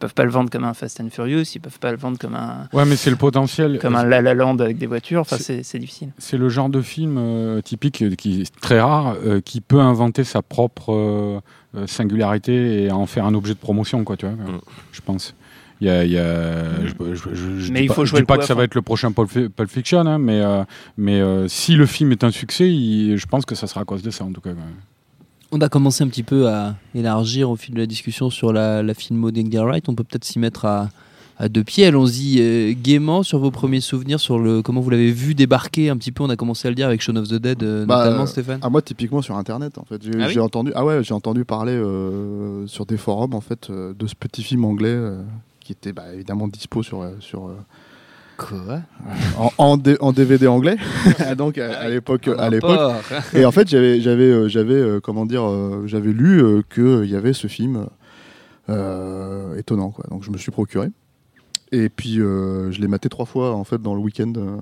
peuvent 0.00 0.14
pas 0.14 0.24
le 0.24 0.30
vendre 0.30 0.50
comme 0.50 0.64
un 0.64 0.74
Fast 0.74 1.00
and 1.00 1.10
Furious, 1.10 1.44
ils 1.54 1.60
peuvent 1.60 1.78
pas 1.78 1.92
le 1.92 1.96
vendre 1.96 2.18
comme 2.18 2.34
un, 2.34 2.68
Ouais, 2.72 2.84
mais 2.84 2.96
c'est 2.96 3.10
le 3.10 3.16
potentiel. 3.16 3.78
comme 3.78 3.94
un 3.94 4.04
La 4.04 4.20
La 4.20 4.34
Land 4.34 4.58
avec 4.58 4.76
des 4.78 4.86
voitures. 4.86 5.20
Enfin, 5.20 5.36
c'est 5.38 5.62
c'est 5.62 5.78
difficile. 5.78 6.08
C'est 6.18 6.36
le 6.38 6.48
genre 6.48 6.68
de 6.68 6.80
film 6.82 7.16
euh, 7.18 7.60
typique 7.60 8.02
euh, 8.02 8.14
qui 8.16 8.40
est 8.42 8.60
très 8.60 8.80
rare, 8.80 9.14
euh, 9.24 9.40
qui 9.40 9.60
peut 9.60 9.78
inventer 9.80 10.24
sa 10.24 10.42
propre 10.42 10.92
euh, 11.76 11.86
singularité 11.86 12.82
et 12.84 12.90
en 12.90 13.06
faire 13.06 13.24
un 13.26 13.34
objet 13.34 13.54
de 13.54 13.58
promotion, 13.60 14.02
quoi, 14.04 14.16
tu 14.16 14.26
vois. 14.26 14.34
Mm. 14.34 14.60
Je 14.92 15.00
pense. 15.02 15.34
Il 15.82 15.86
y 15.86 15.90
a, 15.90 16.04
il 16.04 16.10
y 16.12 16.18
a- 16.18 16.86
je, 16.86 16.92
je- 17.14 17.34
je- 17.34 17.58
je 17.58 17.72
Mais 17.72 17.78
dis 17.80 17.84
il 17.84 17.88
pas, 17.88 17.94
faut 17.94 18.04
je 18.04 18.10
jouer 18.10 18.20
dis 18.20 18.26
pas 18.26 18.36
que 18.36 18.44
ça 18.44 18.52
va 18.54 18.64
être 18.64 18.74
le 18.74 18.82
prochain 18.82 19.12
Pulp, 19.12 19.30
Fi- 19.30 19.48
Pulp 19.48 19.70
Fiction, 19.70 20.00
hein, 20.00 20.18
mais, 20.18 20.40
euh, 20.40 20.62
mais 20.98 21.20
euh, 21.20 21.48
si 21.48 21.74
le 21.74 21.86
film 21.86 22.12
est 22.12 22.22
un 22.22 22.30
succès, 22.30 22.68
il- 22.70 23.16
je 23.16 23.26
pense 23.26 23.46
que 23.46 23.54
ça 23.54 23.66
sera 23.66 23.80
à 23.80 23.84
cause 23.84 24.02
de 24.02 24.10
ça, 24.10 24.24
en 24.24 24.32
tout 24.32 24.42
cas. 24.42 24.50
On 25.52 25.60
a 25.60 25.68
commencé 25.68 26.04
un 26.04 26.08
petit 26.08 26.22
peu 26.22 26.48
à 26.48 26.76
élargir 26.94 27.50
au 27.50 27.56
fil 27.56 27.74
de 27.74 27.80
la 27.80 27.86
discussion 27.86 28.30
sur 28.30 28.52
la, 28.52 28.82
la 28.82 28.94
filmo 28.94 29.30
d'Edgar 29.32 29.64
Wright. 29.66 29.88
On 29.88 29.94
peut 29.96 30.04
peut-être 30.04 30.24
s'y 30.24 30.38
mettre 30.38 30.64
à, 30.64 30.90
à 31.38 31.48
deux 31.48 31.64
pieds. 31.64 31.86
Allons-y 31.86 32.36
euh, 32.40 32.72
gaiement 32.80 33.24
sur 33.24 33.40
vos 33.40 33.50
premiers 33.50 33.80
souvenirs, 33.80 34.20
sur 34.20 34.38
le 34.38 34.62
comment 34.62 34.80
vous 34.80 34.90
l'avez 34.90 35.10
vu 35.10 35.34
débarquer 35.34 35.90
un 35.90 35.96
petit 35.96 36.12
peu. 36.12 36.22
On 36.22 36.30
a 36.30 36.36
commencé 36.36 36.68
à 36.68 36.70
le 36.70 36.76
dire 36.76 36.86
avec 36.86 37.00
Shaun 37.00 37.16
of 37.16 37.26
the 37.26 37.34
Dead, 37.34 37.62
euh, 37.64 37.84
Bah, 37.84 38.04
notamment, 38.04 38.22
euh, 38.22 38.26
Stéphane. 38.26 38.60
Ah, 38.62 38.70
moi, 38.70 38.80
typiquement 38.80 39.22
sur 39.22 39.36
Internet, 39.36 39.76
en 39.78 39.84
fait. 39.84 40.00
J'ai 40.04 40.12
Ah 40.20 40.26
oui 40.28 40.32
j'ai 40.32 40.40
entendu, 40.40 40.70
ah 40.76 40.84
ouais, 40.84 41.02
j'ai 41.02 41.14
entendu 41.14 41.44
parler 41.44 41.72
euh, 41.72 42.64
sur 42.68 42.86
des 42.86 42.96
forums, 42.96 43.34
en 43.34 43.40
fait, 43.40 43.70
euh, 43.70 43.92
de 43.98 44.06
ce 44.06 44.14
petit 44.14 44.44
film 44.44 44.64
anglais 44.64 44.88
euh, 44.90 45.20
qui 45.58 45.72
était 45.72 45.92
bah, 45.92 46.14
évidemment 46.14 46.46
dispo 46.46 46.84
sur, 46.84 47.02
euh, 47.02 47.16
sur, 47.18 47.48
euh, 47.48 47.56
Quoi 48.48 48.80
en, 49.38 49.50
en, 49.58 49.76
D- 49.76 49.96
en 50.00 50.12
DVD 50.12 50.46
anglais. 50.46 50.76
Donc 51.36 51.58
à, 51.58 51.78
à 51.80 51.88
l'époque, 51.88 52.26
à 52.28 52.48
l'époque. 52.48 52.78
Et 53.34 53.44
en 53.44 53.52
fait, 53.52 53.68
j'avais, 53.68 54.00
j'avais, 54.00 54.24
euh, 54.24 54.48
j'avais, 54.48 54.74
euh, 54.74 55.00
comment 55.00 55.26
dire, 55.26 55.44
euh, 55.46 55.82
j'avais 55.86 56.12
lu 56.12 56.42
euh, 56.42 56.62
que 56.68 57.04
il 57.04 57.10
y 57.10 57.16
avait 57.16 57.32
ce 57.34 57.46
film 57.48 57.86
euh, 58.68 59.56
étonnant, 59.56 59.90
quoi. 59.90 60.04
Donc 60.10 60.24
je 60.24 60.30
me 60.30 60.38
suis 60.38 60.50
procuré. 60.50 60.88
Et 61.72 61.88
puis 61.88 62.20
euh, 62.20 62.70
je 62.72 62.80
l'ai 62.80 62.88
maté 62.88 63.08
trois 63.08 63.26
fois 63.26 63.54
en 63.54 63.62
fait 63.64 63.80
dans 63.80 63.94
le 63.94 64.00
week-end 64.00 64.32
euh, 64.36 64.56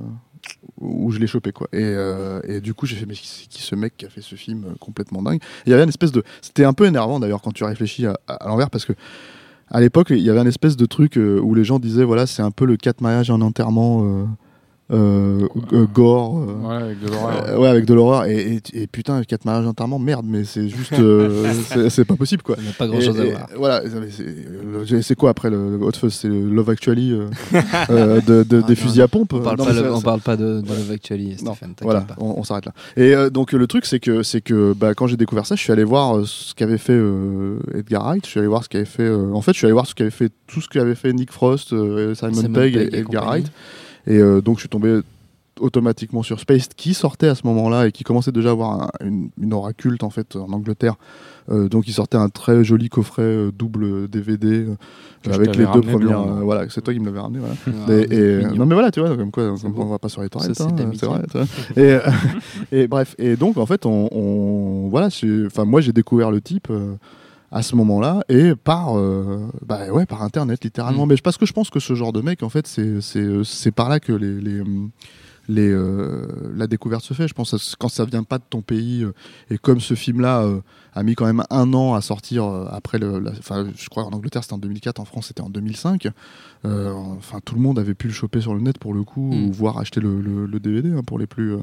où 0.78 1.10
je 1.10 1.18
l'ai 1.18 1.26
chopé, 1.26 1.52
quoi. 1.52 1.68
Et, 1.72 1.78
euh, 1.82 2.40
et 2.44 2.60
du 2.60 2.74
coup, 2.74 2.84
j'ai 2.86 2.96
fait 2.96 3.06
mais 3.06 3.14
c'est 3.14 3.48
qui 3.48 3.62
ce 3.62 3.74
mec 3.74 3.96
qui 3.96 4.06
a 4.06 4.10
fait 4.10 4.20
ce 4.20 4.34
film 4.34 4.74
complètement 4.80 5.22
dingue? 5.22 5.40
Il 5.66 5.70
y 5.70 5.72
avait 5.72 5.82
une 5.84 5.88
espèce 5.88 6.12
de, 6.12 6.22
c'était 6.42 6.64
un 6.64 6.72
peu 6.74 6.84
énervant 6.86 7.18
d'ailleurs 7.20 7.40
quand 7.42 7.52
tu 7.52 7.64
réfléchis 7.64 8.06
à, 8.06 8.18
à- 8.26 8.34
à 8.44 8.48
l'envers 8.48 8.70
parce 8.70 8.84
que 8.84 8.92
à 9.70 9.81
l'époque, 9.81 10.09
il 10.11 10.22
y 10.22 10.31
avait 10.31 10.40
un 10.40 10.46
espèce 10.46 10.76
de 10.76 10.87
truc 10.87 11.16
euh, 11.16 11.40
où 11.40 11.54
les 11.54 11.64
gens 11.64 11.78
disaient 11.78 12.04
voilà, 12.04 12.26
c'est 12.26 12.42
un 12.42 12.50
peu 12.50 12.64
le 12.64 12.76
quatre 12.76 13.00
mariages 13.00 13.31
et 13.31 13.33
un 13.33 13.40
enterrement. 13.40 14.26
Euh, 14.90 15.46
euh, 15.72 15.87
gore, 15.92 16.38
euh, 16.40 16.66
Ouais, 16.68 16.74
avec 16.77 17.01
de 17.01 17.09
l'horreur. 17.09 17.44
euh, 17.48 17.59
ouais, 17.59 17.68
avec 17.68 17.85
de 17.85 17.94
l'horreur. 17.94 18.24
Et, 18.24 18.55
et, 18.72 18.83
et 18.83 18.87
putain, 18.87 19.22
quatre 19.24 19.44
mariages 19.44 19.66
enterrement, 19.66 19.98
merde, 19.98 20.24
mais 20.29 20.44
c'est 20.44 20.68
juste. 20.68 20.94
euh, 20.94 21.53
c'est- 21.90 22.05
pas 22.07 22.16
possible, 22.16 22.42
quoi. 22.42 22.57
Ça 22.57 22.62
n'a 22.62 22.72
pas 22.72 22.87
grand-chose 22.87 23.18
Et- 23.18 23.20
à 23.20 23.24
voir. 23.31 23.46
Voilà, 23.57 23.83
c'est 25.03 25.14
quoi 25.14 25.31
après 25.31 25.51
le, 25.51 25.77
le 25.77 25.85
Hot 25.85 25.92
Fuzz? 25.92 26.14
C'est 26.14 26.29
le 26.29 26.48
Love 26.48 26.70
Actually 26.70 27.12
euh, 27.12 27.29
euh, 27.90 28.20
de, 28.22 28.42
de- 28.42 28.62
Ah, 28.62 28.66
des 28.66 28.74
non, 28.74 28.81
fusils 28.81 29.03
à 29.03 29.09
pompe? 29.09 29.33
On 29.35 29.40
parle, 29.40 29.59
Non, 29.59 29.64
pas, 29.66 29.72
le- 29.72 29.92
on 29.94 30.01
parle 30.01 30.20
pas 30.20 30.37
de, 30.37 30.61
de 30.62 30.68
Love 30.68 30.90
Actually, 30.92 31.37
Stéphane. 31.37 31.74
voilà, 31.83 32.01
pas. 32.01 32.14
on, 32.18 32.38
on 32.38 32.44
s'arrête 32.44 32.66
là. 32.66 32.72
Et 32.96 33.14
euh, 33.14 33.29
donc 33.31 33.53
le 33.53 33.66
truc, 33.66 33.85
c'est 33.85 34.01
que, 34.01 34.22
c'est 34.22 34.40
que 34.40 34.72
bah, 34.72 34.94
quand 34.94 35.07
j'ai 35.07 35.16
découvert 35.16 35.44
ça, 35.46 35.55
je 35.55 35.61
suis 35.61 35.72
allé 35.72 35.85
voir 35.85 36.24
ce 36.24 36.55
qu'avait 36.55 36.79
fait 36.79 36.92
euh, 36.94 37.59
Edgar 37.74 38.05
Wright. 38.05 38.24
Je 38.24 38.31
suis 38.31 38.38
allé 38.40 38.48
voir 38.48 38.64
ce 38.64 38.68
qu'avait 38.68 38.85
fait. 38.85 39.03
euh, 39.03 39.33
en 39.35 39.42
fait, 39.42 39.53
je 39.53 39.59
suis 39.59 39.66
allé 39.66 39.74
voir 39.74 39.87
ce 39.87 39.94
qu'avait 39.94 40.11
fait 40.11 40.31
tout 40.46 40.61
ce 40.61 40.68
qu'avait 40.68 40.94
fait 40.94 41.12
Nick 41.12 41.31
Frost, 41.33 41.72
euh, 41.72 42.14
Simon, 42.14 42.33
Simon 42.35 42.53
Pegg 42.55 42.77
et 42.77 42.81
et 42.94 42.98
Edgar. 43.01 43.24
Wright. 43.27 43.51
Et 44.08 44.16
euh, 44.18 44.40
donc 44.40 44.56
je 44.56 44.60
suis 44.62 44.68
tombé 44.68 45.00
automatiquement 45.60 46.22
sur 46.22 46.38
Spaced 46.38 46.74
qui 46.76 46.94
sortait 46.94 47.26
à 47.28 47.34
ce 47.34 47.44
moment-là 47.46 47.88
et 47.88 47.92
qui 47.92 48.04
commençait 48.04 48.30
déjà 48.32 48.50
à 48.50 48.52
avoir 48.52 48.82
un- 48.82 48.90
une, 49.04 49.30
une 49.40 49.52
aura 49.52 49.72
culte 49.72 50.04
en 50.04 50.10
fait 50.10 50.36
en 50.36 50.52
Angleterre. 50.52 50.94
Euh, 51.50 51.68
donc 51.68 51.88
il 51.88 51.92
sortait 51.92 52.16
un 52.16 52.28
très 52.28 52.62
joli 52.62 52.88
coffret 52.88 53.22
euh, 53.22 53.50
double 53.50 54.06
DVD 54.08 54.46
euh, 54.66 54.74
avec 55.34 55.48
les 55.56 55.64
deux 55.72 55.80
premières. 55.98 56.20
Voilà, 56.44 56.66
c'est 56.68 56.80
toi 56.80 56.94
qui 56.94 57.00
me 57.00 57.06
l'avais 57.06 57.18
ramené. 57.20 57.40
Voilà. 57.40 57.54
Ah, 57.88 57.92
Et- 57.92 58.14
et, 58.14 58.40
non 58.56 58.66
mais 58.66 58.74
voilà, 58.74 58.90
tu 58.92 59.00
vois, 59.00 59.16
comme 59.16 59.30
quoi, 59.32 59.52
on 59.64 59.84
va 59.86 59.98
pas 59.98 60.08
sur 60.08 60.22
les 60.22 60.28
c'est 60.42 60.54
hein, 60.62 60.90
c'est 60.94 61.06
vrai. 61.06 61.22
Et, 61.76 61.98
et 62.82 62.86
bref, 62.86 63.14
et 63.18 63.34
donc 63.36 63.56
en 63.56 63.66
fait, 63.66 63.84
on, 63.84 64.08
on- 64.12 64.88
voilà, 64.90 65.08
enfin 65.46 65.64
moi 65.64 65.80
j'ai 65.80 65.92
découvert 65.92 66.30
le 66.30 66.40
type. 66.40 66.68
Euh, 67.52 67.56
à 67.56 67.62
ce 67.62 67.74
moment-là 67.76 68.20
et 68.28 68.54
par 68.54 68.98
euh, 68.98 69.48
bah 69.66 69.90
ouais 69.90 70.06
par 70.06 70.22
internet 70.22 70.62
littéralement 70.64 71.06
Mm. 71.06 71.08
mais 71.11 71.16
parce 71.16 71.37
que 71.38 71.46
je 71.46 71.52
pense 71.52 71.70
que 71.70 71.80
ce 71.80 71.94
genre 71.94 72.12
de 72.12 72.20
mec 72.20 72.42
en 72.42 72.48
fait 72.48 72.66
c'est 72.66 73.00
c'est 73.00 73.42
c'est 73.44 73.70
par 73.72 73.88
là 73.88 74.00
que 74.00 74.12
les 74.12 74.40
les, 74.40 74.62
les, 75.50 75.70
euh, 75.70 76.26
la 76.54 76.66
découverte 76.66 77.02
se 77.02 77.14
fait. 77.14 77.26
Je 77.26 77.32
pense 77.32 77.52
que 77.52 77.76
quand 77.78 77.88
ça 77.88 78.04
vient 78.04 78.22
pas 78.22 78.37
de 78.37 78.44
ton 78.50 78.61
pays, 78.61 79.02
euh, 79.02 79.14
et 79.50 79.56
comme 79.56 79.80
ce 79.80 79.94
film-là 79.94 80.42
euh, 80.42 80.61
a 80.94 81.02
mis 81.02 81.14
quand 81.14 81.24
même 81.24 81.42
un 81.48 81.72
an 81.72 81.94
à 81.94 82.02
sortir 82.02 82.44
euh, 82.44 82.66
après 82.70 82.98
le. 82.98 83.18
la- 83.18 83.30
Enfin, 83.30 83.66
je 83.74 83.88
crois 83.88 84.04
en 84.04 84.11
Angleterre 84.12 84.42
c'était 84.42 84.52
en 84.52 84.58
2004, 84.58 85.00
en 85.00 85.06
France 85.06 85.28
c'était 85.28 85.40
en 85.40 85.48
2005. 85.48 86.08
Euh, 86.66 86.92
enfin, 87.16 87.38
tout 87.42 87.54
le 87.54 87.62
monde 87.62 87.78
avait 87.78 87.94
pu 87.94 88.08
le 88.08 88.12
choper 88.12 88.42
sur 88.42 88.54
le 88.54 88.61
net 88.61 88.76
pour 88.78 88.92
le 88.92 89.04
coup, 89.04 89.32
Mm. 89.32 89.46
ou 89.48 89.52
voire 89.52 89.78
acheter 89.78 90.00
le, 90.02 90.20
le- 90.20 90.44
le 90.44 90.61
DVD 90.61 90.92
hein, 90.92 91.00
pour 91.06 91.18
les 91.18 91.26
plus. 91.26 91.54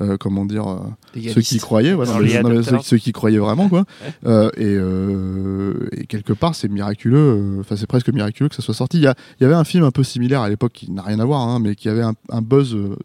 Euh, 0.00 0.16
comment 0.18 0.44
dire 0.44 0.66
euh, 0.68 1.20
ceux 1.32 1.40
qui 1.40 1.58
croyaient 1.58 1.92
ouais, 1.94 2.06
non, 2.06 2.50
non, 2.50 2.82
ceux, 2.82 2.96
qui 2.96 3.12
croyaient 3.12 3.38
vraiment 3.38 3.68
quoi. 3.68 3.84
Euh, 4.26 4.50
et, 4.56 4.64
euh, 4.76 5.88
et 5.92 6.06
quelque 6.06 6.32
part 6.32 6.54
c'est 6.54 6.68
miraculeux 6.68 7.16
euh, 7.18 7.60
enfin 7.60 7.76
c'est 7.76 7.86
presque 7.86 8.08
miraculeux 8.12 8.48
que 8.48 8.54
ça 8.54 8.62
soit 8.62 8.74
sorti. 8.74 8.98
Il 8.98 9.14
y, 9.40 9.44
avait 9.44 9.54
un 9.54 9.64
film 9.64 9.84
un 9.84 9.90
peu 9.90 10.02
similaire 10.04 10.42
à 10.42 10.48
l'époque 10.48 10.72
qui 10.72 10.90
n'a 10.90 11.02
rien 11.02 11.20
à 11.20 11.24
voir 11.24 11.40
hein, 11.40 11.58
mais 11.58 11.74
qui 11.74 11.88
avait 11.88 12.02
un, 12.02 12.14
un 12.28 12.42
buzz 12.42 12.74
euh, 12.74 12.96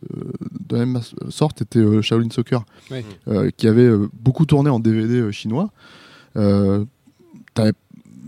de 0.70 0.76
la 0.78 0.86
même 0.86 1.02
sorte 1.30 1.60
c'était 1.60 1.80
euh, 1.80 2.02
Shaolin 2.02 2.30
Soccer. 2.32 2.64
Ouais. 2.92 3.06
euh, 3.28 3.50
qui 3.56 3.68
avait 3.68 3.84
euh, 3.86 4.10
beaucoup 4.14 4.46
tourné 4.46 4.70
en 4.70 4.80
DVD 4.80 5.16
euh, 5.20 5.32
chinois. 5.32 5.70
Euh, 6.38 6.86
t'avais- 7.54 7.72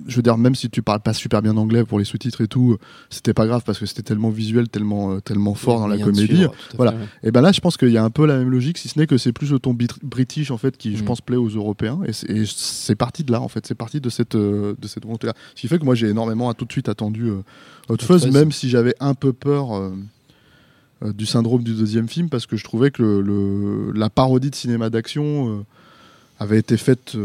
je 0.08 0.16
veux 0.16 0.22
dire, 0.22 0.38
même 0.38 0.56
si 0.56 0.70
tu 0.70 0.82
parles 0.82 1.02
pas 1.02 1.14
super 1.14 1.42
bien 1.42 1.56
anglais 1.58 1.84
pour 1.84 2.00
les 2.00 2.06
sous-titres 2.06 2.42
et 2.42 2.48
tout, 2.48 2.78
c'était 3.10 3.34
pas 3.34 3.46
grave 3.46 3.62
parce 3.66 3.78
que 3.78 3.86
c'était 3.86 4.02
tellement 4.04 4.30
visuel, 4.30 4.70
tellement, 4.70 5.12
euh, 5.14 5.20
tellement 5.20 5.54
fort 5.54 5.80
dans 5.80 5.88
la 5.88 5.98
comédie. 5.98 6.46
à 6.46 6.50
fait, 6.50 6.76
Voilà. 6.78 6.94
Et 7.24 7.32
ben 7.32 7.42
là, 7.42 7.52
je 7.52 7.60
pense 7.60 7.78
qu'il 7.78 7.90
y 7.90 7.98
a 7.98 8.04
un 8.04 8.10
peu 8.10 8.26
la 8.26 8.38
même 8.38 8.50
logique, 8.50 8.78
si 8.78 8.88
ce 8.90 8.98
n'est 8.98 9.08
que 9.08 9.18
c'est 9.18 9.34
plus 9.34 9.52
le 9.52 9.60
ton 9.60 9.76
british 10.04 10.50
en 10.52 10.58
fait 10.58 10.78
qui, 10.78 10.96
je 10.98 11.04
Mm. 11.04 11.06
pense, 11.06 11.22
plaît 11.22 11.36
aux 11.38 11.50
Européens. 11.50 12.00
Et 12.06 12.14
c'est- 12.14 12.96
parti 12.96 13.24
de 13.24 13.32
là, 13.32 13.42
en 13.42 13.48
fait. 13.48 13.66
C'est 13.68 13.76
parti 13.76 14.00
de 14.02 14.10
cette 14.10 14.36
euh, 14.36 14.74
de 14.82 14.88
cette 14.88 15.04
volonté-là. 15.04 15.34
Ce 15.56 15.62
qui 15.62 15.68
fait 15.68 15.78
que 15.80 15.86
moi, 15.86 15.94
j'ai 15.96 16.08
énormément, 16.08 16.52
tout 16.54 16.66
de 16.66 16.72
suite 16.72 16.90
attendu 16.90 17.26
euh, 17.30 17.42
Hot 17.90 17.98
Fuzz, 18.02 18.28
même 18.32 18.52
si 18.52 18.70
j'avais 18.70 18.96
un 19.00 19.14
peu 19.14 19.34
peur. 19.34 19.76
euh, 19.76 19.92
du 21.16 21.28
syndrome 21.28 21.62
du 21.62 21.76
deuxième 21.76 22.10
film 22.10 22.28
parce 22.28 22.48
que 22.48 22.58
je 22.58 22.64
trouvais 22.64 22.90
que 22.90 23.04
le, 23.04 23.22
le- 23.22 23.92
la 23.94 24.10
parodie 24.10 24.50
de 24.50 24.56
cinéma 24.56 24.90
d'action 24.90 25.64
avait 26.40 26.58
été 26.58 26.76
faite 26.76 27.16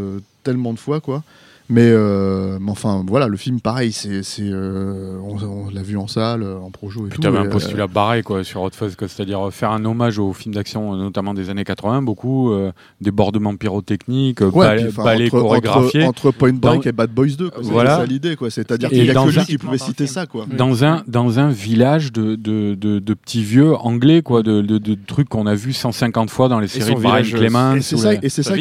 tellement 0.43 0.73
de 0.73 0.79
fois 0.79 1.01
quoi 1.01 1.23
mais, 1.69 1.87
euh, 1.89 2.57
mais 2.59 2.71
enfin 2.71 3.03
voilà 3.07 3.27
le 3.27 3.37
film 3.37 3.59
pareil 3.61 3.91
c'est 3.91 4.21
c'est 4.23 4.43
euh, 4.43 5.17
on, 5.23 5.37
on 5.41 5.69
l'a 5.69 5.81
vu 5.81 5.97
en 5.97 6.07
salle 6.07 6.43
euh, 6.43 6.57
en 6.59 6.69
projo 6.71 7.05
et 7.05 7.09
Puis 7.09 7.15
tout 7.17 7.21
t'avais 7.21 7.37
et, 7.37 7.41
un 7.41 7.45
euh, 7.45 7.49
postulat 7.49 7.87
barré 7.87 8.21
quoi, 8.21 8.43
sur 8.43 8.61
Hot 8.61 8.71
Fuzz, 8.73 8.95
c'est-à-dire 8.99 9.47
euh, 9.47 9.51
faire 9.51 9.71
un 9.71 9.83
hommage 9.85 10.19
aux 10.19 10.33
films 10.33 10.55
d'action, 10.55 10.93
euh, 10.93 10.97
notamment 10.97 11.33
des 11.33 11.49
années 11.49 11.63
80, 11.63 12.01
beaucoup, 12.01 12.51
euh, 12.51 12.71
débordements 13.01 13.55
pyrotechniques, 13.55 14.41
euh, 14.41 14.49
Ouais, 14.51 14.83
ballets 14.97 15.25
entre, 15.25 15.39
chorégraphiés. 15.39 16.03
entre, 16.03 16.27
entre 16.27 16.31
Point 16.37 16.53
Break 16.53 16.83
Dans- 16.83 16.89
et 16.89 16.91
Bad 16.91 17.11
Boys 17.11 17.27
2, 17.37 17.49
quoi. 17.49 17.61
Voilà. 17.63 17.97
ça 17.97 18.05
l'idée, 18.05 18.35
quoi. 18.35 18.49
C'est-à-dire 18.49 18.89
Et 18.91 18.95
qu'il 18.97 19.05
y 19.05 19.09
a 19.09 19.13
que 19.13 19.29
lui 19.29 19.45
qui 19.45 19.57
pouvait 19.57 19.77
citer 19.77 20.05
ça, 20.07 20.25
quoi. 20.25 20.45
dans 20.57 20.83
un 20.83 21.03
dans 21.07 21.39
un 21.39 21.49
village 21.49 22.11
de 22.11 22.35
de, 22.35 22.75
de, 22.75 22.99
de 22.99 23.13
petits 23.13 23.43
vieux 23.43 23.73
anglais 23.75 24.21
quoi 24.21 24.43
de, 24.43 24.61
de, 24.61 24.77
de 24.77 24.97
trucs 25.07 25.29
qu'on 25.29 25.45
a 25.47 25.55
vu 25.55 25.73
150 25.73 26.29
fois 26.29 26.49
dans 26.49 26.59
les 26.59 26.67
séries 26.67 26.95
de 26.95 27.35
Clemens 27.35 27.75
Et 27.77 27.81
c'est 27.81 27.97
ça, 27.97 28.13
et 28.13 28.29
c'est 28.29 28.43
ça 28.43 28.57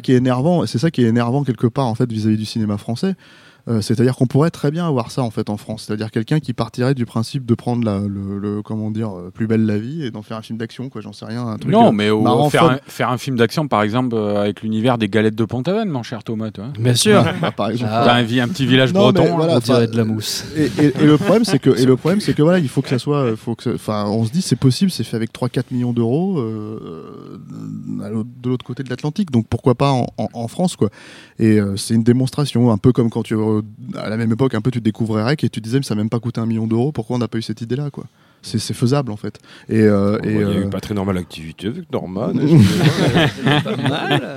qui 0.00 0.12
est, 0.12 0.16
énervant, 0.16 0.64
et 0.64 0.66
c'est 0.66 0.78
ça 0.78 0.90
qui 0.90 1.02
est 1.04 1.08
énervant 1.08 1.44
quelque 1.44 1.66
part 1.66 1.86
en 1.86 1.94
fait 1.94 2.03
vis-à-vis 2.12 2.36
du 2.36 2.46
cinéma 2.46 2.78
français. 2.78 3.14
Euh, 3.66 3.80
c'est-à-dire 3.80 4.14
qu'on 4.14 4.26
pourrait 4.26 4.50
très 4.50 4.70
bien 4.70 4.86
avoir 4.86 5.10
ça 5.10 5.22
en 5.22 5.30
fait 5.30 5.48
en 5.48 5.56
France, 5.56 5.84
c'est-à-dire 5.86 6.10
quelqu'un 6.10 6.38
qui 6.38 6.52
partirait 6.52 6.92
du 6.94 7.06
principe 7.06 7.46
de 7.46 7.54
prendre 7.54 7.82
la, 7.82 7.98
le, 7.98 8.38
le- 8.38 8.60
comment 8.62 8.90
dire 8.90 9.16
euh, 9.16 9.30
plus 9.32 9.46
belle 9.46 9.64
la 9.64 9.78
vie 9.78 10.04
et 10.04 10.10
d'en 10.10 10.20
faire 10.20 10.36
un 10.36 10.42
film 10.42 10.58
d'action 10.58 10.90
quoi, 10.90 11.00
j'en 11.00 11.14
sais 11.14 11.24
rien, 11.24 11.46
un 11.46 11.56
truc. 11.56 11.72
non 11.72 11.88
euh, 11.88 11.92
mais 11.92 12.10
au- 12.10 12.20
marrant, 12.20 12.50
faire, 12.50 12.64
un, 12.64 12.78
faire 12.86 13.08
un 13.08 13.16
film 13.16 13.38
d'action 13.38 13.66
par 13.66 13.82
exemple 13.82 14.16
euh, 14.16 14.42
avec 14.42 14.60
l'univers 14.60 14.98
des 14.98 15.08
galettes 15.08 15.34
de 15.34 15.46
Pont-Aven 15.46 15.88
mon 15.88 16.02
cher 16.02 16.22
Thomas 16.24 16.50
toi. 16.50 16.66
Bien 16.78 16.94
sûr. 16.94 17.24
bah, 17.40 17.52
par 17.52 17.70
exemple. 17.70 17.90
Ah. 17.94 18.14
Un, 18.16 18.24
petit 18.48 18.66
village 18.66 18.92
Non, 18.92 19.10
breton 19.12 19.34
voilà, 19.36 19.56
On 19.56 19.58
dirait 19.60 19.84
enfin, 19.84 19.90
de 19.90 19.96
la 19.96 20.04
mousse. 20.04 20.44
Et, 20.56 20.64
et- 20.82 20.92
et 21.00 21.06
le 21.06 21.16
problème, 21.16 21.44
c'est 21.46 21.58
que, 21.58 21.70
et 21.70 21.86
le 21.86 21.96
problème, 21.96 22.20
c'est 22.20 22.34
que 22.34 22.42
voilà, 22.42 22.58
il 22.58 22.68
faut 22.68 22.82
que 22.82 22.90
ça 22.90 22.98
soit, 22.98 23.16
euh, 23.18 23.34
faut 23.36 23.54
que, 23.54 23.62
ça- 23.64 23.72
enfin, 23.74 24.04
on 24.08 24.26
se 24.26 24.30
dit, 24.30 24.42
c'est 24.42 24.56
possible, 24.56 24.90
c'est 24.90 25.04
fait 25.04 25.16
avec 25.16 25.32
3-4 25.32 25.64
millions 25.72 25.94
d'euros 25.94 26.38
euh, 26.38 27.38
de 28.42 28.48
l'autre 28.50 28.64
côté 28.64 28.82
de 28.82 28.90
l'Atlantique, 28.90 29.30
donc 29.30 29.46
pourquoi 29.48 29.74
pas 29.74 29.90
en, 29.90 30.06
en- 30.18 30.28
en 30.34 30.48
France, 30.48 30.76
quoi. 30.76 30.90
Et 31.38 31.58
euh, 31.60 31.76
c'est 31.76 31.94
une 31.94 32.02
démonstration, 32.02 32.70
un 32.70 32.78
peu 32.78 32.92
comme 32.92 33.10
quand 33.10 33.22
tu, 33.22 33.34
euh, 33.34 33.53
à 33.96 34.08
la 34.08 34.16
même 34.16 34.32
époque, 34.32 34.54
un 34.54 34.60
peu 34.60 34.70
tu 34.70 34.80
découvrais 34.80 35.22
Rec 35.24 35.44
et 35.44 35.48
tu 35.48 35.60
disais, 35.60 35.78
mais 35.78 35.84
ça 35.84 35.94
n'a 35.94 36.00
même 36.00 36.10
pas 36.10 36.20
coûté 36.20 36.40
un 36.40 36.46
million 36.46 36.66
d'euros, 36.66 36.92
pourquoi 36.92 37.16
on 37.16 37.18
n'a 37.18 37.28
pas 37.28 37.38
eu 37.38 37.42
cette 37.42 37.60
idée-là, 37.60 37.90
quoi? 37.90 38.04
C'est 38.46 38.58
faisable 38.74 39.10
en 39.10 39.16
fait. 39.16 39.38
Et, 39.70 39.80
euh, 39.80 40.18
Bon, 40.18 40.28
et, 40.28 40.32
Il 40.32 40.38
y 40.40 40.42
a 40.42 40.46
euh, 40.48 40.66
eu 40.66 40.68
pas 40.68 40.80
très 40.80 40.92
normal 40.94 41.16
activité 41.16 41.68
avec 41.68 41.90
Norman. 41.90 42.30
Pas 43.64 43.76
mal. 43.76 44.36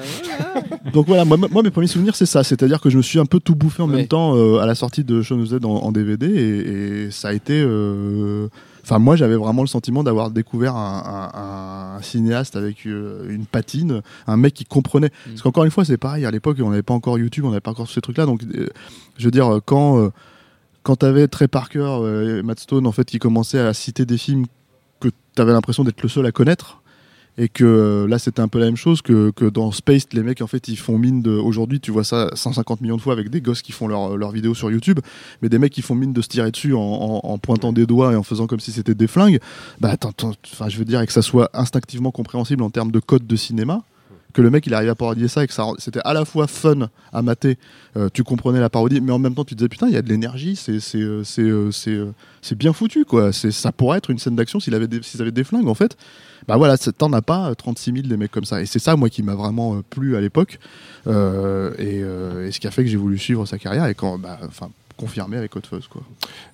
Donc 0.94 1.08
voilà, 1.08 1.26
moi, 1.26 1.36
moi, 1.52 1.62
mes 1.62 1.72
premiers 1.72 1.88
souvenirs 1.88 2.16
c'est 2.16 2.26
ça, 2.26 2.42
c'est-à-dire 2.44 2.80
que 2.80 2.90
je 2.90 2.96
me 2.96 3.02
suis 3.02 3.20
un 3.20 3.26
peu 3.26 3.42
tout 3.42 3.56
bouffé 3.56 3.84
en 3.84 3.90
Ouais. 3.90 3.98
même 3.98 4.08
temps 4.08 4.36
euh, 4.38 4.60
à 4.60 4.66
la 4.66 4.76
sortie 4.76 5.04
de 5.04 5.22
Shaun 5.22 5.42
of 5.42 5.50
Dead 5.50 5.66
en, 5.66 5.72
en 5.76 5.92
DVD 5.92 6.26
et, 6.26 7.04
et 7.08 7.12
ça 7.12 7.30
a 7.30 7.34
été. 7.34 7.62
Euh, 8.88 8.96
Enfin, 8.96 9.00
moi 9.00 9.16
j'avais 9.16 9.36
vraiment 9.36 9.62
le 9.64 9.68
sentiment 9.68 10.04
d'avoir 10.04 10.32
découvert 10.32 10.76
un, 10.76 11.32
un- 11.34 11.98
un 11.98 12.02
cinéaste 12.02 12.56
avec 12.56 12.86
euh, 12.86 13.30
une 13.30 13.46
patine, 13.46 14.02
un 14.28 14.38
mec 14.38 14.54
qui 14.54 14.64
comprenait. 14.66 15.08
Mm. 15.08 15.30
Parce 15.32 15.42
qu'encore 15.42 15.66
une 15.66 15.72
fois, 15.72 15.84
c'est 15.86 15.98
pareil, 15.98 16.26
à 16.26 16.32
l'époque 16.32 16.58
on 16.62 16.70
n'avait 16.70 16.84
pas 16.84 16.94
encore 16.94 17.18
YouTube, 17.20 17.44
on 17.46 17.50
n'avait 17.50 17.60
pas 17.62 17.72
encore 17.72 17.88
tous 17.88 17.94
ces 17.94 18.02
trucs-là, 18.02 18.26
donc 18.26 18.44
euh, 18.44 18.68
je 19.18 19.26
veux 19.26 19.32
dire, 19.32 19.60
quand. 19.66 20.00
euh, 20.00 20.10
quand 20.84 20.96
t'avais 20.96 21.28
Trey 21.28 21.50
Parker 21.50 21.80
euh, 21.86 22.40
et 22.40 22.44
Matt 22.44 22.62
Stone 22.62 22.88
en 22.88 22.94
fait 22.94 23.04
qui 23.04 23.20
commençaient 23.20 23.60
à 23.60 23.74
citer 23.74 24.06
des 24.06 24.18
films 24.18 24.46
que 25.02 25.10
t'avais 25.36 25.52
l'impression 25.52 25.84
d'être 25.84 26.02
le 26.02 26.08
seul 26.08 26.26
à 26.26 26.32
connaître 26.32 26.82
et 27.38 27.50
que 27.50 27.64
euh, 27.64 28.08
là 28.08 28.20
c'était 28.20 28.42
un 28.42 28.48
peu 28.48 28.60
la 28.60 28.66
même 28.66 28.78
chose 28.78 29.02
que, 29.02 29.32
dans 29.50 29.72
Space 29.72 30.08
les 30.14 30.24
mecs 30.24 30.42
en 30.42 30.48
fait 30.48 30.68
ils 30.68 30.78
font 30.78 30.98
mine 30.98 31.22
de 31.22 31.32
aujourd'hui 31.32 31.80
tu 31.80 31.92
vois 31.92 32.04
ça 32.04 32.30
150 32.34 32.82
millions 32.82 32.98
de 32.98 33.02
fois 33.02 33.14
avec 33.14 33.30
des 33.30 33.42
gosses 33.42 33.62
qui 33.62 33.72
font 33.72 33.88
leurs 33.88 34.18
leurs 34.18 34.32
vidéos 34.32 34.56
sur 34.56 34.72
YouTube 34.72 35.00
mais 35.42 35.50
des 35.50 35.60
mecs 35.60 35.72
qui 35.72 35.82
font 35.82 35.96
mine 35.96 36.14
de 36.14 36.22
se 36.22 36.28
tirer 36.28 36.52
dessus 36.52 36.74
en, 36.74 37.38
pointant 37.38 37.72
des 37.72 37.86
doigts 37.86 38.14
et 38.14 38.16
en 38.16 38.24
faisant 38.24 38.48
comme 38.48 38.60
si 38.60 38.72
c'était 38.72 38.96
des 38.96 39.08
flingues. 39.08 39.40
Bah 39.80 39.90
attends, 39.90 40.12
enfin 40.52 40.70
je 40.70 40.78
veux 40.78 40.86
dire 40.86 41.02
et 41.02 41.08
que 41.08 41.14
ça 41.14 41.22
soit 41.22 41.50
instinctivement 41.54 42.12
compréhensible 42.12 42.64
en 42.64 42.70
termes 42.70 42.92
de 42.92 43.00
code 43.00 43.28
de 43.28 43.36
cinéma 43.36 43.84
que 44.34 44.42
le 44.42 44.50
mec 44.50 44.68
il 44.68 44.74
arrive 44.74 44.90
à 44.90 44.96
parodier 44.96 45.28
ça 45.28 45.44
et 45.44 45.48
que 45.48 45.54
c'était 45.80 46.02
à 46.04 46.14
la 46.14 46.26
fois 46.26 46.48
fun 46.48 46.90
à 47.12 47.22
mater 47.22 47.58
euh, 47.96 48.10
tu 48.14 48.24
comprenais 48.24 48.60
la 48.60 48.70
parodie 48.70 49.02
mais 49.02 49.12
en 49.12 49.20
même 49.20 49.34
temps 49.34 49.46
tu 49.46 49.56
te 49.56 49.60
disais 49.60 49.70
putain 49.70 49.88
il 49.88 49.94
y 49.94 49.98
a 49.98 50.02
de 50.02 50.10
l'énergie 50.10 50.56
c'est 50.56 50.80
euh, 50.96 51.24
euh, 51.88 52.12
bien 52.56 52.74
foutu 52.74 53.06
quoi. 53.06 53.32
Ça 53.34 53.72
pourrait 53.72 53.98
être 53.98 54.10
une 54.10 54.20
scène 54.20 54.36
d'action 54.36 54.60
s'il 54.60 54.76
avait 54.76 54.88
s'ils 55.02 55.22
avaient 55.22 55.32
des 55.32 55.44
flingues 55.44 55.68
en 55.68 55.74
fait. 55.74 55.98
Bah 56.48 56.56
voilà 56.56 56.78
t'en 56.78 57.12
as 57.14 57.22
pas 57.22 57.50
euh, 57.50 57.56
36 57.56 57.92
000 57.94 58.08
des 58.08 58.18
mecs 58.18 58.32
comme 58.32 58.46
ça. 58.46 58.62
Et 58.62 58.66
c'est 58.66 58.80
ça 58.80 58.96
moi 58.96 59.10
qui 59.10 59.24
m'a 59.24 59.36
vraiment 59.36 59.82
plu 59.90 60.16
à 60.16 60.22
l'époque. 60.22 60.60
Et, 61.08 61.10
et 61.10 62.52
ce 62.52 62.60
qui 62.60 62.68
a 62.68 62.72
fait 62.72 62.84
que 62.84 62.90
j'ai 62.90 62.98
voulu 62.98 63.18
suivre 63.18 63.46
sa 63.46 63.58
carrière 63.58 63.88
et 63.88 63.96
quand 63.96 64.18
bah 64.18 64.40
enfin 64.44 64.70
confirmé 64.98 65.38
avec 65.38 65.56
Hot 65.56 65.62
Fuzz 65.70 65.88
quoi 65.88 66.02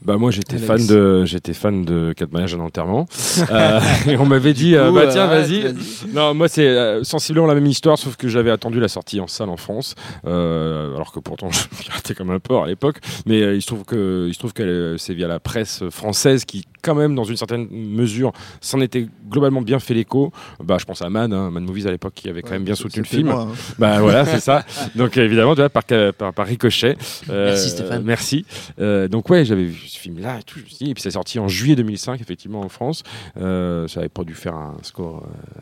Bah 0.03 0.17
moi 0.17 0.29
j'étais 0.31 0.57
fan 0.57 0.85
de 0.85 1.25
j'étais 1.25 1.53
fan 1.53 1.83
de 1.85 2.13
quatre 2.15 2.31
mariages 2.31 2.53
à 2.53 2.57
un 2.57 2.61
enterrement. 2.61 3.07
Euh, 3.51 3.79
et 4.07 4.15
on 4.17 4.25
m'avait 4.25 4.53
dit 4.53 4.75
euh, 4.75 4.89
coup, 4.89 4.95
bah 4.95 5.07
tiens 5.07 5.27
vas-y. 5.27 5.73
non 6.13 6.33
moi 6.33 6.47
c'est 6.47 6.67
euh, 6.67 7.03
sensiblement 7.03 7.45
la 7.47 7.55
même 7.55 7.65
histoire 7.65 7.97
sauf 7.97 8.15
que 8.15 8.27
j'avais 8.27 8.51
attendu 8.51 8.79
la 8.79 8.87
sortie 8.87 9.19
en 9.19 9.27
salle 9.27 9.49
en 9.49 9.57
France 9.57 9.95
euh, 10.25 10.95
alors 10.95 11.11
que 11.11 11.19
pourtant 11.19 11.49
je 11.51 11.67
piratais 11.83 12.13
comme 12.13 12.29
un 12.31 12.39
porc 12.39 12.63
à 12.63 12.67
l'époque. 12.67 12.97
Mais 13.25 13.41
euh, 13.41 13.55
il 13.55 13.61
se 13.61 13.67
trouve 13.67 13.83
que 13.85 14.25
il 14.27 14.33
se 14.33 14.39
trouve 14.39 14.53
que 14.53 14.95
c'est 14.97 15.13
via 15.13 15.27
la 15.27 15.39
presse 15.39 15.83
française 15.89 16.45
qui 16.45 16.65
quand 16.81 16.95
même 16.95 17.15
dans 17.15 17.23
une 17.23 17.37
certaine 17.37 17.67
mesure 17.71 18.33
s'en 18.61 18.81
était 18.81 19.07
globalement 19.29 19.61
bien 19.61 19.79
fait 19.79 19.93
l'écho. 19.93 20.31
Bah 20.63 20.77
je 20.79 20.85
pense 20.85 21.01
à 21.01 21.09
Man, 21.09 21.33
hein, 21.33 21.49
Man 21.51 21.63
Movies 21.63 21.87
à 21.87 21.91
l'époque 21.91 22.13
qui 22.15 22.29
avait 22.29 22.41
quand 22.41 22.51
même 22.51 22.63
bien 22.65 22.75
soutenu 22.75 23.01
le 23.03 23.07
film. 23.07 23.27
moi, 23.27 23.47
hein. 23.49 23.55
Bah 23.79 23.99
voilà, 23.99 24.25
c'est 24.25 24.39
ça. 24.39 24.63
Donc 24.95 25.17
évidemment, 25.17 25.55
tu 25.55 25.61
vois, 25.61 25.69
par, 25.69 25.83
par, 26.17 26.33
par 26.33 26.45
ricochet. 26.45 26.97
Euh, 27.29 27.47
Merci, 27.47 27.69
Stéphane. 27.69 28.03
Merci. 28.03 28.32
Euh, 28.79 29.07
donc 29.07 29.29
ouais, 29.29 29.45
j'avais 29.45 29.65
vu 29.65 29.87
ce 29.87 29.99
film-là 29.99 30.39
et 30.39 30.43
tout. 30.43 30.59
Et 30.59 30.93
puis 30.93 31.01
c'est 31.01 31.11
sorti 31.11 31.39
en 31.39 31.47
juillet 31.47 31.75
2005, 31.75 32.21
effectivement, 32.21 32.61
en 32.61 32.69
France. 32.69 33.03
Euh, 33.37 33.87
ça 33.87 33.99
avait 33.99 34.09
pas 34.09 34.23
dû 34.23 34.33
faire 34.33 34.55
un 34.55 34.77
score 34.81 35.23
euh, 35.23 35.61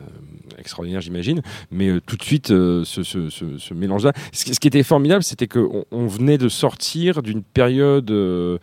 extraordinaire, 0.58 1.00
j'imagine. 1.00 1.42
Mais 1.70 1.88
euh, 1.88 2.00
tout 2.04 2.16
de 2.16 2.22
suite, 2.22 2.50
euh, 2.50 2.84
ce, 2.84 3.02
ce, 3.02 3.28
ce, 3.30 3.58
ce 3.58 3.74
mélange-là. 3.74 4.12
Ce, 4.32 4.44
qui- 4.44 4.68
était 4.68 4.82
formidable, 4.82 5.22
c'était 5.22 5.48
qu'on 5.48 5.84
on 5.90 6.06
venait 6.06 6.38
de 6.38 6.48
sortir 6.48 7.20
d'une 7.22 7.42
période 7.42 8.10
euh, 8.10 8.58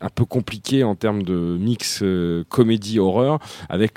un 0.00 0.08
peu 0.08 0.24
compliquée 0.24 0.82
en 0.84 0.94
termes 0.94 1.22
de 1.22 1.34
mix 1.60 2.02
comédie-horreur 2.48 3.38
avec 3.68 3.94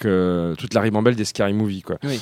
toute 0.58 0.74
la 0.74 0.82
ribambelle 0.82 1.16
des 1.16 1.26
Scary 1.26 1.54
Movie, 1.54 1.82
quoi. 1.82 1.98
Oui. 2.04 2.20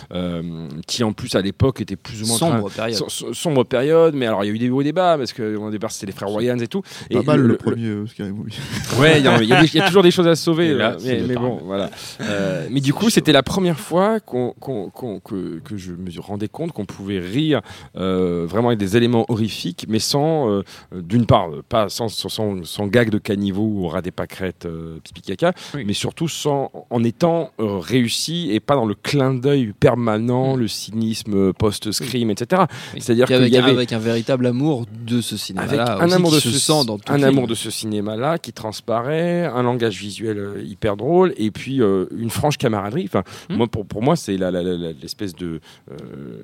Qui 0.88 1.04
en 1.04 1.14
plus 1.14 1.36
à 1.36 1.42
l'époque 1.42 1.82
était 1.82 1.96
plus 1.96 2.24
ou 2.24 2.28
moins 2.28 2.38
Sombre 2.38 2.70
période. 2.70 2.98
Som- 2.98 3.10
som- 3.10 3.34
sombre 3.34 3.64
période, 3.64 4.14
mais 4.16 4.26
alors 4.28 4.44
il 4.44 4.48
y 4.48 4.50
a 4.52 4.54
eu 4.54 4.60
des 4.60 4.70
hauts 4.70 4.82
et 4.82 4.92
bas 4.92 5.18
parce 5.18 5.34
que 5.34 5.56
au 5.56 5.70
départ 5.72 5.92
c'était 5.92 6.08
les 6.08 6.12
frères 6.14 6.32
Wayans 6.32 6.60
et 6.60 6.68
tout. 6.68 6.82
Et 7.10 7.16
pas 7.16 7.24
mal 7.24 7.42
le, 7.42 7.58
premier 7.58 8.08
Scary 8.08 8.32
Movie 8.32 8.58
Ouais, 9.00 9.20
il 9.20 9.26
y, 9.26 9.28
a- 9.28 9.42
y 9.64 9.66
y 9.78 9.82
toujours 9.88 10.04
des 10.04 10.12
choses 10.12 10.28
à 10.28 10.36
sauver. 10.36 10.68
Et 10.70 10.74
là, 10.74 10.98
mais 11.04 11.22
mais 11.28 11.36
bon, 11.36 11.60
voilà. 11.64 11.90
Mais 12.70 12.82
du 12.82 12.94
coup, 12.94 13.10
c'était 13.10 13.32
la 13.32 13.44
première 13.44 13.80
fois 13.80 14.20
qu'on 14.20 14.49
qu'on- 14.60 14.90
qu'on- 14.90 15.20
qu'on- 15.20 15.20
que, 15.20 15.60
que 15.60 15.78
je 15.78 15.92
me 15.94 16.10
rendais 16.19 16.48
compte 16.48 16.71
qu'on 16.71 16.86
pouvait 16.86 17.19
rire 17.19 17.62
euh, 17.96 18.46
vraiment 18.48 18.67
avec 18.69 18.80
des 18.80 18.98
éléments 18.98 19.26
horrifiques, 19.30 19.86
mais 19.90 20.00
sans, 20.00 20.50
euh, 20.50 20.62
d'une 20.94 21.26
part, 21.26 21.50
pas 21.67 21.90
sans, 21.90 22.10
sans, 22.10 22.30
sans, 22.30 22.63
sans 22.65 22.88
gag 22.88 23.10
de 23.10 23.17
caniveau 23.17 23.63
ou 23.63 23.88
rat 23.88 24.02
des 24.02 24.12
pâquerettes, 24.12 24.65
euh, 24.65 24.98
pipi 25.04 25.21
caca, 25.21 25.54
Oui. 25.76 25.84
mais 25.86 25.94
surtout 25.94 26.28
sans, 26.28 26.71
en 26.90 27.04
étant 27.04 27.52
euh, 27.60 27.78
réussi 27.80 28.50
et 28.52 28.60
pas 28.60 28.76
dans 28.76 28.86
le 28.86 28.96
clin 28.96 29.34
d'œil 29.34 29.73
permanent, 29.80 30.56
Mm. 30.56 30.60
le 30.60 30.67
cynisme 30.67 31.54
post-scream, 31.54 32.30
etc. 32.32 32.63
Oui. 32.94 33.02
C'est-à-dire 33.02 33.28
qu'il 33.28 33.48
y 33.48 33.58
avait 33.58 33.71
avec 33.71 33.94
un 33.94 34.00
véritable 34.00 34.46
amour 34.48 34.86
de 35.06 35.21
ce 35.21 35.36
avec 35.36 35.42
cinéma-là. 35.42 35.98
un 36.00 36.06
aussi, 36.06 36.15
amour 36.15 36.30
qui 36.32 36.36
de 36.48 36.54
ce, 36.54 36.60
sent 36.60 36.86
dans 36.86 36.98
tout 36.98 37.12
un 37.12 37.15
film. 37.17 37.28
amour 37.28 37.48
de 37.48 37.56
ce 37.56 37.69
cinéma-là 37.69 38.38
qui 38.38 38.54
transparaît, 38.54 39.46
un 39.46 39.63
langage 39.63 39.98
visuel 40.00 40.63
hyper 40.65 40.98
drôle 40.98 41.34
et 41.38 41.52
puis 41.52 41.82
euh, 41.82 42.06
une 42.17 42.30
franche 42.30 42.58
camaraderie. 42.58 43.06
Enfin, 43.06 43.23
Hmm. 43.50 43.56
moi 43.56 43.67
pour, 43.67 43.86
pour 43.86 44.02
moi 44.02 44.15
c'est 44.15 44.29
la- 44.38 44.52
l'espèce 45.02 45.34
de, 45.36 45.60
euh, 45.92 45.96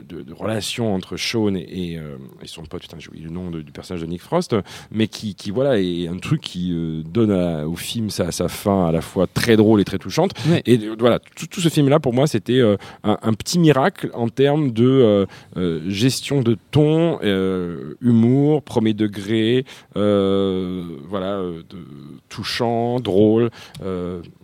de, 0.07 0.21
de 0.21 0.33
relation 0.33 0.93
entre 0.93 1.17
Sean 1.17 1.55
et, 1.55 1.59
et, 1.71 1.97
euh, 1.99 2.17
et 2.41 2.47
son 2.47 2.63
pote, 2.63 2.81
putain 2.81 2.97
j'ai 2.99 3.09
oublié 3.09 3.25
le 3.25 3.31
nom 3.31 3.51
de- 3.51 3.61
du 3.61 3.71
personnage 3.71 4.01
de 4.01 4.07
Nick 4.07 4.21
Frost, 4.21 4.55
mais 4.91 5.07
qui, 5.07 5.35
qui 5.35 5.51
voilà 5.51 5.79
est 5.79 6.07
un 6.07 6.17
truc 6.17 6.41
qui 6.41 6.71
euh, 6.73 7.01
donne 7.03 7.31
à- 7.31 7.67
au 7.67 7.75
film 7.75 8.09
sa, 8.09 8.31
sa 8.31 8.47
fin 8.47 8.87
à 8.87 8.91
la 8.91 9.01
fois 9.01 9.27
très 9.27 9.55
drôle 9.57 9.81
et 9.81 9.85
très 9.85 9.97
touchante. 9.99 10.31
Ouais. 10.49 10.61
Et 10.65 10.77
euh, 10.79 10.95
voilà, 10.97 11.19
tout, 11.19 11.47
tout 11.47 11.61
ce 11.61 11.69
film-là 11.69 11.99
pour 11.99 12.13
moi 12.13 12.27
c'était 12.27 12.61
un, 12.61 13.17
un 13.21 13.33
petit 13.33 13.59
miracle 13.59 14.09
en 14.13 14.29
termes 14.29 14.71
de 14.71 15.25
gestion 15.87 16.41
de 16.41 16.57
ton, 16.71 17.19
humour, 18.01 18.61
premier 18.63 18.93
degré, 18.93 19.65
voilà, 19.93 21.41
de- 21.69 21.85
touchant, 22.29 22.99
drôle, 22.99 23.49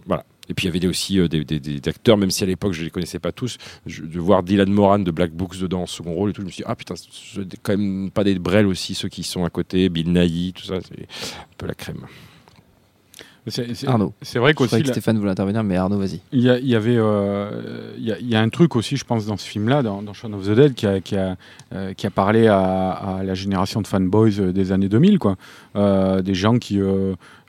voilà. 0.06 0.26
Et 0.52 0.54
puis 0.54 0.68
il 0.68 0.76
y 0.76 0.78
avait 0.78 0.86
aussi 0.88 1.18
euh, 1.18 1.30
des, 1.30 1.46
des- 1.46 1.62
des 1.62 1.80
acteurs, 1.90 2.18
même 2.18 2.30
si 2.30 2.44
à 2.44 2.48
l'époque 2.48 2.74
je 2.74 2.84
les 2.84 2.90
connaissais 2.90 3.20
pas 3.20 3.32
tous, 3.32 3.58
je- 3.86 4.04
de 4.04 4.20
voir 4.20 4.44
Dylan 4.44 4.70
Moran 4.70 5.00
de 5.00 5.10
Black 5.10 5.32
Books 5.32 5.58
dedans 5.58 5.84
en 5.84 5.86
second 5.88 6.14
rôle 6.14 6.32
et 6.32 6.34
tout, 6.34 6.42
je 6.42 6.46
me 6.48 6.52
suis 6.52 6.64
dit, 6.64 6.68
ah 6.68 6.76
putain, 6.76 6.96
c'est 6.98 7.42
quand 7.64 7.78
même 7.78 8.12
pas 8.12 8.26
des 8.26 8.38
brels 8.38 8.68
aussi, 8.68 8.94
ceux 8.94 9.08
qui 9.08 9.24
sont 9.24 9.46
à 9.46 9.50
côté, 9.50 9.88
Bill 9.88 10.12
Nighy, 10.12 10.52
tout 10.54 10.66
ça, 10.66 10.76
c'est 10.82 11.04
un 11.04 11.46
peu 11.58 11.68
la 11.68 11.74
crème. 11.74 12.06
C'est- 13.48 13.74
c'est- 13.74 13.88
Arnaud. 13.88 14.14
C'est 14.22 14.38
vrai 14.38 14.52
Je 14.52 14.56
qu'aussi, 14.58 14.68
croyais 14.68 14.84
que 14.84 14.90
Stéphane 14.92 15.18
voulait 15.18 15.32
intervenir, 15.32 15.64
mais 15.64 15.76
Arnaud, 15.76 15.98
vas-y. 15.98 16.22
il 16.32 16.42
y, 16.42 16.50
a- 16.50 16.60
il 16.60 16.68
y 16.68 16.76
avait, 16.76 16.96
euh, 16.96 17.94
il 17.98 18.04
y, 18.04 18.12
a- 18.12 18.20
il 18.20 18.30
y 18.30 18.36
a 18.36 18.40
un 18.42 18.50
truc 18.50 18.76
aussi, 18.76 18.98
je 18.98 19.04
pense, 19.04 19.26
dans 19.26 19.36
ce 19.38 19.48
film-là, 19.48 19.82
dans, 19.82 20.04
dans 20.04 20.14
Shaun 20.14 20.34
of 20.34 20.46
the 20.46 20.52
Dead, 20.52 20.76
qui 20.76 20.86
a, 20.86 21.00
qui 21.02 21.16
a, 21.16 21.38
euh, 21.74 21.94
qui 21.96 22.06
a 22.06 22.12
parlé 22.12 22.46
à, 22.46 22.60
à 22.92 23.24
la 23.24 23.34
génération 23.34 23.82
de 23.82 23.88
fanboys 23.88 24.52
des 24.54 24.72
années 24.72 24.90
2000, 24.90 25.18
quoi. 25.18 25.38
Euh, 25.76 26.22
des 26.22 26.36
gens 26.36 26.60
qui, 26.60 26.80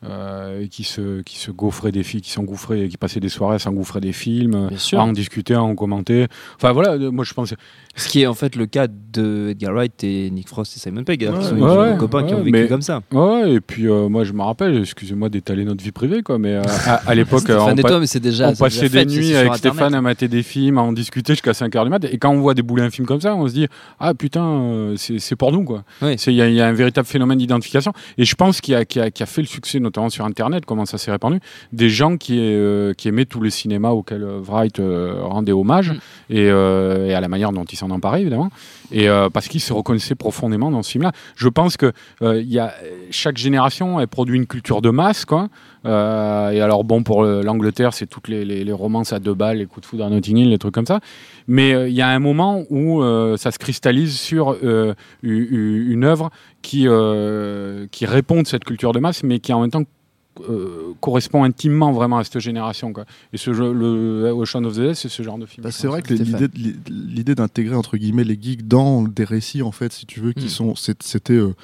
euh, 0.05 0.67
qui 0.69 0.85
se, 0.85 1.23
qui 1.23 1.39
se 1.39 1.51
gaufraient 1.51 1.93
des 1.93 2.03
films, 2.03 2.21
qui 2.23 2.31
s'engouffraient, 2.31 2.89
qui 2.89 2.97
passaient 2.97 3.21
des 3.21 3.29
soirées 3.29 3.57
à 3.57 3.59
s'engouffrer 3.59 4.01
des 4.01 4.13
films, 4.13 4.69
à 4.93 4.97
en 5.03 5.13
discuter, 5.13 5.55
à 5.55 5.63
en 5.63 5.75
commenter. 5.75 6.27
Enfin 6.57 6.73
voilà, 6.73 6.93
euh, 6.93 7.11
moi 7.11 7.25
je 7.25 7.35
pense. 7.35 7.55
Ce 7.95 8.09
qui 8.09 8.23
est 8.23 8.27
en 8.27 8.33
fait 8.35 8.57
le 8.57 8.65
cas 8.67 8.87
de 8.89 9.49
Edgar 9.51 9.75
Wright 9.75 10.03
et 10.03 10.31
Nick 10.31 10.49
Frost 10.49 10.77
et 10.77 10.81
Simon 10.81 11.05
Pegg. 11.05 11.23
Ouais, 11.31 11.39
qui 11.39 11.45
sont 11.45 11.57
ouais, 11.57 11.87
des 11.87 11.93
ouais, 11.93 11.97
copains 11.99 12.25
qui 12.25 12.35
ont 12.35 12.39
vécu 12.43 12.51
mais- 12.53 12.67
comme 12.69 12.81
ça. 12.83 13.03
Ouais, 13.13 13.53
et 13.53 13.61
puis 13.61 13.87
euh, 13.87 14.09
moi 14.09 14.25
je 14.25 14.33
me 14.33 14.43
rappelle, 14.43 14.79
excusez-moi 14.79 15.29
d'étaler 15.29 15.65
notre 15.65 15.85
vie 15.85 15.93
privée, 15.93 16.23
quoi, 16.23 16.39
mais 16.39 16.55
euh, 16.55 16.63
à, 16.87 16.95
à 17.11 17.15
l'époque, 17.15 17.43
on, 17.51 17.77
et 17.77 17.83
pa- 17.83 17.89
toi, 17.89 18.01
mais 18.01 18.07
c'est 18.07 18.19
déjà. 18.21 18.49
on 18.49 18.55
passait 18.55 18.89
déjà 18.89 19.01
fait, 19.01 19.05
des 19.07 19.15
nuits 19.17 19.35
avec 19.37 19.53
Internet. 19.53 19.59
Stéphane 19.75 19.95
à 19.95 20.01
mater 20.01 20.29
des 20.29 20.43
films, 20.43 20.79
à 20.79 20.83
en 20.83 20.93
discuter 20.93 21.35
jusqu'à 21.35 21.53
5h 21.53 21.85
du 21.85 21.91
mat. 21.91 22.05
Et 22.11 22.19
quand 22.19 22.31
on 22.31 22.41
voit 22.41 22.55
débouler 22.55 22.83
un 22.83 22.91
film 22.91 23.07
comme 23.07 23.21
ça, 23.21 23.35
on 23.37 23.47
se 23.47 23.53
dit 23.53 23.67
Ah 24.01 24.15
putain, 24.15 24.95
c'est 24.97 25.37
pour 25.37 25.53
nous, 25.53 25.65
quoi. 25.65 25.85
Il 26.03 26.09
y, 26.35 26.41
a- 26.43 26.49
il 26.49 26.55
y 26.55 26.61
a 26.61 26.67
un 26.67 26.73
véritable 26.73 27.07
phénomène 27.07 27.39
d'identification. 27.39 27.93
Et 28.19 28.25
je 28.25 28.35
pense 28.35 28.61
qu'il 28.61 28.75
a- 28.75 28.81
y 28.95 29.01
a- 29.01 29.07
y 29.07 29.23
a 29.23 29.27
fait 29.27 29.43
le 29.43 29.47
succès, 29.47 29.81
notamment 29.93 30.11
sur 30.11 30.25
Internet, 30.25 30.65
comment 30.65 30.87
ça 30.87 30.97
s'est 30.97 31.11
répandu, 31.11 31.39
des 31.73 31.91
gens 31.91 32.17
qui, 32.17 32.39
euh, 32.41 32.95
qui 32.95 33.09
aimaient 33.09 33.27
tous 33.27 33.43
les 33.43 33.51
cinémas 33.51 33.91
auxquels 33.91 34.25
Wright 34.25 34.81
euh, 34.81 35.21
rendait 35.23 35.53
hommage, 35.53 35.91
Mm. 35.93 35.95
et, 36.31 36.49
euh, 36.49 37.09
et 37.09 37.15
à 37.15 37.21
la 37.21 37.29
manière 37.29 37.53
dont 37.53 37.65
il 37.65 37.77
s'en 37.77 37.91
emparait, 37.91 38.23
évidemment. 38.23 38.51
Et 38.91 39.09
parce 39.33 39.49
qu'ils 39.49 39.61
se 39.61 39.73
reconnaissaient 39.73 40.15
profondément 40.15 40.71
dans 40.71 40.83
ce 40.83 40.91
film-là. 40.91 41.13
Je 41.35 41.49
pense 41.49 41.77
que 41.77 41.93
il 42.23 42.53
y 42.53 42.59
a, 42.59 42.75
chaque 43.11 43.39
génération, 43.39 43.99
elle 44.01 44.09
produit 44.09 44.37
une 44.37 44.47
culture 44.47 44.83
de 44.83 44.91
masse, 44.91 45.25
quoi. 45.25 45.49
Euh, 45.85 46.51
et 46.51 46.61
alors, 46.61 46.85
bon, 46.85 47.03
pour 47.03 47.25
l'Angleterre, 47.25 47.93
c'est 47.95 48.07
toutes 48.07 48.29
les, 48.29 48.45
les- 48.45 48.65
les 48.65 48.73
romances 48.73 49.13
à 49.13 49.19
deux 49.19 49.35
balles, 49.35 49.59
les 49.59 49.67
coups 49.67 49.83
de 49.83 49.87
foudre 49.87 50.05
à 50.05 50.11
Notting 50.11 50.37
Hill, 50.37 50.51
les 50.51 50.59
trucs 50.59 50.75
comme 50.75 50.87
ça. 50.87 51.01
Mais 51.49 51.75
euh, 51.75 51.89
il 51.89 51.95
y 51.95 52.03
a 52.03 52.09
un 52.09 52.19
moment 52.21 52.65
où 52.71 53.03
euh, 53.03 53.37
ça 53.37 53.51
se 53.51 53.59
cristallise 53.59 54.17
sur 54.19 54.57
euh, 54.63 54.95
une 55.23 56.05
œuvre 56.05 56.31
qui, 56.63 56.85
euh, 56.87 57.87
qui 57.91 58.07
répond 58.07 58.43
de 58.43 58.47
cette 58.47 58.65
culture 58.65 58.93
de 58.93 59.01
masse, 59.01 59.23
mais 59.25 59.41
qui 59.41 59.53
en 59.53 59.61
même 59.61 59.71
temps 59.71 59.83
euh, 60.49 60.95
correspond 61.01 61.45
intimement 61.45 61.93
vraiment 61.93 62.17
à 62.19 62.25
cette 62.25 62.39
génération. 62.39 62.93
Quoi. 62.93 63.05
Et 63.33 63.37
ce 63.37 63.53
jeu, 63.53 63.71
le 63.73 64.31
Ocean 64.33 64.65
of 64.65 64.75
the 64.77 64.81
Dead, 64.81 64.95
c'est 64.95 65.11
ce 65.11 65.23
genre 65.23 65.37
de 65.37 65.45
film. 65.47 65.65
Bah, 65.65 65.71
c'est 65.73 65.87
vrai 65.89 66.01
que 66.01 66.15
l'idée 66.89 67.35
d'intégrer 67.35 67.75
entre 67.75 67.97
guillemets 67.99 68.25
les 68.25 68.39
geeks 68.41 68.67
dans 68.67 69.03
des 69.03 69.25
récits 69.25 69.63
en 69.63 69.73
fait 69.73 69.93
si 69.93 70.07
tu 70.07 70.21
veux 70.21 70.33
qui 70.33 70.47
Mm. 70.47 70.49
sont 70.49 70.75
c'était 70.77 71.35
euh, 71.35 71.55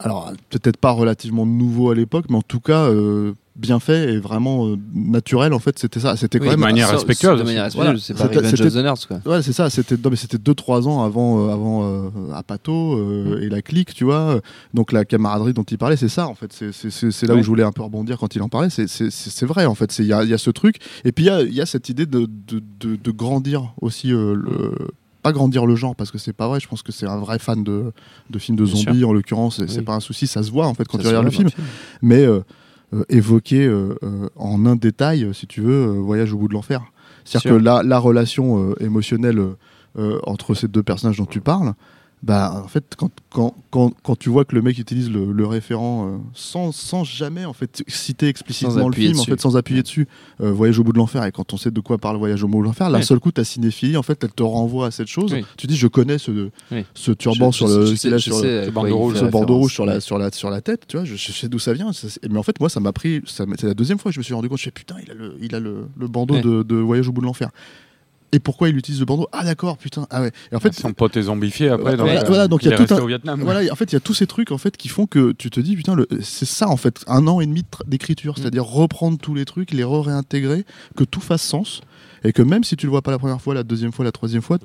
alors 0.00 0.32
peut-être 0.50 0.76
pas 0.76 0.90
relativement 0.92 1.44
nouveau 1.46 1.90
à 1.90 1.94
l'époque 1.94 2.26
mais 2.30 2.36
en 2.36 2.42
tout 2.42 2.60
cas 2.60 2.84
euh, 2.88 3.32
bien 3.56 3.80
fait 3.80 4.12
et 4.12 4.18
vraiment 4.18 4.66
euh, 4.68 4.76
naturel 4.94 5.52
en 5.54 5.58
fait 5.58 5.78
c'était 5.78 5.98
ça 5.98 6.14
c'était 6.16 6.38
quand 6.38 6.44
Oui, 6.44 6.50
même 6.50 6.60
de 6.60 6.64
manière 6.64 6.86
ça, 6.88 6.92
respectueuse 6.94 7.30
De 7.30 7.34
aussi. 7.36 7.44
manière 7.46 7.64
respectueuse, 7.64 7.84
Voilà. 7.86 7.98
c'est 8.00 8.14
pas 8.14 8.22
C'était- 8.24 8.36
Revenge 8.38 8.50
c'était- 8.50 8.66
of 8.66 8.72
the 8.74 8.76
Nerds, 8.76 9.08
quoi. 9.22 9.32
Ouais, 9.32 9.42
c'est 9.42 9.52
ça. 9.52 9.70
C'était 9.70 9.96
non, 9.96 10.10
mais 10.10 10.16
c'était 10.16 10.38
deux 10.38 10.54
trois 10.54 10.86
ans 10.86 11.02
avant 11.02 11.48
euh, 11.48 11.52
avant 11.52 11.84
euh, 11.84 12.10
Apato 12.34 12.96
euh, 12.98 13.40
et 13.42 13.48
la 13.48 13.62
clique, 13.62 13.92
tu 13.94 14.04
vois. 14.04 14.40
Donc 14.74 14.92
la 14.92 15.04
camaraderie 15.04 15.52
dont 15.54 15.62
il 15.64 15.78
parlait, 15.78 15.96
c'est 15.96 16.08
ça 16.10 16.28
en 16.28 16.34
fait. 16.34 16.52
C'est 16.52 17.26
là 17.26 17.34
où 17.34 17.42
je 17.42 17.46
voulais 17.48 17.62
un 17.64 17.72
peu 17.72 17.82
rebondir 17.82 18.18
quand 18.18 18.36
il 18.36 18.42
en 18.42 18.48
parlait. 18.48 18.68
C'est 18.70 19.46
vrai 19.46 19.64
en 19.66 19.74
fait. 19.74 19.90
C'est 19.90 20.02
il 20.04 20.08
y 20.08 20.12
a, 20.12 20.22
il 20.22 20.28
y 20.30 20.34
a 20.34 20.38
ce 20.38 20.50
truc 20.50 20.76
et 21.04 21.10
puis 21.12 21.24
il 21.24 21.28
y 21.28 21.30
a, 21.30 21.42
il 21.42 21.54
y 21.54 21.60
a 21.60 21.66
cette 21.66 21.88
idée 21.88 22.06
de 22.06 22.20
de, 22.46 22.62
de, 22.80 22.96
de 22.96 23.10
grandir 23.10 23.72
aussi 23.80 24.12
euh, 24.12 24.34
le 24.34 24.74
grandir 25.32 25.66
le 25.66 25.76
genre 25.76 25.94
parce 25.96 26.10
que 26.10 26.18
c'est 26.18 26.32
pas 26.32 26.48
vrai. 26.48 26.60
Je 26.60 26.68
pense 26.68 26.82
que 26.82 26.92
c'est 26.92 27.06
un 27.06 27.18
vrai 27.18 27.38
fan 27.38 27.62
de 27.62 27.92
de 28.30 28.38
films 28.38 28.56
de 28.56 28.64
Bien 28.64 28.74
zombies 28.74 29.04
en 29.04 29.12
l'occurrence. 29.12 29.64
C'est 29.66 29.82
pas 29.82 29.94
un 29.94 30.00
souci, 30.00 30.26
ça 30.26 30.42
se 30.42 30.50
voit 30.50 30.66
en 30.66 30.74
fait 30.74 30.86
quand 30.86 30.98
Ça 30.98 31.04
tu 31.04 31.08
regardes 31.08 31.26
le 31.26 31.30
film. 31.30 31.48
Mais 32.02 32.24
euh, 32.24 32.40
euh, 32.94 33.04
évoquer 33.08 33.66
euh, 33.66 33.94
en 34.36 34.64
un 34.66 34.76
détail, 34.76 35.28
si 35.32 35.46
tu 35.46 35.60
veux, 35.60 35.86
Voyage 35.86 36.32
au 36.32 36.38
bout 36.38 36.48
de 36.48 36.54
l'enfer. 36.54 36.82
C'est-à-dire 37.24 37.52
que 37.52 37.56
la, 37.56 37.82
la 37.82 37.98
relation 37.98 38.74
émotionnelle 38.76 39.42
entre 40.24 40.54
ces 40.54 40.68
deux 40.68 40.82
personnages 40.82 41.16
dont 41.16 41.26
tu 41.26 41.40
parles, 41.40 41.72
bah, 42.26 42.60
en 42.64 42.66
fait, 42.66 42.84
quand, 42.96 43.10
quand, 43.30 43.54
quand, 43.70 43.92
quand 44.02 44.16
tu 44.18 44.30
vois 44.30 44.44
que 44.44 44.56
le 44.56 44.60
mec 44.62 44.76
utilise 44.78 45.08
le, 45.10 45.30
le 45.32 45.46
référent 45.46 46.08
euh, 46.08 46.16
sans, 46.34 46.72
sans 46.72 47.04
jamais 47.04 47.44
en 47.44 47.52
fait, 47.52 47.84
citer 47.86 48.26
explicitement 48.26 48.88
le 48.88 48.94
film, 48.94 49.18
en 49.20 49.24
fait, 49.24 49.40
sans 49.40 49.56
appuyer 49.56 49.82
dessus, 49.82 50.08
euh, 50.40 50.50
Voyage 50.50 50.78
au 50.80 50.84
bout 50.84 50.92
de 50.92 50.98
l'enfer, 50.98 51.24
et 51.24 51.30
quand 51.30 51.52
on 51.54 51.56
sait 51.56 51.70
de 51.70 51.78
quoi 51.80 51.98
parle 51.98 52.16
Voyage 52.16 52.42
au 52.42 52.48
bout 52.48 52.58
de 52.60 52.64
l'enfer, 52.66 52.90
d'un 52.90 52.98
Oui. 52.98 53.04
seul 53.04 53.20
coup, 53.20 53.30
ta 53.30 53.44
cinéphilie, 53.44 53.96
en 53.96 54.02
fait, 54.02 54.22
elle 54.24 54.32
te 54.32 54.42
renvoie 54.42 54.88
à 54.88 54.90
cette 54.90 55.06
chose. 55.06 55.32
Oui. 55.32 55.44
Tu 55.56 55.68
dis, 55.68 55.76
je 55.76 55.86
connais 55.86 56.18
ce, 56.18 56.50
Oui. 56.72 56.84
ce 56.94 57.12
turban 57.12 57.52
Je- 57.52 57.56
sur 57.58 57.68
je- 57.68 57.78
le, 57.78 57.86
je 57.86 57.94
sais- 57.94 58.18
sur 58.18 58.34
sais 58.40 58.70
bandeau 58.72 58.96
rouge, 58.96 59.12
fait 59.14 59.20
ce 59.20 59.24
bandeau 59.26 59.38
référence. 59.38 59.60
rouge 59.60 59.72
sur 59.74 59.86
la, 59.86 59.94
Ouais. 59.94 60.00
sur 60.00 60.18
la, 60.18 60.30
sur 60.32 60.50
la 60.50 60.60
tête, 60.60 60.82
tu 60.88 60.96
vois, 60.96 61.04
je, 61.06 61.14
sais 61.16 61.48
d'où 61.48 61.60
ça 61.60 61.72
vient. 61.74 61.92
Ça, 61.92 62.08
mais 62.28 62.38
en 62.38 62.42
fait, 62.42 62.58
moi, 62.58 62.68
ça 62.68 62.80
m'a 62.80 62.92
pris, 62.92 63.22
c'est 63.26 63.46
la 63.62 63.74
deuxième 63.74 63.98
fois 63.98 64.10
que 64.10 64.14
je 64.14 64.20
me 64.20 64.24
suis 64.24 64.34
rendu 64.34 64.48
compte, 64.48 64.58
je 64.58 64.64
fais 64.64 64.70
putain, 64.72 64.96
il 65.04 65.10
a 65.10 65.14
le, 65.14 65.34
il 65.40 65.54
a 65.54 65.60
le, 65.60 65.86
le 65.96 66.08
bandeau 66.08 66.34
Ouais. 66.34 66.40
de, 66.42 66.62
de 66.64 66.74
Voyage 66.76 67.08
au 67.08 67.12
bout 67.12 67.20
de 67.20 67.26
l'enfer. 67.26 67.50
Et 68.32 68.38
pourquoi 68.40 68.68
il 68.68 68.76
utilise 68.76 68.98
le 69.00 69.06
bandeau 69.06 69.28
Ah 69.32 69.44
d'accord, 69.44 69.78
putain. 69.78 70.06
Ah 70.10 70.20
ouais. 70.20 70.32
Et 70.52 70.56
en 70.56 70.60
fait, 70.60 70.72
son 70.74 70.92
pote 70.92 71.16
est 71.16 71.22
zombifié 71.22 71.68
après. 71.68 71.96
Voilà, 71.96 72.18
donc, 72.18 72.26
voilà, 72.26 72.42
euh, 72.44 72.48
donc 72.48 72.62
il 72.64 72.70
y 72.70 72.72
a 72.74 72.76
tout 72.76 72.92
un- 72.92 72.98
au 72.98 73.06
Vietnam. 73.06 73.40
voilà, 73.42 73.72
en 73.72 73.76
fait, 73.76 73.84
il 73.84 73.92
y 73.92 73.96
a 73.96 74.00
tous 74.00 74.14
ces 74.14 74.26
trucs 74.26 74.50
en 74.50 74.58
fait 74.58 74.76
qui 74.76 74.88
font 74.88 75.06
que 75.06 75.32
tu 75.32 75.48
te 75.48 75.60
dis 75.60 75.76
putain, 75.76 75.94
le- 75.94 76.08
c'est 76.22 76.44
ça 76.44 76.68
en 76.68 76.76
fait, 76.76 77.04
un 77.06 77.26
an 77.28 77.40
et 77.40 77.46
demi 77.46 77.62
d'écriture, 77.86 78.32
Mm. 78.32 78.36
c'est-à-dire 78.42 78.64
reprendre 78.64 79.16
tous 79.18 79.34
les 79.34 79.44
trucs, 79.44 79.70
les 79.70 79.84
réintégrer, 79.84 80.64
que 80.96 81.04
tout 81.04 81.20
fasse 81.20 81.42
sens, 81.42 81.80
et 82.24 82.32
que 82.32 82.42
même 82.42 82.64
si 82.64 82.76
tu 82.76 82.86
le 82.86 82.90
vois 82.90 83.02
pas 83.02 83.12
la 83.12 83.18
première 83.18 83.40
fois, 83.40 83.54
la 83.54 83.62
deuxième 83.62 83.92
fois, 83.92 84.04
la 84.04 84.12
troisième 84.12 84.42
fois, 84.42 84.58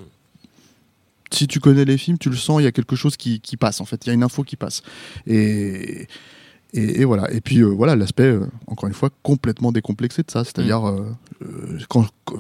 si 1.32 1.48
tu 1.48 1.60
connais 1.60 1.86
les 1.86 1.98
films, 1.98 2.18
tu 2.18 2.30
le 2.30 2.36
sens, 2.36 2.60
il 2.62 2.64
y 2.66 2.68
a 2.68 2.72
quelque 2.72 2.96
chose 2.96 3.16
qui, 3.16 3.40
qui 3.40 3.56
passe 3.58 3.80
en 3.80 3.86
fait, 3.86 4.06
il 4.06 4.08
y 4.08 4.10
a 4.10 4.14
une 4.14 4.24
info 4.24 4.44
qui 4.44 4.56
passe, 4.58 4.82
et 5.28 6.08
et, 6.74 7.02
et 7.02 7.06
voilà. 7.06 7.32
Et 7.34 7.42
puis 7.42 7.60
euh, 7.60 7.66
voilà 7.68 7.96
l'aspect, 7.96 8.24
euh, 8.24 8.46
encore 8.68 8.88
une 8.88 8.94
fois, 8.96 9.10
complètement 9.24 9.72
décomplexé 9.72 10.22
de 10.24 10.32
ça. 10.32 10.44
C'est-à-dire 10.44 10.88
euh, 10.88 11.06
euh, 11.44 11.78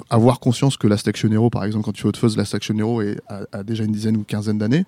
avoir 0.09 0.39
conscience 0.39 0.77
que 0.77 0.87
Last 0.87 1.07
Action 1.07 1.31
Hero, 1.31 1.49
par 1.49 1.63
exemple, 1.65 1.85
quand 1.85 1.91
tu 1.91 2.01
fais 2.03 2.07
Hot 2.07 2.17
Fuzz, 2.17 2.37
Last 2.37 2.55
Action 2.55 2.77
Hero 2.77 3.01
est, 3.01 3.17
a, 3.27 3.41
a 3.51 3.63
déjà 3.63 3.83
une 3.83 3.91
dizaine 3.91 4.17
ou 4.17 4.23
quinzaine 4.23 4.57
d'années, 4.57 4.85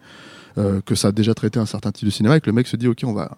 que 0.85 0.93
ça 0.95 1.07
a 1.07 1.11
déjà 1.11 1.33
traité 1.33 1.59
un 1.59 1.65
certain 1.65 1.91
type 1.91 2.05
de 2.05 2.11
cinéma, 2.11 2.37
et 2.37 2.39
que 2.41 2.45
le 2.47 2.53
mec 2.53 2.67
se 2.67 2.75
dit, 2.75 2.87
ok, 2.87 2.99
on 3.05 3.13
va, 3.13 3.37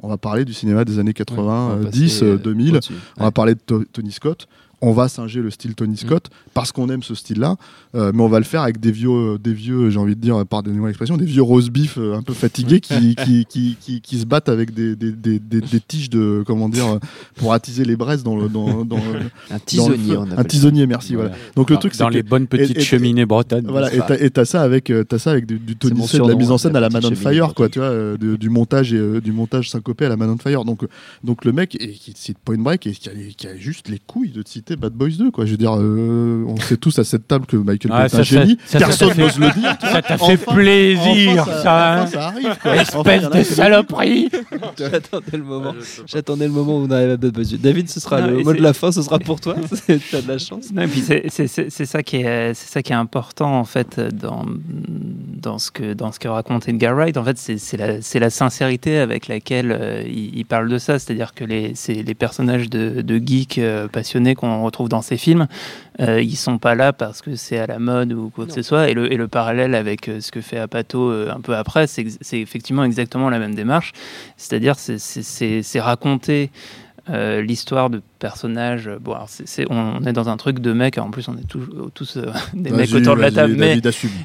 on 0.00 0.08
va 0.08 0.18
parler 0.18 0.44
du 0.44 0.52
cinéma 0.52 0.84
des 0.84 0.98
années 0.98 1.14
80, 1.14 1.42
On 1.42 1.46
va 1.46 1.74
euh, 1.74 1.84
passer, 1.84 1.98
10, 1.98 2.22
euh, 2.22 2.26
euh, 2.34 2.36
2000. 2.38 2.74
au-dessus. 2.76 2.92
On 3.16 3.24
va 3.24 3.30
parler 3.30 3.54
de 3.54 3.60
To- 3.64 3.84
Tony 3.92 4.12
Scott. 4.12 4.46
On 4.86 4.92
va 4.92 5.08
singer 5.08 5.40
le 5.40 5.50
style 5.50 5.74
Tony 5.74 5.96
Scott 5.96 6.28
parce 6.52 6.70
qu'on 6.70 6.90
aime 6.90 7.02
ce 7.02 7.14
style-là, 7.14 7.56
euh, 7.94 8.12
mais 8.14 8.22
on 8.22 8.28
va 8.28 8.38
le 8.38 8.44
faire 8.44 8.60
avec 8.60 8.78
des 8.80 8.92
vieux, 8.92 9.08
euh, 9.10 9.38
des 9.38 9.54
vieux, 9.54 9.88
j'ai 9.88 9.98
envie 9.98 10.14
de 10.14 10.20
dire, 10.20 10.44
pardonnez-moi 10.46 10.88
l'expression, 10.88 11.16
des 11.16 11.24
vieux 11.24 11.42
roast 11.42 11.70
beef 11.70 11.96
euh, 11.96 12.14
un 12.14 12.22
peu 12.22 12.34
fatigués 12.34 12.80
qui, 12.80 13.14
qui, 13.24 13.46
qui, 13.46 13.76
qui, 13.80 14.00
qui 14.02 14.18
se 14.18 14.26
battent 14.26 14.50
avec 14.50 14.74
des, 14.74 14.94
des, 14.94 15.10
des, 15.12 15.38
des, 15.38 15.80
tiges 15.80 16.10
de, 16.10 16.44
comment 16.46 16.68
dire, 16.68 16.86
euh, 16.86 16.98
pour 17.36 17.54
attiser 17.54 17.84
les 17.86 17.96
braises 17.96 18.22
dans 18.22 18.36
le, 18.36 18.48
dans, 18.50 18.84
dans, 18.84 18.96
le- 18.98 19.02
Un 19.50 19.54
dans 19.54 19.54
le 19.54 19.60
tisonnier, 19.64 20.12
feu. 20.14 20.18
on 20.18 20.38
un 20.38 20.44
tisonnier, 20.44 20.86
merci. 20.86 21.14
Voilà. 21.14 21.30
Donc 21.56 21.70
le 21.70 21.76
Dans- 21.76 21.80
truc, 21.80 21.96
dans 21.96 22.08
que- 22.10 22.14
les 22.14 22.22
bonnes 22.22 22.46
petites 22.46 22.76
et- 22.76 22.80
et- 22.80 22.84
cheminées 22.84 23.24
bretonnes. 23.24 23.66
voilà, 23.68 23.88
et 24.20 24.28
t'as- 24.30 24.44
ça 24.44 24.60
avec, 24.60 24.90
euh, 24.90 25.02
t'as 25.02 25.18
ça 25.18 25.30
avec 25.30 25.46
du, 25.46 25.58
du 25.58 25.76
Tony 25.76 26.06
Scott, 26.06 26.22
de 26.26 26.28
la 26.28 26.34
mise 26.36 26.50
en 26.50 26.58
scène 26.58 26.76
à 26.76 26.80
la 26.80 26.90
Man 26.90 27.02
on 27.06 27.14
Fire, 27.14 27.54
quoi, 27.54 27.70
tu 27.70 27.78
vois, 27.78 27.88
euh, 27.88 28.16
de- 28.18 28.36
du 28.36 28.50
montage 28.50 28.92
et 28.92 28.98
euh, 28.98 29.20
du 29.22 29.32
montage 29.32 29.70
syncopé 29.70 30.04
à 30.04 30.08
la 30.10 30.16
Man 30.16 30.28
on 30.30 30.36
Fire. 30.36 30.64
Donc, 30.66 30.84
euh, 30.84 30.88
donc 31.22 31.44
le 31.46 31.52
mec, 31.52 31.74
et 31.80 31.92
qui 31.92 32.12
cite 32.14 32.36
Point 32.44 32.58
Break, 32.58 32.86
et 32.86 32.92
qui 32.92 33.08
a, 33.08 33.12
qui 33.36 33.46
a 33.46 33.56
juste 33.56 33.88
les 33.88 33.98
couilles 33.98 34.30
de 34.30 34.42
citer 34.46 34.73
Bad 34.76 34.92
Boys 34.92 35.10
2, 35.18 35.30
quoi. 35.30 35.44
Je 35.46 35.52
veux 35.52 35.56
dire, 35.56 35.74
euh, 35.78 36.44
on 36.46 36.56
sait 36.56 36.76
tous 36.76 36.98
à 36.98 37.04
cette 37.04 37.26
table 37.28 37.46
que 37.46 37.56
Michael 37.56 37.92
Ah, 37.94 38.00
Bay 38.00 38.06
est 38.06 38.08
ça, 38.10 38.18
un 38.18 38.22
génie. 38.22 38.58
ça, 38.66 38.78
ça 38.78 38.86
Personne 38.86 39.08
t'a 39.08 39.14
fait- 39.14 39.22
n'ose 39.22 39.38
le 39.38 39.50
dire. 39.60 39.76
Ça 39.80 40.02
t'a 40.02 40.14
Enfin, 40.14 40.26
fait 40.36 40.44
plaisir, 40.52 41.42
enfin, 41.42 41.62
ça, 41.62 41.92
hein. 41.94 42.02
enfin, 42.02 42.10
ça 42.10 42.26
arrive, 42.26 42.56
quoi. 42.62 42.76
Espèce 42.76 42.94
Enfin, 43.24 43.38
de 43.38 43.42
saloperie 43.42 44.28
J'attendais 44.78 45.36
le 45.36 45.42
moment. 45.44 45.74
J'attendais 46.06 46.46
le 46.46 46.52
moment 46.52 46.78
où 46.78 46.86
on 46.86 46.90
arrive 46.90 47.10
à 47.10 47.16
Bad 47.16 47.32
Boys 47.32 47.44
2. 47.50 47.58
David, 47.58 47.88
ce 47.88 48.00
sera 48.00 48.20
Non, 48.20 48.26
le 48.28 48.42
mot 48.42 48.52
de 48.52 48.60
la 48.62 48.72
fin, 48.72 48.92
ce 48.92 49.02
sera 49.02 49.18
pour 49.18 49.40
toi. 49.40 49.54
T'as 49.86 50.20
de 50.22 50.28
la 50.28 50.38
chance. 50.38 50.72
Non, 50.72 50.82
et 50.82 50.86
puis 50.88 51.00
c'est- 51.00 51.24
c'est 51.28 51.46
c'est- 51.46 51.70
c'est 51.70 51.86
ça 51.86 52.02
qui 52.02 52.16
est 52.16 52.54
c'est 52.54 52.68
ça 52.70 52.82
qui 52.82 52.92
est 52.92 52.96
important 52.96 53.58
en 53.58 53.64
fait 53.64 54.00
dans 54.00 54.44
dans 55.42 55.58
ce 55.58 55.70
que 55.70 55.92
dans 55.94 56.12
ce 56.12 56.18
que 56.18 56.28
raconte 56.28 56.68
Edgar 56.68 56.94
Wright. 56.94 57.16
En 57.16 57.24
fait, 57.24 57.38
c'est 57.38 57.58
c'est 57.58 57.76
la 57.76 58.00
c'est 58.02 58.18
la 58.18 58.30
sincérité 58.30 58.98
avec 58.98 59.28
laquelle 59.28 59.72
euh, 59.78 60.02
il, 60.06 60.36
il 60.38 60.44
parle 60.44 60.68
de 60.68 60.78
ça. 60.78 60.98
C'est-à-dire 60.98 61.34
que 61.34 61.44
les 61.44 61.72
c'est 61.74 62.02
les 62.02 62.14
personnages 62.14 62.70
de, 62.70 63.02
de 63.02 63.16
geeks 63.24 63.58
euh, 63.58 63.88
passionnés 63.88 64.34
qu'on 64.34 64.63
retrouve 64.64 64.88
dans 64.88 65.02
ces 65.02 65.16
films, 65.16 65.46
euh, 66.00 66.20
ils 66.22 66.36
sont 66.36 66.58
pas 66.58 66.74
là 66.74 66.92
parce 66.92 67.22
que 67.22 67.36
c'est 67.36 67.58
à 67.58 67.66
la 67.66 67.78
mode 67.78 68.12
ou 68.12 68.30
quoi 68.30 68.46
que 68.46 68.52
ce 68.52 68.62
soit. 68.62 68.88
Et 68.88 68.94
le 68.94 69.12
et 69.12 69.16
le 69.16 69.28
parallèle 69.28 69.74
avec 69.74 70.08
euh, 70.08 70.20
ce 70.20 70.30
que 70.32 70.40
fait 70.40 70.58
Apato 70.58 71.10
euh, 71.10 71.30
un 71.30 71.40
peu 71.40 71.54
après, 71.56 71.86
c'est 71.86 72.04
effectivement 72.32 72.84
exactement 72.84 73.30
la 73.30 73.38
même 73.38 73.54
démarche. 73.54 73.92
C'est-à-dire 74.36 74.76
c'est 74.76 74.98
c'est 74.98 75.22
c'est 75.22 75.62
c'est 75.62 75.80
raconter 75.80 76.50
euh, 77.10 77.42
l'histoire 77.42 77.90
de 77.90 78.00
personnages. 78.18 78.90
Bon, 78.98 79.12
alors 79.12 79.28
c'est, 79.28 79.46
c'est- 79.46 79.66
on 79.68 80.02
est 80.06 80.14
dans 80.14 80.30
un 80.30 80.38
truc 80.38 80.60
de 80.60 80.72
mecs. 80.72 80.96
En 80.96 81.10
plus, 81.10 81.28
on 81.28 81.34
est 81.36 81.46
tous, 81.46 81.68
tous 81.92 82.16
euh, 82.16 82.32
des 82.54 82.70
mecs 82.70 82.94
autour 82.94 83.14
de 83.16 83.20
la 83.20 83.30
table, 83.30 83.56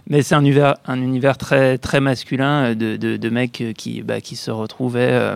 mais, 0.08 0.22
c'est 0.22 0.34
un 0.34 0.40
univers, 0.40 0.76
un 0.86 1.02
univers 1.02 1.38
très, 1.38 1.78
très 1.78 2.00
masculin 2.00 2.76
de, 2.76 2.96
de, 2.96 3.18
de 3.18 3.30
mecs 3.30 3.64
qui, 3.76 4.02
bah, 4.02 4.22
qui 4.22 4.38
se 4.38 4.50
retrouvaient 4.50 5.10
euh, 5.12 5.36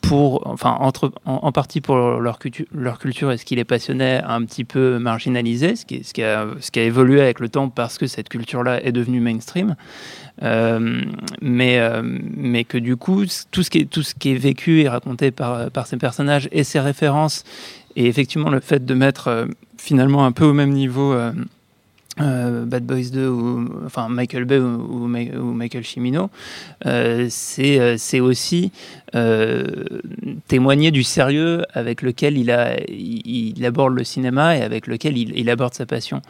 pour, 0.00 0.46
enfin, 0.46 0.76
entre, 0.80 1.12
en, 1.26 1.52
partie 1.52 1.80
pour 1.80 1.96
leur, 1.96 2.38
leur 2.72 2.98
culture 2.98 3.30
et 3.30 3.36
ce 3.36 3.44
qui 3.44 3.56
les 3.56 3.64
passionnait, 3.64 4.20
un 4.24 4.44
petit 4.44 4.64
peu 4.64 4.98
marginalisé, 4.98 5.76
ce 5.76 5.84
qui, 5.84 6.02
ce, 6.02 6.12
qui 6.12 6.22
a, 6.22 6.46
ce 6.60 6.70
qui 6.70 6.80
a 6.80 6.84
évolué 6.84 7.20
avec 7.20 7.40
le 7.40 7.48
temps 7.48 7.68
parce 7.68 7.98
que 7.98 8.06
cette 8.06 8.28
culture-là 8.28 8.82
est 8.84 8.92
devenue 8.92 9.20
mainstream. 9.20 9.76
Euh, 10.42 11.02
mais, 11.42 11.78
euh, 11.78 12.02
mais 12.02 12.64
que 12.64 12.78
du 12.78 12.96
coup, 12.96 13.24
tout 13.50 13.62
ce 13.62 13.70
qui 13.70 13.78
est, 13.78 13.84
tout 13.84 14.02
ce 14.02 14.14
qui 14.14 14.30
est 14.30 14.38
vécu 14.38 14.80
et 14.80 14.88
raconté 14.88 15.30
par, 15.30 15.70
par 15.70 15.86
ces 15.86 15.96
personnages 15.96 16.48
et 16.52 16.64
ces 16.64 16.80
références, 16.80 17.44
et 17.96 18.06
effectivement 18.06 18.50
le 18.50 18.60
fait 18.60 18.84
de 18.84 18.94
mettre 18.94 19.28
euh, 19.28 19.46
finalement 19.76 20.24
un 20.24 20.32
peu 20.32 20.44
au 20.44 20.54
même 20.54 20.70
niveau 20.70 21.14
euh, 22.20 22.64
Bad 22.64 22.84
Boys 22.84 23.10
2 23.12 23.28
ou 23.28 23.68
enfin 23.86 24.08
Michael 24.08 24.44
Bay 24.44 24.58
ou, 24.58 25.06
Michael 25.06 25.84
Cimino, 25.84 26.28
euh, 26.86 27.26
c'est 27.30 27.78
euh, 27.78 28.22
aussi 28.22 28.72
euh, 29.14 29.64
témoigner 30.48 30.90
du 30.90 31.02
sérieux 31.02 31.62
avec 31.72 32.02
lequel 32.02 32.36
il, 32.36 32.50
a, 32.50 32.76
il, 32.88 33.64
aborde 33.64 33.94
le 33.94 34.04
cinéma 34.04 34.56
et 34.56 34.62
avec 34.62 34.86
lequel 34.86 35.16
il, 35.16 35.48
aborde 35.50 35.74
sa 35.74 35.86
passion. 35.86 36.20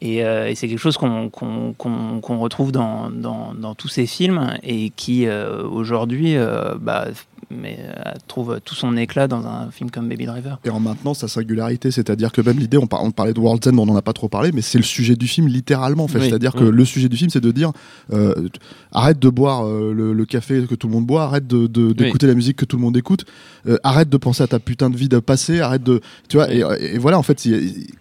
Et, 0.00 0.22
c'est 0.54 0.68
quelque 0.68 0.78
chose 0.78 0.96
qu'on 0.96 1.28
qu'on- 1.30 1.72
qu'on- 1.72 2.20
qu'on 2.20 2.38
retrouve 2.38 2.72
dans, 2.72 3.10
dans, 3.10 3.74
tous 3.74 3.88
ces 3.88 4.06
films 4.06 4.54
et 4.62 4.90
qui 4.90 5.26
aujourd'hui 5.28 6.36
bah, 6.80 7.06
mais, 7.50 7.78
euh, 7.80 8.12
trouve 8.26 8.60
tout 8.64 8.74
son 8.74 8.96
éclat 8.96 9.28
dans 9.28 9.46
un 9.46 9.70
film 9.70 9.90
comme 9.90 10.08
Baby 10.08 10.26
Driver. 10.26 10.58
Et 10.64 10.70
en 10.70 10.80
maintenant 10.80 11.14
sa 11.14 11.28
singularité, 11.28 11.90
c'est-à-dire 11.90 12.30
que 12.32 12.40
même 12.40 12.58
l'idée, 12.58 12.76
on, 12.78 12.86
par- 12.86 13.02
on 13.02 13.10
parlait 13.10 13.32
de 13.32 13.40
World's 13.40 13.66
End, 13.66 13.76
on 13.78 13.86
n'en 13.86 13.96
a 13.96 14.02
pas 14.02 14.12
trop 14.12 14.28
parlé, 14.28 14.52
mais 14.52 14.60
c'est 14.62 14.78
le 14.78 14.84
sujet 14.84 15.16
du 15.16 15.26
film 15.28 15.46
littéralement. 15.48 16.04
En 16.04 16.08
fait. 16.08 16.18
Oui. 16.18 16.28
C'est-à-dire 16.28 16.52
que 16.52 16.64
le 16.64 16.84
sujet 16.84 17.08
du 17.08 17.16
film, 17.16 17.30
c'est 17.30 17.40
de 17.40 17.50
dire 17.50 17.72
euh, 18.12 18.48
arrête 18.92 19.18
de 19.18 19.28
boire 19.28 19.66
euh, 19.66 19.92
le, 19.94 20.12
le 20.12 20.24
café 20.26 20.64
que 20.68 20.74
tout 20.74 20.86
le 20.88 20.92
monde 20.92 21.06
boit, 21.06 21.24
arrête 21.24 21.46
de- 21.46 21.66
de- 21.66 21.92
d'écouter 21.92 22.26
la 22.26 22.34
musique 22.34 22.56
que 22.56 22.64
tout 22.64 22.76
le 22.76 22.82
monde 22.82 22.96
écoute, 22.96 23.24
euh, 23.66 23.76
arrête 23.82 24.08
de 24.08 24.16
penser 24.16 24.42
à 24.42 24.46
ta 24.46 24.58
putain 24.58 24.90
de 24.90 24.96
vie 24.96 25.08
de 25.08 25.18
passé, 25.18 25.60
arrête 25.60 25.82
de, 25.82 26.00
tu 26.28 26.36
vois. 26.36 26.52
Et, 26.52 26.62
et 26.80 26.98
voilà, 26.98 27.18
en 27.18 27.22
fait, 27.22 27.48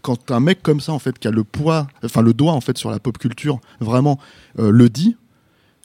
quand 0.02 0.32
un 0.32 0.40
mec 0.40 0.62
comme 0.62 0.80
ça, 0.82 0.92
en 0.94 1.00
fait, 1.00 1.18
qui 1.20 1.28
a 1.28 1.32
le 1.32 1.44
poids, 1.44 1.88
enfin 2.04 2.22
le 2.22 2.34
doigt 2.34 2.54
en 2.54 2.62
fait 2.62 2.78
sur 2.78 2.92
la 2.92 3.00
pop 3.00 3.18
culture, 3.18 3.60
vraiment 3.80 4.20
euh, 4.60 4.72
le 4.72 4.90
dit. 4.90 5.16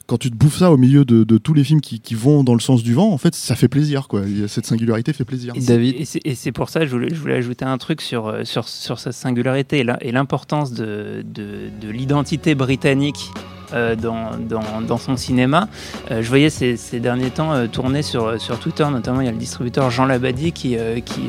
Quand 0.05 0.17
tu 0.17 0.29
te 0.29 0.35
bouffes 0.35 0.57
ça 0.57 0.69
au 0.71 0.75
milieu 0.77 1.05
de, 1.05 1.23
de 1.23 1.37
tous 1.37 1.53
les 1.53 1.63
films 1.63 1.79
qui, 1.79 2.01
qui 2.01 2.13
vont 2.13 2.43
dans 2.43 2.53
le 2.55 2.59
sens 2.59 2.83
du 2.83 2.93
vent, 2.93 3.11
en 3.13 3.17
fait, 3.17 3.33
ça 3.35 3.55
fait 3.55 3.69
plaisir, 3.69 4.09
quoi. 4.09 4.23
Cette 4.49 4.65
singularité 4.65 5.13
fait 5.13 5.23
plaisir. 5.23 5.53
Et 5.55 6.05
c'est- 6.05 6.21
Et 6.25 6.35
c'est- 6.35 6.51
pour 6.51 6.69
ça 6.69 6.81
que 6.81 6.87
je 6.87 6.91
voulais, 6.91 7.07
je 7.09 7.15
voulais 7.19 7.35
ajouter 7.35 7.63
un 7.63 7.77
truc 7.77 8.01
sur, 8.01 8.27
euh, 8.27 8.43
sur, 8.43 8.67
sur 8.67 8.99
sa 8.99 9.13
singularité 9.13 9.79
et 9.79 9.83
l'im- 9.85 9.97
et 10.01 10.11
l'importance 10.11 10.73
de, 10.73 11.23
de, 11.25 11.69
de 11.81 11.89
l'identité 11.89 12.53
britannique. 12.53 13.31
Euh, 13.73 13.95
dans, 13.95 14.31
dans, 14.39 14.81
dans 14.85 14.97
son 14.97 15.17
cinéma. 15.17 15.67
Euh, 16.11 16.21
je 16.21 16.29
voyais 16.29 16.49
ces, 16.49 16.77
ces 16.77 16.99
derniers 16.99 17.29
temps 17.29 17.53
euh, 17.53 17.67
tourner 17.67 18.01
sur, 18.01 18.39
sur 18.39 18.59
Twitter, 18.59 18.85
notamment 18.91 19.21
il 19.21 19.25
y 19.25 19.29
a 19.29 19.31
le 19.31 19.37
distributeur 19.37 19.89
Jean 19.91 20.05
Labadie 20.05 20.51
qui, 20.51 20.77
qui 21.05 21.21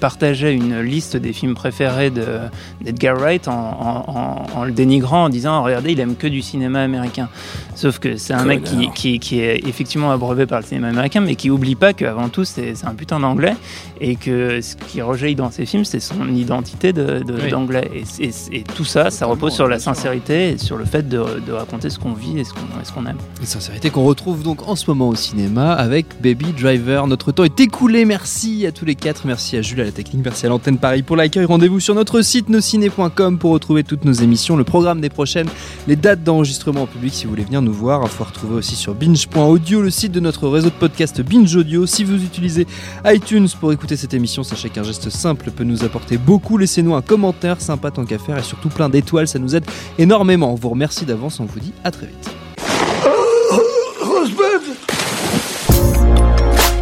partageait 0.00 0.54
une 0.54 0.80
liste 0.80 1.16
des 1.16 1.32
films 1.32 1.54
préférés 1.54 2.10
de- 2.10 2.38
d'Edgar 2.80 3.16
Wright 3.16 3.48
en, 3.48 3.52
en- 3.52 4.04
en- 4.08 4.46
en 4.60 4.64
le 4.64 4.72
dénigrant, 4.72 5.24
en 5.24 5.28
disant 5.28 5.62
regardez, 5.62 5.92
il 5.92 6.00
aime 6.00 6.16
que 6.16 6.26
du 6.26 6.42
cinéma 6.42 6.80
américain. 6.82 7.28
Sauf 7.74 7.98
que 7.98 8.16
c'est 8.16 8.34
un 8.34 8.44
mec 8.44 8.62
qui, 8.62 8.90
qui, 8.94 9.18
qui 9.18 9.40
est 9.40 9.66
effectivement 9.66 10.10
abreuvé 10.12 10.46
par 10.46 10.60
le 10.60 10.66
cinéma 10.66 10.88
américain, 10.88 11.20
mais 11.20 11.34
qui 11.34 11.50
oublie 11.50 11.74
pas 11.74 11.92
qu'avant 11.92 12.28
tout, 12.28 12.44
c'est 12.44 12.72
un 12.84 12.94
putain 12.94 13.18
d'anglais 13.20 13.54
et 14.00 14.16
que 14.16 14.60
ce 14.60 14.76
qui 14.76 15.02
rejaillit 15.02 15.34
dans 15.34 15.50
ses 15.50 15.66
films, 15.66 15.84
c'est 15.84 16.00
son 16.00 16.28
identité 16.28 16.92
de- 16.92 17.20
de- 17.20 17.34
Oui. 17.42 17.50
d'anglais. 17.50 17.90
Et, 17.94 18.24
et- 18.24 18.58
et 18.58 18.62
tout 18.62 18.84
ça, 18.84 19.10
ça 19.10 19.26
repose 19.26 19.52
sur 19.54 19.66
la 19.68 19.78
sincérité 19.78 20.50
et 20.50 20.58
sur 20.58 20.76
le 20.76 20.84
fait 20.84 21.08
de, 21.08 21.22
de 21.46 21.52
raconter 21.52 21.83
ce 21.90 21.98
qu'on 21.98 22.12
vit 22.12 22.38
et 22.38 22.44
ce 22.44 22.52
qu'on 22.52 22.60
et 23.06 23.10
aime. 23.10 23.18
Une 23.40 23.46
sincérité 23.46 23.90
qu'on 23.90 24.04
retrouve 24.04 24.42
donc 24.42 24.68
en 24.68 24.76
ce 24.76 24.88
moment 24.88 25.08
au 25.08 25.14
cinéma 25.14 25.72
avec 25.72 26.06
Baby 26.22 26.52
Driver. 26.52 27.06
Notre 27.06 27.32
temps 27.32 27.44
est 27.44 27.60
écoulé. 27.60 28.04
Merci 28.04 28.66
à 28.66 28.72
tous 28.72 28.84
les 28.84 28.94
quatre. 28.94 29.26
Merci 29.26 29.56
à 29.56 29.62
Jules 29.62 29.80
à 29.80 29.84
la 29.84 29.92
technique. 29.92 30.22
Merci 30.24 30.46
à 30.46 30.48
l'antenne 30.48 30.78
Paris 30.78 31.02
pour 31.02 31.16
l'accueil. 31.16 31.44
Rendez-vous 31.44 31.80
sur 31.80 31.94
notre 31.94 32.22
site 32.22 32.48
nosciné.com 32.48 33.38
pour 33.38 33.52
retrouver 33.52 33.84
toutes 33.84 34.04
nos 34.04 34.12
émissions, 34.12 34.56
le 34.56 34.64
programme 34.64 35.00
des 35.00 35.10
prochaines, 35.10 35.48
les 35.86 35.96
dates 35.96 36.22
d'enregistrement 36.22 36.82
en 36.82 36.86
public 36.86 37.12
si 37.12 37.24
vous 37.24 37.30
voulez 37.30 37.44
venir 37.44 37.62
nous 37.62 37.72
voir. 37.72 38.00
Il 38.04 38.08
faut 38.08 38.24
retrouver 38.24 38.54
aussi 38.54 38.74
sur 38.74 38.94
binge.audio 38.94 39.82
le 39.82 39.90
site 39.90 40.12
de 40.12 40.20
notre 40.20 40.48
réseau 40.48 40.70
de 40.70 40.74
podcast 40.74 41.20
Binge 41.20 41.54
Audio. 41.54 41.86
Si 41.86 42.04
vous 42.04 42.22
utilisez 42.22 42.66
iTunes 43.04 43.48
pour 43.60 43.72
écouter 43.72 43.96
cette 43.96 44.14
émission, 44.14 44.42
sachez 44.42 44.70
qu'un 44.70 44.82
geste 44.82 45.10
simple 45.10 45.50
peut 45.50 45.64
nous 45.64 45.84
apporter 45.84 46.16
beaucoup. 46.16 46.58
Laissez-nous 46.58 46.94
un 46.94 47.02
commentaire 47.02 47.60
sympa 47.60 47.90
tant 47.90 48.04
qu'à 48.04 48.18
faire 48.18 48.38
et 48.38 48.42
surtout 48.42 48.70
plein 48.70 48.88
d'étoiles. 48.88 49.28
Ça 49.28 49.38
nous 49.38 49.54
aide 49.54 49.64
énormément. 49.98 50.52
On 50.52 50.56
vous 50.56 50.70
remercie 50.70 51.04
d'avance. 51.04 51.40
On 51.40 51.44
vous 51.44 51.60
dit 51.60 51.73
à 51.82 51.90
très 51.90 52.06
vite. 52.06 52.30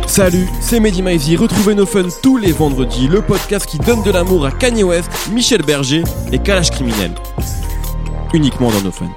Salut, 0.06 0.46
c'est 0.60 0.78
Mehdi 0.78 1.00
Maizy. 1.00 1.36
Retrouvez 1.36 1.74
nos 1.74 1.86
fun 1.86 2.06
tous 2.22 2.36
les 2.36 2.52
vendredis, 2.52 3.08
le 3.08 3.22
podcast 3.22 3.64
qui 3.64 3.78
donne 3.78 4.02
de 4.02 4.10
l'amour 4.10 4.44
à 4.44 4.50
Kanye 4.50 4.84
West, 4.84 5.10
Michel 5.32 5.62
Berger 5.62 6.02
et 6.30 6.38
Kalash 6.38 6.70
Criminel. 6.70 7.12
Uniquement 8.34 8.70
dans 8.70 8.82
nos 8.82 8.92
fun. 8.92 9.08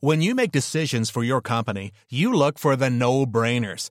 When 0.00 0.20
you 0.20 0.34
make 0.34 0.52
decisions 0.52 1.10
for 1.10 1.24
your 1.24 1.40
company, 1.40 1.90
you 2.08 2.32
look 2.32 2.58
for 2.58 2.76
the 2.76 2.90
no-brainers. 2.90 3.90